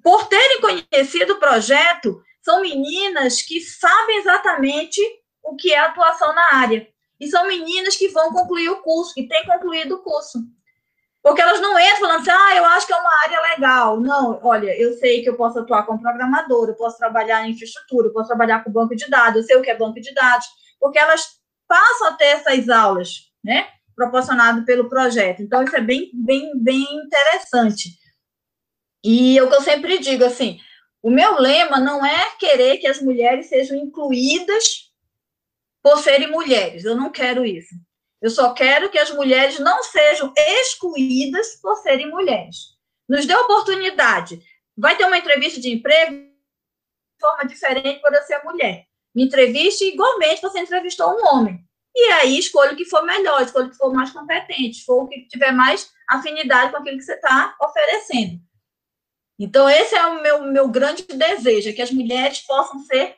por 0.03 0.29
terem 0.29 0.61
conhecido 0.61 1.35
o 1.35 1.41
projeto, 1.41 2.23
são 2.41 2.61
meninas 2.61 3.43
que 3.43 3.61
sabem 3.61 4.19
exatamente 4.19 5.01
o 5.43 5.57
que 5.57 5.73
é 5.73 5.79
atuação 5.81 6.33
na 6.33 6.55
área. 6.55 6.89
E 7.19 7.27
são 7.27 7.47
meninas 7.47 7.97
que 7.97 8.09
vão 8.09 8.31
concluir 8.33 8.69
o 8.69 8.83
curso, 8.83 9.15
que 9.15 9.27
têm 9.27 9.45
concluído 9.45 9.97
o 9.97 10.03
curso. 10.03 10.39
Porque 11.27 11.43
elas 11.43 11.61
não 11.61 11.77
entram 11.77 11.99
falando 11.99 12.21
assim, 12.21 12.31
ah, 12.31 12.55
eu 12.55 12.65
acho 12.67 12.87
que 12.87 12.93
é 12.93 12.97
uma 12.97 13.23
área 13.25 13.41
legal. 13.41 14.01
Não, 14.01 14.39
olha, 14.45 14.81
eu 14.81 14.93
sei 14.93 15.25
que 15.25 15.29
eu 15.29 15.37
posso 15.37 15.59
atuar 15.59 15.85
como 15.85 16.01
programadora, 16.01 16.71
eu 16.71 16.77
posso 16.77 16.97
trabalhar 16.99 17.45
em 17.45 17.51
infraestrutura, 17.51 18.07
eu 18.07 18.13
posso 18.13 18.29
trabalhar 18.29 18.63
com 18.63 18.71
banco 18.71 18.95
de 18.95 19.11
dados, 19.11 19.41
eu 19.41 19.43
sei 19.43 19.57
o 19.57 19.61
que 19.61 19.69
é 19.69 19.77
banco 19.77 20.01
de 20.01 20.15
dados, 20.15 20.47
porque 20.79 21.01
elas 21.01 21.27
passam 21.67 22.07
a 22.07 22.13
ter 22.13 22.27
essas 22.27 22.69
aulas, 22.69 23.23
né, 23.43 23.67
proporcionado 23.97 24.65
pelo 24.65 24.89
projeto. 24.89 25.43
Então, 25.43 25.65
isso 25.65 25.75
é 25.75 25.81
bem, 25.81 26.13
bem, 26.15 26.53
bem 26.63 26.87
interessante. 26.95 27.99
E 29.03 29.37
é 29.37 29.43
o 29.43 29.49
que 29.49 29.57
eu 29.57 29.63
sempre 29.63 29.99
digo, 29.99 30.25
assim, 30.25 30.61
o 31.03 31.11
meu 31.11 31.41
lema 31.41 31.81
não 31.81 32.07
é 32.07 32.37
querer 32.39 32.77
que 32.77 32.87
as 32.87 33.03
mulheres 33.03 33.49
sejam 33.49 33.77
incluídas 33.77 34.93
por 35.83 35.99
serem 35.99 36.31
mulheres, 36.31 36.85
eu 36.85 36.95
não 36.95 37.11
quero 37.11 37.45
isso. 37.45 37.75
Eu 38.21 38.31
só 38.31 38.55
quero 38.55 38.91
que 38.91 38.99
as 38.99 39.11
mulheres 39.11 39.59
não 39.59 39.83
sejam 39.83 40.33
excluídas 40.37 41.57
por 41.61 41.77
serem 41.77 42.11
mulheres. 42.11 42.77
Nos 43.09 43.27
dê 43.27 43.35
oportunidade. 43.35 44.41
Vai 44.77 44.97
ter 44.97 45.05
uma 45.05 45.19
entrevista 45.19 45.61
de 45.61 45.71
emprego 45.71 46.13
de 46.13 47.21
forma 47.21 47.47
diferente 47.47 48.01
por 48.01 48.13
eu 48.13 48.23
ser 48.23 48.43
mulher. 48.43 48.87
Me 49.15 49.25
entreviste 49.25 49.85
igualmente 49.85 50.43
você 50.43 50.61
entrevistou 50.61 51.11
um 51.11 51.27
homem. 51.27 51.59
E 51.95 52.13
aí 52.13 52.39
escolha 52.39 52.73
o 52.73 52.77
que 52.77 52.85
for 52.85 53.03
melhor, 53.05 53.41
escolha 53.41 53.67
o 53.67 53.71
que 53.71 53.77
for 53.77 53.93
mais 53.93 54.11
competente, 54.11 54.85
for 54.85 55.05
o 55.05 55.09
que 55.09 55.27
tiver 55.29 55.53
mais 55.53 55.91
afinidade 56.09 56.71
com 56.71 56.77
aquilo 56.77 56.99
que 56.99 57.05
você 57.05 57.15
está 57.15 57.57
oferecendo. 57.61 58.39
Então, 59.39 59.69
esse 59.69 59.95
é 59.95 60.07
o 60.07 60.23
meu, 60.23 60.43
meu 60.43 60.69
grande 60.69 61.03
desejo, 61.05 61.71
é 61.71 61.73
que 61.73 61.83
as 61.83 61.91
mulheres 61.91 62.41
possam 62.41 62.81
ser 62.81 63.17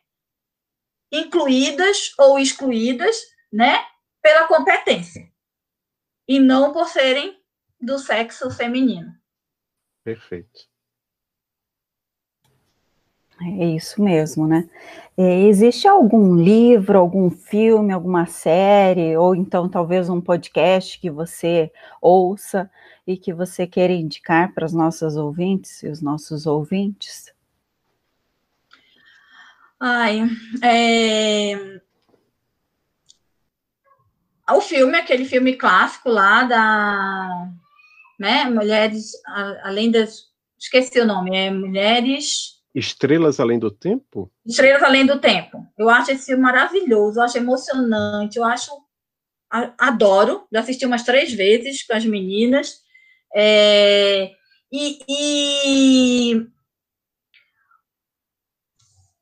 incluídas 1.12 2.12
ou 2.18 2.38
excluídas, 2.38 3.16
né, 3.52 3.84
pela 4.28 4.46
competência, 4.46 5.26
e 6.28 6.38
não 6.38 6.70
por 6.70 6.86
serem 6.86 7.40
do 7.80 7.98
sexo 7.98 8.50
feminino. 8.50 9.10
Perfeito. 10.04 10.68
É 13.40 13.64
isso 13.64 14.02
mesmo, 14.02 14.46
né? 14.46 14.68
É, 15.16 15.44
existe 15.44 15.88
algum 15.88 16.36
livro, 16.36 16.98
algum 16.98 17.30
filme, 17.30 17.90
alguma 17.90 18.26
série, 18.26 19.16
ou 19.16 19.34
então 19.34 19.66
talvez 19.66 20.10
um 20.10 20.20
podcast 20.20 21.00
que 21.00 21.08
você 21.08 21.72
ouça 21.98 22.70
e 23.06 23.16
que 23.16 23.32
você 23.32 23.66
queira 23.66 23.94
indicar 23.94 24.52
para 24.52 24.66
as 24.66 24.74
nossas 24.74 25.16
ouvintes 25.16 25.82
e 25.82 25.88
os 25.88 26.02
nossos 26.02 26.44
ouvintes? 26.46 27.32
Ai, 29.80 30.20
é... 30.62 31.87
O 34.50 34.60
filme, 34.60 34.96
aquele 34.96 35.24
filme 35.24 35.54
clássico 35.54 36.08
lá 36.08 36.44
da, 36.44 37.48
né, 38.18 38.44
Mulheres, 38.44 39.12
além 39.62 39.90
das, 39.90 40.24
esqueci 40.58 41.00
o 41.00 41.06
nome, 41.06 41.36
é 41.36 41.50
Mulheres... 41.50 42.56
Estrelas 42.74 43.40
Além 43.40 43.58
do 43.58 43.70
Tempo? 43.70 44.30
Estrelas 44.46 44.82
Além 44.82 45.04
do 45.04 45.18
Tempo. 45.18 45.66
Eu 45.76 45.88
acho 45.88 46.12
esse 46.12 46.26
filme 46.26 46.42
maravilhoso, 46.42 47.18
eu 47.18 47.24
acho 47.24 47.38
emocionante, 47.38 48.38
eu 48.38 48.44
acho, 48.44 48.70
adoro, 49.78 50.46
já 50.52 50.60
assisti 50.60 50.86
umas 50.86 51.02
três 51.02 51.32
vezes 51.32 51.82
com 51.82 51.94
as 51.94 52.04
meninas, 52.04 52.80
é, 53.34 54.30
e, 54.70 54.98
e 55.08 56.46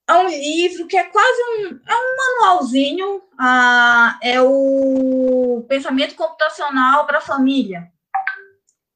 é 0.09 0.15
um 0.15 0.29
livro 0.29 0.87
que 0.87 0.97
é 0.97 1.05
quase 1.05 1.43
um, 1.43 1.81
é 1.87 1.95
um 1.95 2.17
manualzinho, 2.17 3.23
ah, 3.39 4.19
é 4.23 4.41
o 4.41 5.65
Pensamento 5.69 6.15
Computacional 6.15 7.07
para 7.07 7.19
a 7.19 7.23
Família, 7.23 7.91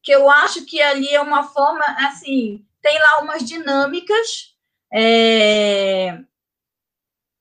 que 0.02 0.12
eu 0.12 0.30
acho 0.30 0.64
que 0.64 0.80
ali 0.80 1.08
é 1.08 1.20
uma 1.20 1.42
forma, 1.42 1.84
assim, 2.06 2.64
tem 2.80 2.98
lá 2.98 3.20
umas 3.22 3.42
dinâmicas, 3.42 4.54
é, 4.92 6.18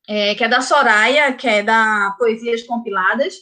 é, 0.08 0.36
que 0.36 0.44
é 0.44 0.48
da 0.48 0.62
Soraya, 0.62 1.34
que 1.34 1.48
é 1.48 1.62
da 1.62 2.16
Poesias 2.18 2.64
Compiladas, 2.64 3.36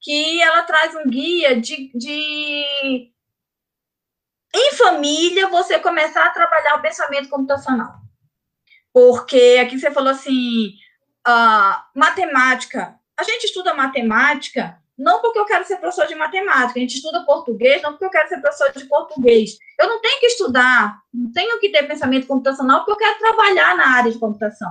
que 0.00 0.40
ela 0.40 0.62
traz 0.62 0.94
um 0.94 1.08
guia 1.08 1.60
de, 1.60 1.90
de 1.94 3.12
em 4.54 4.72
família, 4.74 5.48
você 5.48 5.78
começar 5.78 6.24
a 6.24 6.30
trabalhar 6.30 6.76
o 6.76 6.82
pensamento 6.82 7.28
computacional. 7.28 8.03
Porque 8.94 9.58
aqui 9.60 9.78
você 9.78 9.90
falou 9.90 10.10
assim, 10.12 10.68
uh, 11.26 11.82
matemática. 11.94 12.94
A 13.18 13.24
gente 13.24 13.44
estuda 13.44 13.74
matemática 13.74 14.78
não 14.96 15.20
porque 15.20 15.38
eu 15.38 15.44
quero 15.44 15.66
ser 15.66 15.76
professor 15.78 16.06
de 16.06 16.14
matemática, 16.14 16.78
a 16.78 16.82
gente 16.82 16.94
estuda 16.94 17.24
português 17.24 17.82
não 17.82 17.90
porque 17.90 18.04
eu 18.04 18.10
quero 18.10 18.28
ser 18.28 18.40
professor 18.40 18.70
de 18.72 18.86
português. 18.86 19.58
Eu 19.78 19.88
não 19.88 20.00
tenho 20.00 20.20
que 20.20 20.26
estudar, 20.26 21.00
não 21.12 21.32
tenho 21.32 21.58
que 21.58 21.70
ter 21.70 21.82
pensamento 21.82 22.28
computacional 22.28 22.84
porque 22.84 22.92
eu 22.92 23.08
quero 23.08 23.18
trabalhar 23.18 23.76
na 23.76 23.96
área 23.96 24.12
de 24.12 24.18
computação. 24.18 24.70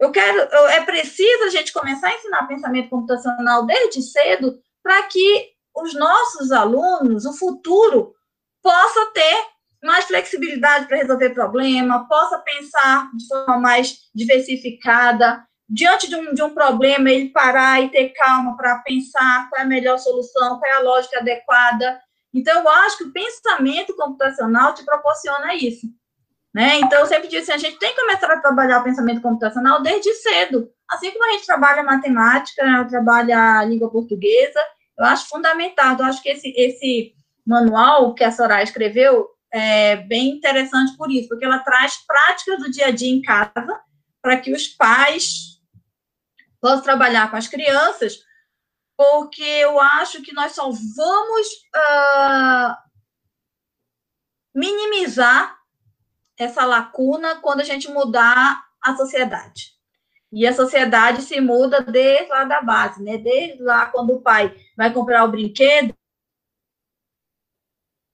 Eu 0.00 0.10
quero, 0.10 0.38
eu, 0.38 0.68
é 0.68 0.82
preciso 0.84 1.44
a 1.44 1.50
gente 1.50 1.72
começar 1.72 2.08
a 2.08 2.14
ensinar 2.14 2.48
pensamento 2.48 2.88
computacional 2.88 3.66
desde 3.66 4.02
cedo 4.02 4.58
para 4.82 5.02
que 5.02 5.50
os 5.76 5.94
nossos 5.94 6.50
alunos, 6.50 7.26
o 7.26 7.34
futuro, 7.34 8.14
possa 8.62 9.06
ter 9.12 9.51
mais 9.82 10.04
flexibilidade 10.04 10.86
para 10.86 10.96
resolver 10.96 11.30
problema, 11.30 12.06
possa 12.08 12.38
pensar 12.38 13.10
de 13.16 13.26
forma 13.26 13.58
mais 13.58 13.98
diversificada, 14.14 15.44
diante 15.68 16.08
de 16.08 16.14
um, 16.14 16.34
de 16.34 16.42
um 16.42 16.54
problema, 16.54 17.10
ele 17.10 17.30
parar 17.30 17.82
e 17.82 17.88
ter 17.88 18.10
calma 18.10 18.56
para 18.56 18.78
pensar 18.78 19.48
qual 19.48 19.60
é 19.60 19.64
a 19.64 19.68
melhor 19.68 19.98
solução, 19.98 20.58
qual 20.58 20.70
é 20.70 20.74
a 20.74 20.80
lógica 20.80 21.18
adequada. 21.18 22.00
Então, 22.32 22.60
eu 22.60 22.68
acho 22.68 22.98
que 22.98 23.04
o 23.04 23.12
pensamento 23.12 23.94
computacional 23.96 24.74
te 24.74 24.84
proporciona 24.84 25.54
isso. 25.54 25.86
Né? 26.54 26.78
Então, 26.80 27.00
eu 27.00 27.06
sempre 27.06 27.28
disse, 27.28 27.50
assim, 27.50 27.66
a 27.66 27.70
gente 27.70 27.78
tem 27.78 27.94
que 27.94 28.00
começar 28.00 28.30
a 28.30 28.40
trabalhar 28.40 28.80
o 28.80 28.84
pensamento 28.84 29.22
computacional 29.22 29.82
desde 29.82 30.12
cedo. 30.14 30.68
Assim 30.88 31.10
como 31.10 31.24
a 31.24 31.32
gente 31.32 31.46
trabalha 31.46 31.82
matemática, 31.82 32.62
né, 32.64 32.86
trabalha 32.88 33.58
a 33.58 33.64
língua 33.64 33.90
portuguesa, 33.90 34.60
eu 34.98 35.06
acho 35.06 35.28
fundamental. 35.28 35.96
Eu 35.98 36.04
acho 36.04 36.22
que 36.22 36.28
esse, 36.28 36.52
esse 36.54 37.14
manual 37.46 38.14
que 38.14 38.22
a 38.22 38.30
Soraya 38.30 38.62
escreveu 38.62 39.26
é 39.52 39.96
bem 39.96 40.30
interessante 40.30 40.96
por 40.96 41.10
isso, 41.10 41.28
porque 41.28 41.44
ela 41.44 41.58
traz 41.58 41.96
práticas 42.06 42.58
do 42.58 42.70
dia 42.70 42.86
a 42.86 42.90
dia 42.90 43.10
em 43.10 43.20
casa 43.20 43.80
para 44.22 44.40
que 44.40 44.52
os 44.52 44.66
pais 44.66 45.60
possam 46.60 46.82
trabalhar 46.82 47.30
com 47.30 47.36
as 47.36 47.48
crianças, 47.48 48.18
porque 48.96 49.42
eu 49.42 49.78
acho 49.80 50.22
que 50.22 50.32
nós 50.32 50.52
só 50.52 50.70
vamos 50.70 51.46
uh, 51.74 52.76
minimizar 54.54 55.58
essa 56.38 56.64
lacuna 56.64 57.36
quando 57.40 57.60
a 57.60 57.64
gente 57.64 57.90
mudar 57.90 58.64
a 58.80 58.96
sociedade. 58.96 59.72
E 60.32 60.46
a 60.46 60.54
sociedade 60.54 61.20
se 61.20 61.40
muda 61.40 61.82
desde 61.82 62.28
lá 62.28 62.44
da 62.44 62.62
base, 62.62 63.02
né? 63.02 63.18
Desde 63.18 63.62
lá 63.62 63.86
quando 63.86 64.14
o 64.14 64.22
pai 64.22 64.56
vai 64.76 64.90
comprar 64.92 65.24
o 65.24 65.30
brinquedo, 65.30 65.94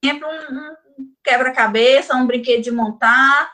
sempre 0.03 0.25
um, 0.25 0.88
um 0.88 0.88
quebra-cabeça, 1.23 2.15
um 2.15 2.27
brinquedo 2.27 2.63
de 2.63 2.71
montar, 2.71 3.51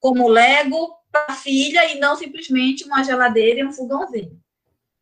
como 0.00 0.28
Lego, 0.28 0.94
para 1.10 1.26
a 1.28 1.36
filha, 1.36 1.90
e 1.92 1.98
não 1.98 2.16
simplesmente 2.16 2.84
uma 2.84 3.02
geladeira 3.02 3.60
e 3.60 3.64
um 3.64 3.72
fogãozinho. 3.72 4.40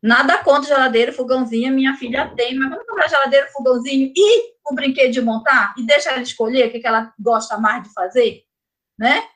Nada 0.01 0.37
contra 0.37 0.75
geladeira 0.75 1.11
fogãozinho, 1.11 1.73
minha 1.73 1.95
filha 1.95 2.31
tem, 2.35 2.55
mas 2.55 2.69
vamos 2.69 2.85
comprar 2.85 3.09
geladeira, 3.09 3.47
fogãozinho 3.47 4.13
e 4.15 4.53
o 4.69 4.75
brinquedo 4.75 5.11
de 5.11 5.21
montar? 5.21 5.73
E 5.77 5.83
deixa 5.83 6.11
ela 6.11 6.21
escolher 6.21 6.67
o 6.67 6.71
que, 6.71 6.79
que 6.79 6.87
ela 6.87 7.13
gosta 7.19 7.57
mais 7.57 7.83
de 7.83 7.93
fazer, 7.93 8.43
né? 8.97 9.27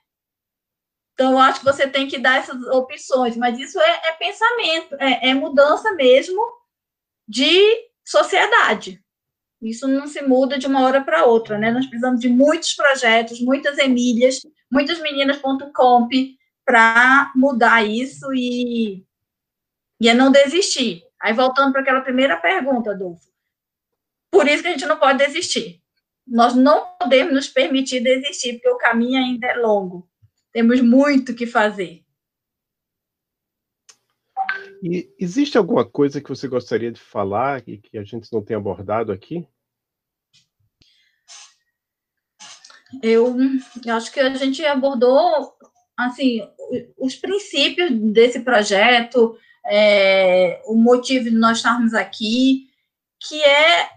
Então, 1.14 1.32
eu 1.34 1.38
acho 1.40 1.60
que 1.60 1.66
você 1.66 1.88
tem 1.88 2.08
que 2.08 2.18
dar 2.18 2.38
essas 2.38 2.62
opções, 2.68 3.36
mas 3.36 3.60
isso 3.60 3.80
é, 3.80 4.02
é 4.06 4.12
pensamento, 4.14 4.96
é, 5.00 5.30
é 5.30 5.34
mudança 5.34 5.92
mesmo 5.94 6.42
de 7.28 7.62
sociedade. 8.06 9.04
Isso 9.62 9.88
não 9.88 10.08
se 10.08 10.22
muda 10.22 10.58
de 10.58 10.68
uma 10.68 10.82
hora 10.84 11.04
para 11.04 11.26
outra, 11.26 11.58
né? 11.58 11.70
Nós 11.72 11.86
precisamos 11.86 12.22
de 12.22 12.30
muitos 12.30 12.74
projetos, 12.74 13.42
muitas 13.42 13.78
Emílias, 13.78 14.40
muitas 14.72 15.00
meninas.comp 15.02 16.12
para 16.66 17.32
mudar 17.36 17.84
isso 17.84 18.32
e, 18.34 19.04
e 20.00 20.08
é 20.08 20.14
não 20.14 20.32
desistir. 20.32 21.04
Aí, 21.22 21.34
voltando 21.34 21.74
para 21.74 21.82
aquela 21.82 22.02
primeira 22.02 22.38
pergunta, 22.38 22.92
Adolfo. 22.92 23.28
Por 24.32 24.48
isso 24.48 24.62
que 24.62 24.70
a 24.70 24.72
gente 24.72 24.86
não 24.86 24.98
pode 24.98 25.18
desistir. 25.18 25.82
Nós 26.26 26.56
não 26.56 26.96
podemos 26.98 27.34
nos 27.34 27.48
permitir 27.48 28.02
desistir, 28.02 28.54
porque 28.54 28.70
o 28.70 28.78
caminho 28.78 29.18
ainda 29.20 29.48
é 29.48 29.56
longo. 29.56 30.08
Temos 30.54 30.80
muito 30.80 31.36
que 31.36 31.48
fazer. 31.48 32.04
E 34.82 35.14
existe 35.20 35.58
alguma 35.58 35.86
coisa 35.86 36.22
que 36.22 36.30
você 36.30 36.48
gostaria 36.48 36.92
de 36.92 37.00
falar 37.00 37.62
e 37.68 37.78
que 37.78 37.98
a 37.98 38.04
gente 38.04 38.32
não 38.32 38.44
tem 38.44 38.56
abordado 38.56 39.12
aqui? 39.12 39.46
Eu, 43.04 43.36
eu 43.86 43.96
acho 43.96 44.12
que 44.12 44.20
a 44.20 44.34
gente 44.36 44.66
abordou 44.66 45.54
assim 45.98 46.42
os 46.98 47.16
princípios 47.16 47.92
desse 47.92 48.40
projeto, 48.40 49.38
é, 49.66 50.62
o 50.66 50.76
motivo 50.76 51.26
de 51.26 51.36
nós 51.36 51.58
estarmos 51.58 51.94
aqui, 51.94 52.70
que 53.20 53.42
é 53.44 53.90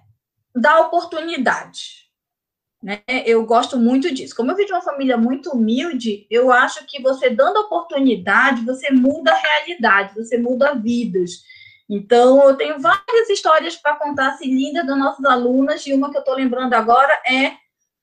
dar 0.54 0.80
oportunidade. 0.80 2.01
Né? 2.82 3.00
Eu 3.24 3.46
gosto 3.46 3.78
muito 3.78 4.12
disso. 4.12 4.34
Como 4.34 4.50
eu 4.50 4.56
vim 4.56 4.64
de 4.64 4.72
uma 4.72 4.82
família 4.82 5.16
muito 5.16 5.50
humilde, 5.50 6.26
eu 6.28 6.50
acho 6.50 6.84
que 6.86 7.00
você 7.00 7.30
dando 7.30 7.60
oportunidade, 7.60 8.64
você 8.64 8.90
muda 8.90 9.32
a 9.32 9.36
realidade, 9.36 10.14
você 10.14 10.36
muda 10.36 10.74
vidas. 10.74 11.42
Então, 11.88 12.42
eu 12.42 12.56
tenho 12.56 12.80
várias 12.80 13.28
histórias 13.30 13.76
para 13.76 13.96
contar 13.96 14.30
assim, 14.30 14.46
lindas 14.46 14.86
das 14.86 14.98
nossas 14.98 15.24
alunas, 15.24 15.86
e 15.86 15.92
uma 15.92 16.10
que 16.10 16.16
eu 16.16 16.20
estou 16.20 16.34
lembrando 16.34 16.74
agora 16.74 17.12
é 17.26 17.52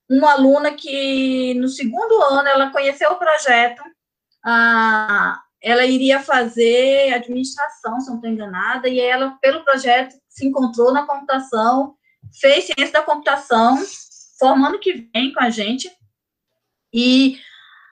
uma 0.10 0.34
aluna 0.34 0.74
que, 0.74 1.54
no 1.56 1.68
segundo 1.68 2.22
ano, 2.22 2.48
ela 2.48 2.72
conheceu 2.72 3.12
o 3.12 3.20
projeto, 3.20 3.82
ah, 4.46 5.40
ela 5.62 5.86
iria 5.86 6.22
fazer 6.22 7.14
administração, 7.14 8.00
se 8.00 8.10
não 8.10 8.16
estou 8.16 8.30
enganada, 8.30 8.88
e 8.88 9.00
ela, 9.00 9.38
pelo 9.42 9.64
projeto, 9.64 10.16
se 10.28 10.46
encontrou 10.48 10.94
na 10.94 11.06
computação, 11.06 11.96
fez 12.40 12.66
ciência 12.66 12.94
da 12.94 13.02
computação, 13.02 13.78
formando 14.40 14.80
que 14.80 15.10
vem 15.14 15.34
com 15.34 15.44
a 15.44 15.50
gente. 15.50 15.92
E 16.94 17.38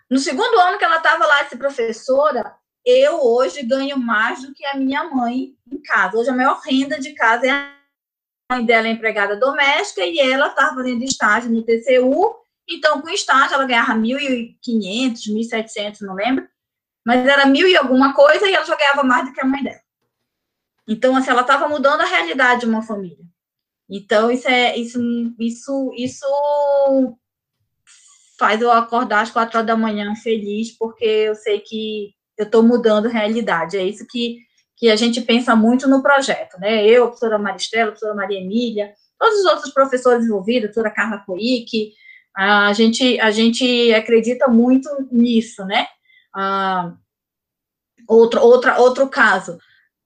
no 0.09 0.17
segundo 0.17 0.57
ano 0.59 0.77
que 0.77 0.85
ela 0.85 0.97
estava 0.97 1.25
lá, 1.25 1.41
essa 1.41 1.57
professora, 1.57 2.55
eu 2.85 3.21
hoje 3.21 3.61
ganho 3.63 3.97
mais 3.97 4.41
do 4.41 4.53
que 4.53 4.65
a 4.65 4.75
minha 4.75 5.03
mãe 5.03 5.53
em 5.69 5.81
casa. 5.81 6.17
Hoje 6.17 6.29
a 6.29 6.35
maior 6.35 6.59
renda 6.61 6.97
de 6.97 7.13
casa 7.13 7.45
é 7.45 7.51
a 7.51 8.55
mãe 8.55 8.65
dela 8.65 8.87
é 8.87 8.91
empregada 8.91 9.35
doméstica 9.35 10.05
e 10.05 10.19
ela 10.19 10.47
estava 10.47 10.75
fazendo 10.75 11.03
estágio 11.03 11.51
no 11.51 11.63
TCU 11.63 12.33
Então, 12.65 13.01
com 13.01 13.09
estágio, 13.09 13.55
ela 13.55 13.65
ganhava 13.65 13.93
1.500, 13.93 15.27
1.700, 15.29 16.01
não 16.01 16.13
lembro, 16.13 16.47
mas 17.05 17.27
era 17.27 17.45
mil 17.45 17.67
e 17.67 17.75
alguma 17.75 18.13
coisa 18.13 18.47
e 18.47 18.53
ela 18.53 18.65
já 18.65 18.75
ganhava 18.77 19.03
mais 19.03 19.25
do 19.25 19.33
que 19.33 19.41
a 19.41 19.45
mãe 19.45 19.61
dela. 19.61 19.81
Então, 20.87 21.17
assim, 21.17 21.29
ela 21.29 21.41
estava 21.41 21.67
mudando 21.67 22.01
a 22.01 22.05
realidade 22.05 22.61
de 22.61 22.67
uma 22.67 22.81
família. 22.81 23.25
Então, 23.89 24.29
isso 24.29 24.47
é 24.47 24.77
isso, 24.77 24.99
isso, 25.39 25.93
isso 25.95 26.25
faz 28.37 28.61
eu 28.61 28.71
acordar 28.71 29.21
às 29.21 29.31
quatro 29.31 29.57
horas 29.57 29.67
da 29.67 29.75
manhã 29.75 30.13
feliz, 30.15 30.71
porque 30.77 31.05
eu 31.05 31.35
sei 31.35 31.59
que 31.59 32.13
eu 32.37 32.45
estou 32.45 32.61
mudando 32.61 33.07
realidade. 33.07 33.77
É 33.77 33.83
isso 33.83 34.05
que, 34.07 34.39
que 34.75 34.89
a 34.89 34.95
gente 34.95 35.21
pensa 35.21 35.55
muito 35.55 35.87
no 35.87 36.03
projeto, 36.03 36.59
né? 36.59 36.85
Eu, 36.85 37.05
a 37.05 37.07
professora 37.07 37.39
Maristela, 37.39 37.85
a 37.85 37.91
professora 37.91 38.15
Maria 38.15 38.39
Emília, 38.39 38.93
todos 39.17 39.39
os 39.39 39.45
outros 39.45 39.73
professores 39.73 40.25
envolvidos, 40.25 40.69
a 40.69 40.73
professora 40.73 40.93
Carla 40.93 41.23
Coic, 41.25 41.93
a 42.35 42.71
gente, 42.73 43.19
a 43.19 43.31
gente 43.31 43.93
acredita 43.93 44.47
muito 44.47 44.89
nisso, 45.11 45.65
né? 45.65 45.87
Ah, 46.35 46.93
outro, 48.07 48.41
outra, 48.41 48.79
outro 48.79 49.09
caso, 49.09 49.57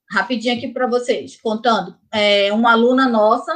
rapidinho 0.09 0.55
aqui 0.55 0.69
para 0.69 0.87
vocês, 0.87 1.39
contando, 1.41 1.95
é, 2.11 2.53
uma 2.53 2.71
aluna 2.71 3.09
nossa, 3.09 3.51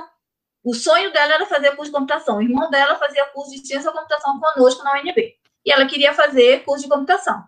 o 0.65 0.73
sonho 0.73 1.13
dela 1.13 1.35
era 1.35 1.45
fazer 1.45 1.75
curso 1.75 1.91
de 1.91 1.95
computação, 1.95 2.37
o 2.37 2.41
irmão 2.41 2.71
dela 2.71 2.95
fazia 2.95 3.23
curso 3.25 3.51
de 3.51 3.65
ciência 3.65 3.91
da 3.91 3.99
computação 3.99 4.39
conosco 4.39 4.83
na 4.83 4.99
UNB, 4.99 5.35
e 5.63 5.71
ela 5.71 5.85
queria 5.85 6.11
fazer 6.11 6.63
curso 6.63 6.83
de 6.83 6.89
computação. 6.89 7.43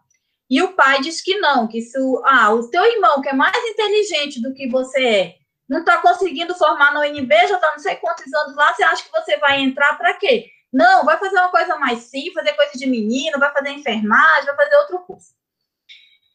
E 0.47 0.61
o 0.61 0.73
pai 0.73 1.01
disse 1.01 1.23
que 1.23 1.39
não, 1.39 1.67
que 1.67 1.81
se 1.81 1.99
o, 1.99 2.21
ah, 2.23 2.53
o 2.53 2.69
teu 2.69 2.85
irmão, 2.85 3.19
que 3.19 3.29
é 3.29 3.33
mais 3.33 3.57
inteligente 3.65 4.39
do 4.39 4.53
que 4.53 4.69
você 4.69 5.03
é, 5.03 5.35
não 5.67 5.79
está 5.79 5.97
conseguindo 5.97 6.53
formar 6.53 6.93
na 6.93 6.99
UNB, 7.01 7.47
já 7.47 7.55
está 7.55 7.71
não 7.71 7.79
sei 7.79 7.95
quantos 7.95 8.31
anos 8.31 8.55
lá, 8.55 8.71
você 8.73 8.83
acha 8.83 9.03
que 9.03 9.11
você 9.11 9.35
vai 9.37 9.61
entrar 9.61 9.97
para 9.97 10.13
quê? 10.13 10.45
Não, 10.71 11.03
vai 11.03 11.17
fazer 11.17 11.39
uma 11.39 11.49
coisa 11.49 11.75
mais 11.77 12.01
simples, 12.03 12.35
fazer 12.35 12.53
coisa 12.53 12.73
de 12.75 12.85
menino, 12.85 13.39
vai 13.39 13.51
fazer 13.51 13.71
enfermagem, 13.71 14.45
vai 14.45 14.55
fazer 14.55 14.75
outro 14.75 14.99
curso. 14.99 15.33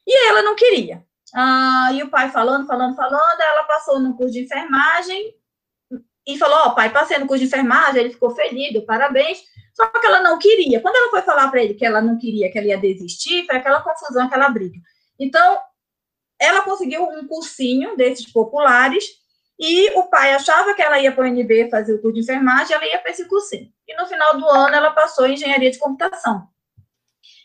E 0.04 0.28
ela 0.28 0.42
não 0.42 0.56
queria. 0.56 1.04
Ah, 1.32 1.90
e 1.92 2.02
o 2.02 2.10
pai 2.10 2.28
falando, 2.30 2.66
falando, 2.66 2.96
falando, 2.96 3.40
ela 3.40 3.62
passou 3.64 4.00
no 4.00 4.16
curso 4.16 4.32
de 4.32 4.40
enfermagem 4.40 5.32
e 6.26 6.38
falou: 6.38 6.56
Ó, 6.58 6.68
oh, 6.68 6.74
pai, 6.74 6.90
passei 6.90 7.18
no 7.18 7.26
curso 7.26 7.42
de 7.42 7.48
enfermagem, 7.48 8.00
ele 8.00 8.12
ficou 8.12 8.30
feliz, 8.30 8.72
parabéns. 8.84 9.38
Só 9.74 9.86
que 9.86 10.06
ela 10.06 10.20
não 10.20 10.38
queria. 10.38 10.80
Quando 10.80 10.96
ela 10.96 11.10
foi 11.10 11.22
falar 11.22 11.50
para 11.50 11.62
ele 11.62 11.74
que 11.74 11.84
ela 11.84 12.02
não 12.02 12.18
queria, 12.18 12.50
que 12.50 12.58
ela 12.58 12.66
ia 12.66 12.78
desistir, 12.78 13.46
foi 13.46 13.56
aquela 13.56 13.80
confusão, 13.80 14.26
aquela 14.26 14.50
briga. 14.50 14.78
Então, 15.18 15.58
ela 16.38 16.62
conseguiu 16.62 17.04
um 17.04 17.26
cursinho 17.26 17.96
desses 17.96 18.30
populares 18.30 19.04
e 19.58 19.90
o 19.96 20.08
pai 20.08 20.34
achava 20.34 20.74
que 20.74 20.82
ela 20.82 20.98
ia 20.98 21.12
para 21.12 21.24
o 21.24 21.28
UNB 21.28 21.70
fazer 21.70 21.94
o 21.94 22.02
curso 22.02 22.14
de 22.14 22.20
enfermagem, 22.20 22.74
ela 22.74 22.84
ia 22.84 22.98
para 22.98 23.12
esse 23.12 23.28
cursinho. 23.28 23.72
E 23.86 23.94
no 23.96 24.06
final 24.06 24.36
do 24.36 24.48
ano 24.48 24.74
ela 24.74 24.90
passou 24.90 25.26
em 25.26 25.34
engenharia 25.34 25.70
de 25.70 25.78
computação, 25.78 26.48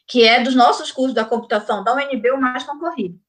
que 0.07 0.23
é 0.23 0.41
dos 0.41 0.55
nossos 0.55 0.91
cursos 0.91 1.13
da 1.13 1.23
computação 1.23 1.83
da 1.83 1.93
UNB 1.93 2.31
o 2.31 2.41
mais 2.41 2.63
concorrido. 2.63 3.19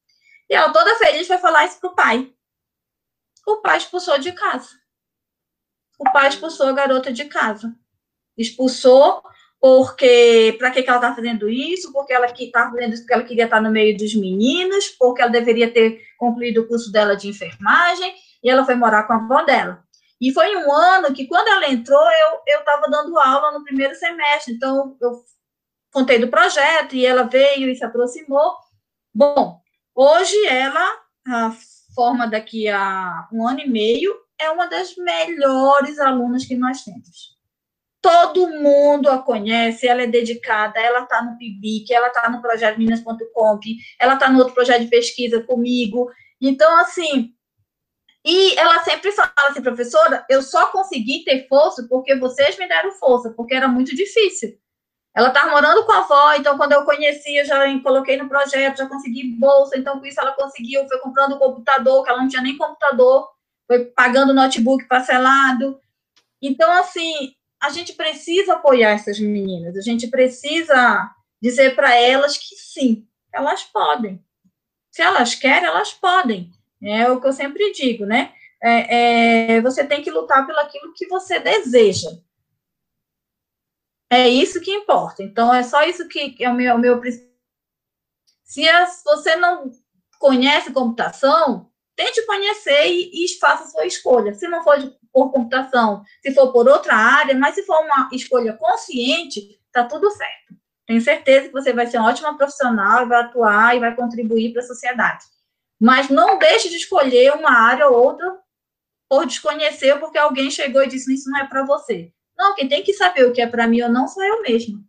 E 0.49 0.55
ela 0.55 0.73
toda 0.73 0.97
feliz 0.97 1.27
foi 1.27 1.37
falar 1.37 1.65
isso 1.65 1.79
para 1.79 1.89
o 1.89 1.95
pai. 1.95 2.33
O 3.45 3.57
pai 3.57 3.77
expulsou 3.77 4.17
de 4.17 4.31
casa. 4.31 4.69
O 5.99 6.09
pai 6.11 6.29
expulsou 6.29 6.67
a 6.67 6.71
garota 6.71 7.11
de 7.11 7.25
casa. 7.25 7.75
Expulsou 8.37 9.21
porque 9.59 10.55
para 10.57 10.71
que, 10.71 10.79
ela 10.79 10.95
está 10.95 11.13
fazendo 11.13 11.49
isso? 11.49 11.91
Porque 11.91 12.13
ela 12.13 12.31
que 12.31 12.45
está 12.45 12.71
fazendo 12.71 12.93
isso 12.93 13.01
porque 13.03 13.13
ela 13.13 13.23
queria 13.23 13.43
estar 13.43 13.61
no 13.61 13.69
meio 13.69 13.97
dos 13.97 14.15
meninos, 14.15 14.87
porque 14.97 15.21
ela 15.21 15.29
deveria 15.29 15.69
ter 15.69 16.01
concluído 16.17 16.61
o 16.61 16.67
curso 16.67 16.91
dela 16.91 17.15
de 17.15 17.27
enfermagem 17.27 18.15
e 18.41 18.49
ela 18.49 18.65
foi 18.65 18.75
morar 18.75 19.03
com 19.03 19.13
a 19.13 19.17
avó 19.17 19.43
dela. 19.43 19.83
E 20.21 20.33
foi 20.33 20.55
um 20.55 20.71
ano 20.71 21.13
que, 21.13 21.27
quando 21.27 21.47
ela 21.47 21.69
entrou, 21.69 22.01
eu 22.47 22.59
estava 22.59 22.89
dando 22.89 23.17
aula 23.17 23.51
no 23.51 23.63
primeiro 23.63 23.95
semestre, 23.95 24.53
então 24.53 24.97
eu 25.01 25.23
contei 25.93 26.19
do 26.19 26.27
projeto 26.27 26.95
e 26.95 27.05
ela 27.05 27.23
veio 27.23 27.69
e 27.69 27.75
se 27.75 27.83
aproximou. 27.83 28.53
Bom, 29.13 29.61
hoje 29.95 30.35
ela, 30.47 30.85
a 31.27 31.53
forma 31.95 32.27
daqui 32.27 32.67
a 32.67 33.27
um 33.31 33.47
ano 33.47 33.61
e 33.61 33.67
meio, 33.67 34.13
é 34.39 34.49
uma 34.49 34.67
das 34.67 34.95
melhores 34.95 35.99
alunas 35.99 36.45
que 36.45 36.55
nós 36.55 36.83
temos. 36.83 37.37
Todo 38.01 38.49
mundo 38.49 39.09
a 39.09 39.21
conhece, 39.21 39.85
ela 39.85 40.03
é 40.03 40.07
dedicada, 40.07 40.79
ela 40.79 41.03
está 41.03 41.21
no 41.21 41.37
PIBIC, 41.37 41.93
ela 41.93 42.07
está 42.07 42.29
no 42.29 42.41
projeto 42.41 42.77
Minas.com, 42.77 43.59
ela 43.99 44.13
está 44.13 44.29
no 44.29 44.39
outro 44.39 44.53
projeto 44.53 44.83
de 44.83 44.89
pesquisa 44.89 45.43
comigo. 45.43 46.09
Então, 46.39 46.77
assim, 46.77 47.33
e 48.23 48.57
ela 48.57 48.81
sempre 48.83 49.11
fala 49.11 49.31
assim, 49.49 49.61
professora, 49.61 50.25
eu 50.29 50.41
só 50.41 50.67
consegui 50.67 51.23
ter 51.25 51.47
força 51.47 51.85
porque 51.89 52.15
vocês 52.15 52.57
me 52.57 52.67
deram 52.67 52.91
força, 52.93 53.31
porque 53.31 53.53
era 53.53 53.67
muito 53.67 53.93
difícil. 53.93 54.57
Ela 55.15 55.29
estava 55.29 55.51
morando 55.51 55.85
com 55.85 55.91
a 55.91 55.99
avó, 55.99 56.33
então 56.35 56.55
quando 56.55 56.73
eu 56.73 56.85
conheci, 56.85 57.35
eu 57.35 57.45
já 57.45 57.81
coloquei 57.81 58.15
no 58.15 58.29
projeto, 58.29 58.77
já 58.77 58.87
consegui 58.87 59.35
bolsa, 59.37 59.77
então 59.77 59.99
com 59.99 60.05
isso 60.05 60.21
ela 60.21 60.33
conseguiu, 60.33 60.87
foi 60.87 60.99
comprando 60.99 61.39
computador, 61.39 62.03
que 62.03 62.09
ela 62.09 62.21
não 62.21 62.29
tinha 62.29 62.41
nem 62.41 62.57
computador, 62.57 63.27
foi 63.69 63.85
pagando 63.85 64.33
notebook 64.33 64.87
parcelado. 64.87 65.79
Então, 66.41 66.71
assim, 66.71 67.35
a 67.61 67.69
gente 67.69 67.93
precisa 67.93 68.53
apoiar 68.53 68.93
essas 68.93 69.19
meninas, 69.19 69.77
a 69.77 69.81
gente 69.81 70.07
precisa 70.07 71.13
dizer 71.39 71.75
para 71.75 71.93
elas 71.95 72.35
que 72.35 72.55
sim, 72.55 73.07
elas 73.31 73.63
podem. 73.63 74.25
Se 74.89 75.03
elas 75.03 75.35
querem, 75.35 75.67
elas 75.67 75.93
podem. 75.93 76.51
É 76.81 77.11
o 77.11 77.21
que 77.21 77.27
eu 77.27 77.33
sempre 77.33 77.71
digo, 77.71 78.07
né? 78.07 78.33
É, 78.61 79.57
é, 79.57 79.61
você 79.61 79.85
tem 79.85 80.01
que 80.01 80.09
lutar 80.09 80.47
pelo 80.47 80.59
aquilo 80.59 80.91
que 80.93 81.07
você 81.07 81.39
deseja. 81.39 82.09
É 84.09 84.27
isso 84.27 84.59
que 84.61 84.71
importa. 84.71 85.21
Então, 85.21 85.53
é 85.53 85.61
só 85.61 85.83
isso 85.83 86.07
que 86.07 86.35
é 86.39 86.49
o 86.49 86.55
meu, 86.55 86.73
o 86.73 86.79
meu 86.79 86.99
Se 88.43 88.67
as, 88.67 89.03
você 89.05 89.35
não 89.35 89.71
conhece 90.17 90.73
computação, 90.73 91.68
tente 91.99 92.25
conhecer 92.25 92.87
e, 92.87 93.25
e 93.25 93.39
faça 93.39 93.69
sua 93.69 93.85
escolha. 93.85 94.33
Se 94.33 94.47
não 94.47 94.63
for 94.63 94.77
por 95.11 95.33
computação, 95.33 96.01
se 96.21 96.33
for 96.33 96.53
por 96.53 96.65
outra 96.65 96.95
área, 96.95 97.35
mas 97.35 97.55
se 97.55 97.63
for 97.63 97.77
uma 97.83 98.09
escolha 98.13 98.53
consciente, 98.53 99.59
tá 99.69 99.83
tudo 99.83 100.09
certo. 100.09 100.55
Tenho 100.87 101.01
certeza 101.01 101.47
que 101.47 101.53
você 101.53 101.73
vai 101.73 101.87
ser 101.87 101.97
uma 101.97 102.07
ótima 102.07 102.37
profissional, 102.37 103.05
vai 103.05 103.19
atuar 103.19 103.75
e 103.75 103.81
vai 103.81 103.93
contribuir 103.93 104.53
para 104.53 104.61
a 104.61 104.65
sociedade. 104.65 105.25
Mas 105.77 106.09
não 106.09 106.39
deixe 106.39 106.69
de 106.69 106.77
escolher 106.77 107.33
uma 107.33 107.51
área 107.51 107.89
ou 107.89 108.01
outra 108.01 108.33
por 109.09 109.25
desconhecer, 109.25 109.99
porque 109.99 110.17
alguém 110.17 110.49
chegou 110.49 110.81
e 110.81 110.87
disse 110.87 111.13
isso 111.13 111.29
não 111.29 111.39
é 111.39 111.47
para 111.47 111.65
você. 111.65 112.13
Não, 112.37 112.55
quem 112.55 112.69
tem 112.69 112.81
que 112.81 112.93
saber 112.93 113.25
o 113.25 113.33
que 113.33 113.41
é 113.41 113.47
para 113.47 113.67
mim 113.67 113.81
ou 113.81 113.89
não 113.89 114.07
sou 114.07 114.23
eu 114.23 114.41
mesmo. 114.41 114.81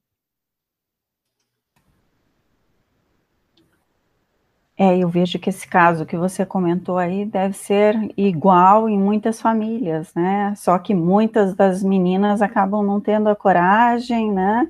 É, 4.82 4.96
eu 4.96 5.10
vejo 5.10 5.38
que 5.38 5.50
esse 5.50 5.68
caso 5.68 6.06
que 6.06 6.16
você 6.16 6.46
comentou 6.46 6.96
aí 6.96 7.26
deve 7.26 7.54
ser 7.54 7.94
igual 8.16 8.88
em 8.88 8.98
muitas 8.98 9.38
famílias, 9.38 10.14
né? 10.14 10.54
Só 10.56 10.78
que 10.78 10.94
muitas 10.94 11.54
das 11.54 11.82
meninas 11.82 12.40
acabam 12.40 12.82
não 12.82 12.98
tendo 12.98 13.28
a 13.28 13.36
coragem, 13.36 14.32
né? 14.32 14.66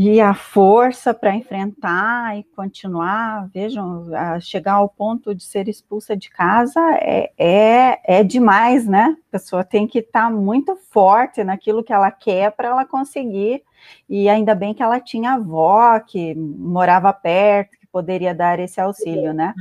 e 0.00 0.20
a 0.20 0.32
força 0.32 1.12
para 1.12 1.34
enfrentar 1.34 2.38
e 2.38 2.44
continuar, 2.54 3.48
vejam, 3.52 4.06
chegar 4.40 4.74
ao 4.74 4.88
ponto 4.88 5.34
de 5.34 5.42
ser 5.42 5.68
expulsa 5.68 6.16
de 6.16 6.30
casa 6.30 6.80
é, 7.00 7.32
é, 7.36 8.20
é 8.20 8.22
demais, 8.22 8.86
né? 8.86 9.16
A 9.28 9.32
pessoa 9.32 9.64
tem 9.64 9.88
que 9.88 9.98
estar 9.98 10.26
tá 10.26 10.30
muito 10.30 10.76
forte 10.76 11.42
naquilo 11.42 11.82
que 11.82 11.92
ela 11.92 12.12
quer 12.12 12.52
para 12.52 12.68
ela 12.68 12.84
conseguir, 12.84 13.64
e 14.08 14.28
ainda 14.28 14.54
bem 14.54 14.72
que 14.72 14.84
ela 14.84 15.00
tinha 15.00 15.32
avó 15.32 15.98
que 15.98 16.32
morava 16.32 17.12
perto, 17.12 17.76
poderia 17.92 18.34
dar 18.34 18.58
esse 18.58 18.80
auxílio, 18.80 19.32
né? 19.32 19.54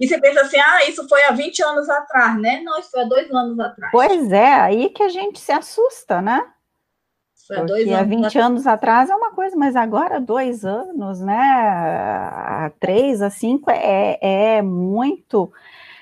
E 0.00 0.08
você 0.08 0.18
pensa 0.18 0.42
assim, 0.42 0.58
ah, 0.58 0.88
isso 0.88 1.06
foi 1.08 1.22
há 1.24 1.32
20 1.32 1.62
anos 1.62 1.88
atrás, 1.90 2.40
né? 2.40 2.60
Não, 2.64 2.78
isso 2.78 2.90
foi 2.90 3.02
há 3.02 3.04
dois 3.04 3.30
anos 3.30 3.60
atrás. 3.60 3.92
Pois 3.92 4.32
é, 4.32 4.54
aí 4.54 4.88
que 4.90 5.02
a 5.02 5.08
gente 5.08 5.38
se 5.38 5.52
assusta, 5.52 6.22
né? 6.22 6.46
Foi 7.46 7.56
Porque 7.56 7.92
há 7.92 8.02
20 8.02 8.16
anos, 8.22 8.36
anos 8.36 8.66
atrás 8.66 9.10
é 9.10 9.14
uma 9.14 9.30
coisa, 9.30 9.56
mas 9.56 9.76
agora 9.76 10.20
dois 10.20 10.64
anos, 10.64 11.20
né? 11.20 11.38
A 11.38 12.72
três, 12.78 13.22
a 13.22 13.30
cinco 13.30 13.70
é, 13.70 14.18
é 14.20 14.62
muito 14.62 15.50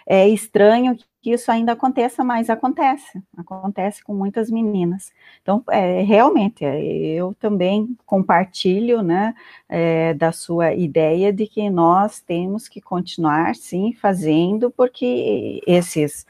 é 0.07 0.29
estranho 0.29 0.97
que 1.27 1.33
isso 1.33 1.51
ainda 1.51 1.73
aconteça, 1.73 2.23
mas 2.23 2.49
acontece, 2.49 3.21
acontece 3.37 4.01
com 4.05 4.15
muitas 4.15 4.49
meninas. 4.49 5.13
Então, 5.43 5.61
é, 5.71 6.01
realmente, 6.03 6.65
é, 6.65 6.81
eu 6.81 7.35
também 7.35 7.97
compartilho, 8.07 9.03
né, 9.03 9.35
é, 9.69 10.15
da 10.15 10.31
sua 10.31 10.73
ideia 10.73 11.33
de 11.33 11.49
que 11.49 11.69
nós 11.69 12.21
temos 12.21 12.69
que 12.69 12.81
continuar, 12.81 13.57
sim, 13.57 13.93
fazendo, 13.93 14.71
porque 14.71 15.61
esses 15.67 16.25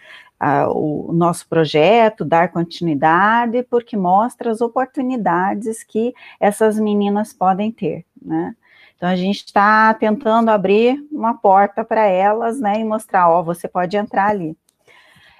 o 0.70 1.12
nosso 1.12 1.46
projeto, 1.48 2.24
dar 2.24 2.50
continuidade, 2.50 3.62
porque 3.64 3.96
mostra 3.96 4.50
as 4.50 4.60
oportunidades 4.60 5.82
que 5.82 6.14
essas 6.38 6.78
meninas 6.78 7.32
podem 7.32 7.72
ter, 7.72 8.04
né? 8.20 8.54
Então 8.96 9.08
a 9.08 9.16
gente 9.16 9.44
está 9.44 9.94
tentando 9.94 10.50
abrir 10.50 11.02
uma 11.10 11.34
porta 11.34 11.84
para 11.84 12.06
elas, 12.06 12.60
né, 12.60 12.80
e 12.80 12.84
mostrar, 12.84 13.30
ó, 13.30 13.42
você 13.42 13.66
pode 13.68 13.96
entrar 13.96 14.28
ali. 14.28 14.56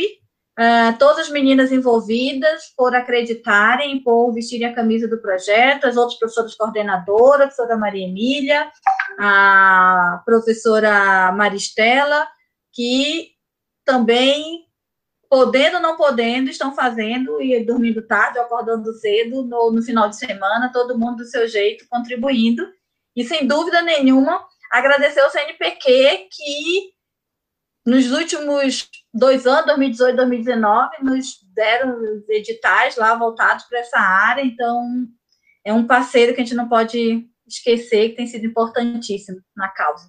Uh, 0.61 0.93
todas 0.99 1.21
as 1.21 1.31
meninas 1.31 1.73
envolvidas 1.73 2.71
por 2.77 2.95
acreditarem, 2.95 4.03
por 4.03 4.31
vestirem 4.31 4.69
a 4.69 4.75
camisa 4.75 5.09
do 5.09 5.17
projeto, 5.17 5.87
as 5.87 5.97
outras 5.97 6.19
professoras 6.19 6.55
coordenadoras, 6.55 7.41
a 7.41 7.47
professora 7.47 7.79
Maria 7.79 8.07
Emília, 8.07 8.71
a 9.19 10.23
professora 10.23 11.33
Maristela, 11.33 12.29
que 12.75 13.31
também, 13.87 14.67
podendo 15.31 15.77
ou 15.77 15.83
não 15.83 15.97
podendo, 15.97 16.51
estão 16.51 16.75
fazendo 16.75 17.41
e 17.41 17.65
dormindo 17.65 18.07
tarde, 18.07 18.39
acordando 18.39 18.93
cedo, 18.93 19.43
no, 19.43 19.71
no 19.71 19.83
final 19.83 20.11
de 20.11 20.19
semana, 20.19 20.71
todo 20.71 20.99
mundo 20.99 21.19
do 21.19 21.25
seu 21.25 21.49
jeito, 21.49 21.87
contribuindo. 21.89 22.71
E, 23.17 23.25
sem 23.25 23.47
dúvida 23.47 23.81
nenhuma, 23.81 24.47
agradecer 24.71 25.21
ao 25.21 25.31
CNPq 25.31 26.29
que 26.31 26.93
nos 27.91 28.13
últimos 28.13 28.89
dois 29.13 29.47
anos, 29.47 29.67
2018 29.67 30.13
e 30.13 30.17
2019, 30.17 30.97
nos 31.03 31.27
deram 31.53 32.23
editais 32.29 32.97
lá 32.97 33.17
voltados 33.17 33.65
para 33.65 33.81
essa 33.81 33.99
área, 33.99 34.43
então 34.43 35.07
é 35.65 35.73
um 35.73 35.87
parceiro 35.87 36.33
que 36.33 36.41
a 36.41 36.45
gente 36.45 36.55
não 36.55 36.69
pode 36.69 37.29
esquecer 37.47 38.11
que 38.11 38.17
tem 38.17 38.27
sido 38.29 38.47
importantíssimo 38.47 39.41
na 39.57 39.69
causa. 39.69 40.09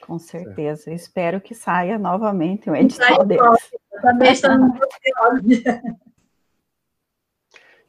Com 0.00 0.18
certeza. 0.18 0.92
Espero 0.92 1.40
que 1.40 1.54
saia 1.54 1.98
novamente 1.98 2.68
um 2.68 2.74
edital 2.74 3.24
deles. 3.24 3.70
Também 4.02 4.32
estamos 4.32 4.78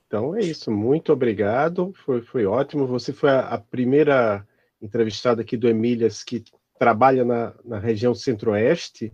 Então 0.06 0.36
é 0.36 0.42
isso. 0.42 0.70
Muito 0.72 1.12
obrigado. 1.12 1.94
Foi, 2.06 2.22
foi 2.22 2.46
ótimo. 2.46 2.86
Você 2.88 3.12
foi 3.14 3.30
a, 3.30 3.40
a 3.42 3.58
primeira 3.58 4.46
entrevistada 4.82 5.42
aqui 5.42 5.58
do 5.58 5.68
Emílias 5.68 6.24
que 6.24 6.44
trabalha 6.80 7.26
na, 7.26 7.54
na 7.64 7.78
região 7.78 8.16
centro-oeste. 8.16 9.14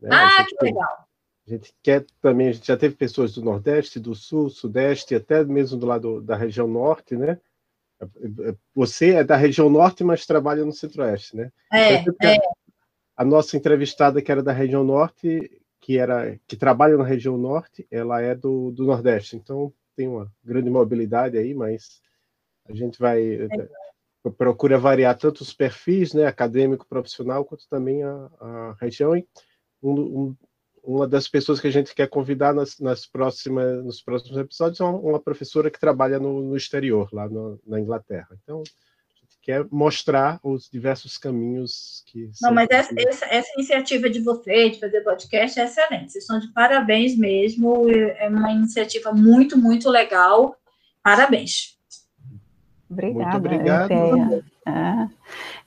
Né? 0.00 0.08
Ah, 0.10 0.46
que 0.48 0.64
legal! 0.64 1.06
A 1.46 1.50
gente 1.50 1.74
quer 1.82 2.06
também, 2.22 2.48
a 2.48 2.52
gente 2.52 2.66
já 2.68 2.76
teve 2.76 2.94
pessoas 2.94 3.34
do 3.34 3.42
Nordeste, 3.42 3.98
do 3.98 4.14
Sul, 4.14 4.48
Sudeste, 4.48 5.16
até 5.16 5.44
mesmo 5.44 5.76
do 5.76 5.84
lado 5.84 6.22
da 6.22 6.36
região 6.36 6.68
Norte, 6.68 7.16
né? 7.16 7.40
Você 8.74 9.14
é 9.14 9.24
da 9.24 9.36
região 9.36 9.68
Norte, 9.68 10.04
mas 10.04 10.24
trabalha 10.24 10.64
no 10.64 10.72
Centro-Oeste, 10.72 11.36
né? 11.36 11.52
É, 11.72 11.96
então, 11.96 12.14
é. 12.22 12.38
A 13.16 13.24
nossa 13.24 13.56
entrevistada, 13.56 14.22
que 14.22 14.30
era 14.30 14.42
da 14.42 14.52
região 14.52 14.84
Norte, 14.84 15.60
que 15.80 15.98
era 15.98 16.38
que 16.46 16.56
trabalha 16.56 16.96
na 16.96 17.04
região 17.04 17.36
Norte, 17.36 17.86
ela 17.90 18.22
é 18.22 18.34
do, 18.34 18.70
do 18.70 18.84
Nordeste, 18.84 19.36
então 19.36 19.72
tem 19.96 20.06
uma 20.06 20.32
grande 20.42 20.70
mobilidade 20.70 21.36
aí, 21.36 21.52
mas 21.52 22.00
a 22.66 22.72
gente 22.72 22.98
vai 22.98 23.20
é 23.34 23.48
procura 24.28 24.78
variar 24.78 25.16
tanto 25.16 25.40
os 25.40 25.52
perfis, 25.52 26.12
né, 26.12 26.26
acadêmico, 26.26 26.86
profissional, 26.86 27.44
quanto 27.44 27.66
também 27.68 28.02
a, 28.02 28.30
a 28.40 28.76
região. 28.80 29.16
E 29.16 29.26
um, 29.82 29.92
um, 29.92 30.36
uma 30.82 31.06
das 31.06 31.28
pessoas 31.28 31.60
que 31.60 31.66
a 31.66 31.70
gente 31.70 31.94
quer 31.94 32.08
convidar 32.08 32.52
nas, 32.52 32.78
nas 32.78 33.06
próximas, 33.06 33.82
nos 33.84 34.02
próximos 34.02 34.36
episódios 34.36 34.80
é 34.80 34.84
uma, 34.84 35.20
professora 35.20 35.70
que 35.70 35.80
trabalha 35.80 36.18
no, 36.18 36.42
no 36.42 36.56
exterior, 36.56 37.08
lá 37.12 37.28
no, 37.28 37.58
na 37.66 37.80
Inglaterra. 37.80 38.28
Então, 38.42 38.62
a 38.62 39.20
gente 39.20 39.38
quer 39.40 39.66
mostrar 39.70 40.38
os 40.42 40.68
diversos 40.68 41.16
caminhos 41.16 42.02
que. 42.06 42.30
Não, 42.42 42.52
mas 42.52 42.68
essa, 42.70 42.94
essa, 42.98 43.24
essa, 43.26 43.52
iniciativa 43.54 44.10
de 44.10 44.20
você, 44.20 44.70
de 44.70 44.80
fazer 44.80 45.00
podcast, 45.02 45.58
é 45.58 45.64
excelente. 45.64 46.12
Vocês 46.12 46.24
estão 46.24 46.38
de 46.38 46.52
parabéns 46.52 47.16
mesmo. 47.16 47.88
É 47.90 48.28
uma 48.28 48.52
iniciativa 48.52 49.12
muito, 49.12 49.56
muito 49.56 49.88
legal. 49.88 50.56
Parabéns. 51.02 51.79
Obrigada, 52.90 53.30
muito 53.30 53.36
obrigado. 53.36 54.44
É. 54.66 55.08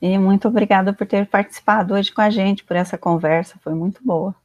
E 0.01 0.17
muito 0.17 0.47
obrigada 0.47 0.93
por 0.93 1.07
ter 1.07 1.25
participado 1.25 1.93
hoje 1.93 2.11
com 2.11 2.21
a 2.21 2.29
gente, 2.29 2.63
por 2.65 2.75
essa 2.75 2.97
conversa, 2.97 3.57
foi 3.63 3.73
muito 3.73 4.01
boa. 4.03 4.35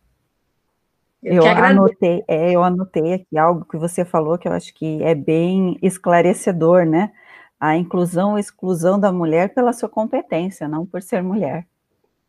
Eu, 1.21 1.43
eu 1.43 1.49
anotei, 1.49 2.25
é, 2.29 2.53
eu 2.53 2.63
anotei 2.63 3.15
aqui 3.15 3.37
algo 3.37 3.65
que 3.65 3.77
você 3.77 4.05
falou 4.05 4.39
que 4.39 4.47
eu 4.47 4.53
acho 4.53 4.73
que 4.73 5.03
é 5.03 5.17
bem 5.17 5.77
esclarecedor, 5.83 6.87
né? 6.87 7.13
A 7.59 7.77
inclusão 7.77 8.39
e 8.39 8.41
exclusão 8.41 9.01
da 9.01 9.11
mulher 9.11 9.53
pela 9.53 9.73
sua 9.73 9.89
competência, 9.89 10.69
não 10.69 10.87
por 10.87 11.03
ser 11.03 11.21
mulher. 11.21 11.67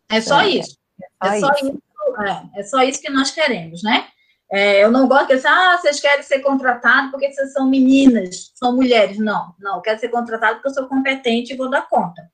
É 0.10 0.20
só 0.20 0.42
é, 0.42 0.50
isso. 0.50 0.76
É 1.22 1.28
só, 1.28 1.34
é 1.34 1.40
só 1.40 1.52
isso. 1.52 1.66
isso 1.68 1.84
é, 2.24 2.60
é 2.60 2.64
só 2.64 2.82
isso 2.82 3.00
que 3.00 3.12
nós 3.12 3.30
queremos, 3.30 3.84
né? 3.84 4.08
É, 4.52 4.84
eu 4.84 4.92
não 4.92 5.08
gosto 5.08 5.28
que 5.28 5.48
ah, 5.48 5.78
vocês 5.78 6.00
querem 6.00 6.24
ser 6.24 6.40
contratados 6.40 7.12
porque 7.12 7.32
vocês 7.32 7.54
são 7.54 7.70
meninas, 7.70 8.52
são 8.56 8.76
mulheres. 8.76 9.20
Não, 9.20 9.54
não, 9.60 9.76
eu 9.76 9.82
quero 9.82 10.00
ser 10.00 10.10
contratado 10.10 10.56
porque 10.56 10.70
eu 10.70 10.74
sou 10.74 10.88
competente 10.88 11.54
e 11.54 11.58
vou 11.58 11.70
dar 11.70 11.88
conta. 11.88 12.32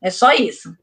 É 0.00 0.10
só 0.10 0.32
isso. 0.32 0.74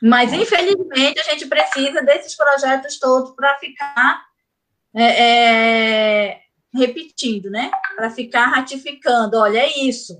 Mas, 0.00 0.32
infelizmente, 0.32 1.20
a 1.20 1.24
gente 1.24 1.46
precisa 1.46 2.02
desses 2.02 2.34
projetos 2.34 2.98
todos 2.98 3.34
para 3.34 3.58
ficar 3.58 4.24
é, 4.94 6.28
é, 6.28 6.40
repetindo, 6.72 7.50
né? 7.50 7.70
Para 7.96 8.10
ficar 8.10 8.46
ratificando. 8.46 9.36
Olha, 9.36 9.58
é 9.58 9.78
isso. 9.80 10.18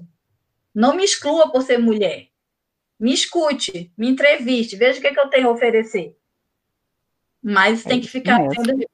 Não 0.74 0.94
me 0.94 1.04
exclua 1.04 1.50
por 1.50 1.62
ser 1.62 1.78
mulher. 1.78 2.28
Me 3.00 3.14
escute, 3.14 3.92
me 3.96 4.08
entreviste, 4.08 4.76
veja 4.76 4.98
o 4.98 5.00
que, 5.00 5.06
é 5.06 5.14
que 5.14 5.20
eu 5.20 5.28
tenho 5.28 5.48
a 5.48 5.52
oferecer. 5.52 6.16
Mas 7.40 7.86
é 7.86 7.88
tem 7.88 8.00
que 8.00 8.08
ficar 8.08 8.38
sendo 8.50 8.84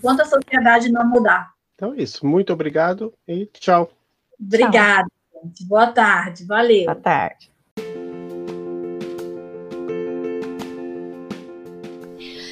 enquanto 0.00 0.20
a 0.20 0.24
sociedade 0.24 0.90
não 0.90 1.06
mudar. 1.06 1.52
Então 1.74 1.92
é 1.94 2.02
isso. 2.02 2.26
Muito 2.26 2.52
obrigado 2.52 3.12
e 3.28 3.46
tchau. 3.46 3.90
Obrigada, 4.40 5.06
gente. 5.44 5.64
Boa 5.66 5.88
tarde. 5.88 6.44
Valeu. 6.46 6.86
Boa 6.86 6.96
tarde. 6.96 7.50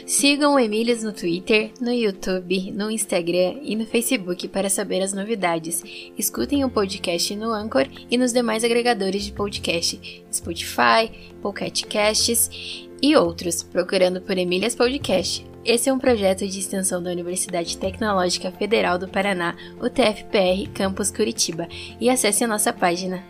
Sigam 0.07 0.55
o 0.55 0.59
Emílias 0.59 1.03
no 1.03 1.13
Twitter, 1.13 1.71
no 1.81 1.93
YouTube, 1.93 2.73
no 2.73 2.91
Instagram 2.91 3.61
e 3.63 3.77
no 3.77 3.87
Facebook 3.87 4.49
para 4.49 4.71
saber 4.71 5.03
as 5.03 5.13
novidades. 5.13 5.83
Escutem 6.17 6.65
o 6.65 6.71
podcast 6.71 7.37
no 7.37 7.53
Anchor 7.53 7.87
e 8.11 8.17
nos 8.17 8.33
demais 8.33 8.65
agregadores 8.65 9.23
de 9.25 9.33
podcast, 9.33 10.25
Spotify, 10.33 11.33
Pocket 11.43 11.85
Casts 11.85 12.89
e 13.03 13.15
outros, 13.15 13.63
procurando 13.63 14.21
por 14.21 14.37
Emílias 14.37 14.75
Podcast. 14.75 15.47
Esse 15.69 15.91
é 15.91 15.93
um 15.93 15.99
projeto 15.99 16.49
de 16.49 16.59
extensão 16.59 17.03
da 17.03 17.11
Universidade 17.11 17.77
Tecnológica 17.77 18.51
Federal 18.51 18.99
do 18.99 19.07
Paraná, 19.07 19.55
UTFPR, 19.79 20.67
Campus 20.73 21.11
Curitiba, 21.11 21.69
e 22.01 22.09
acesse 22.09 22.43
a 22.43 22.49
nossa 22.49 22.73
página 22.73 23.23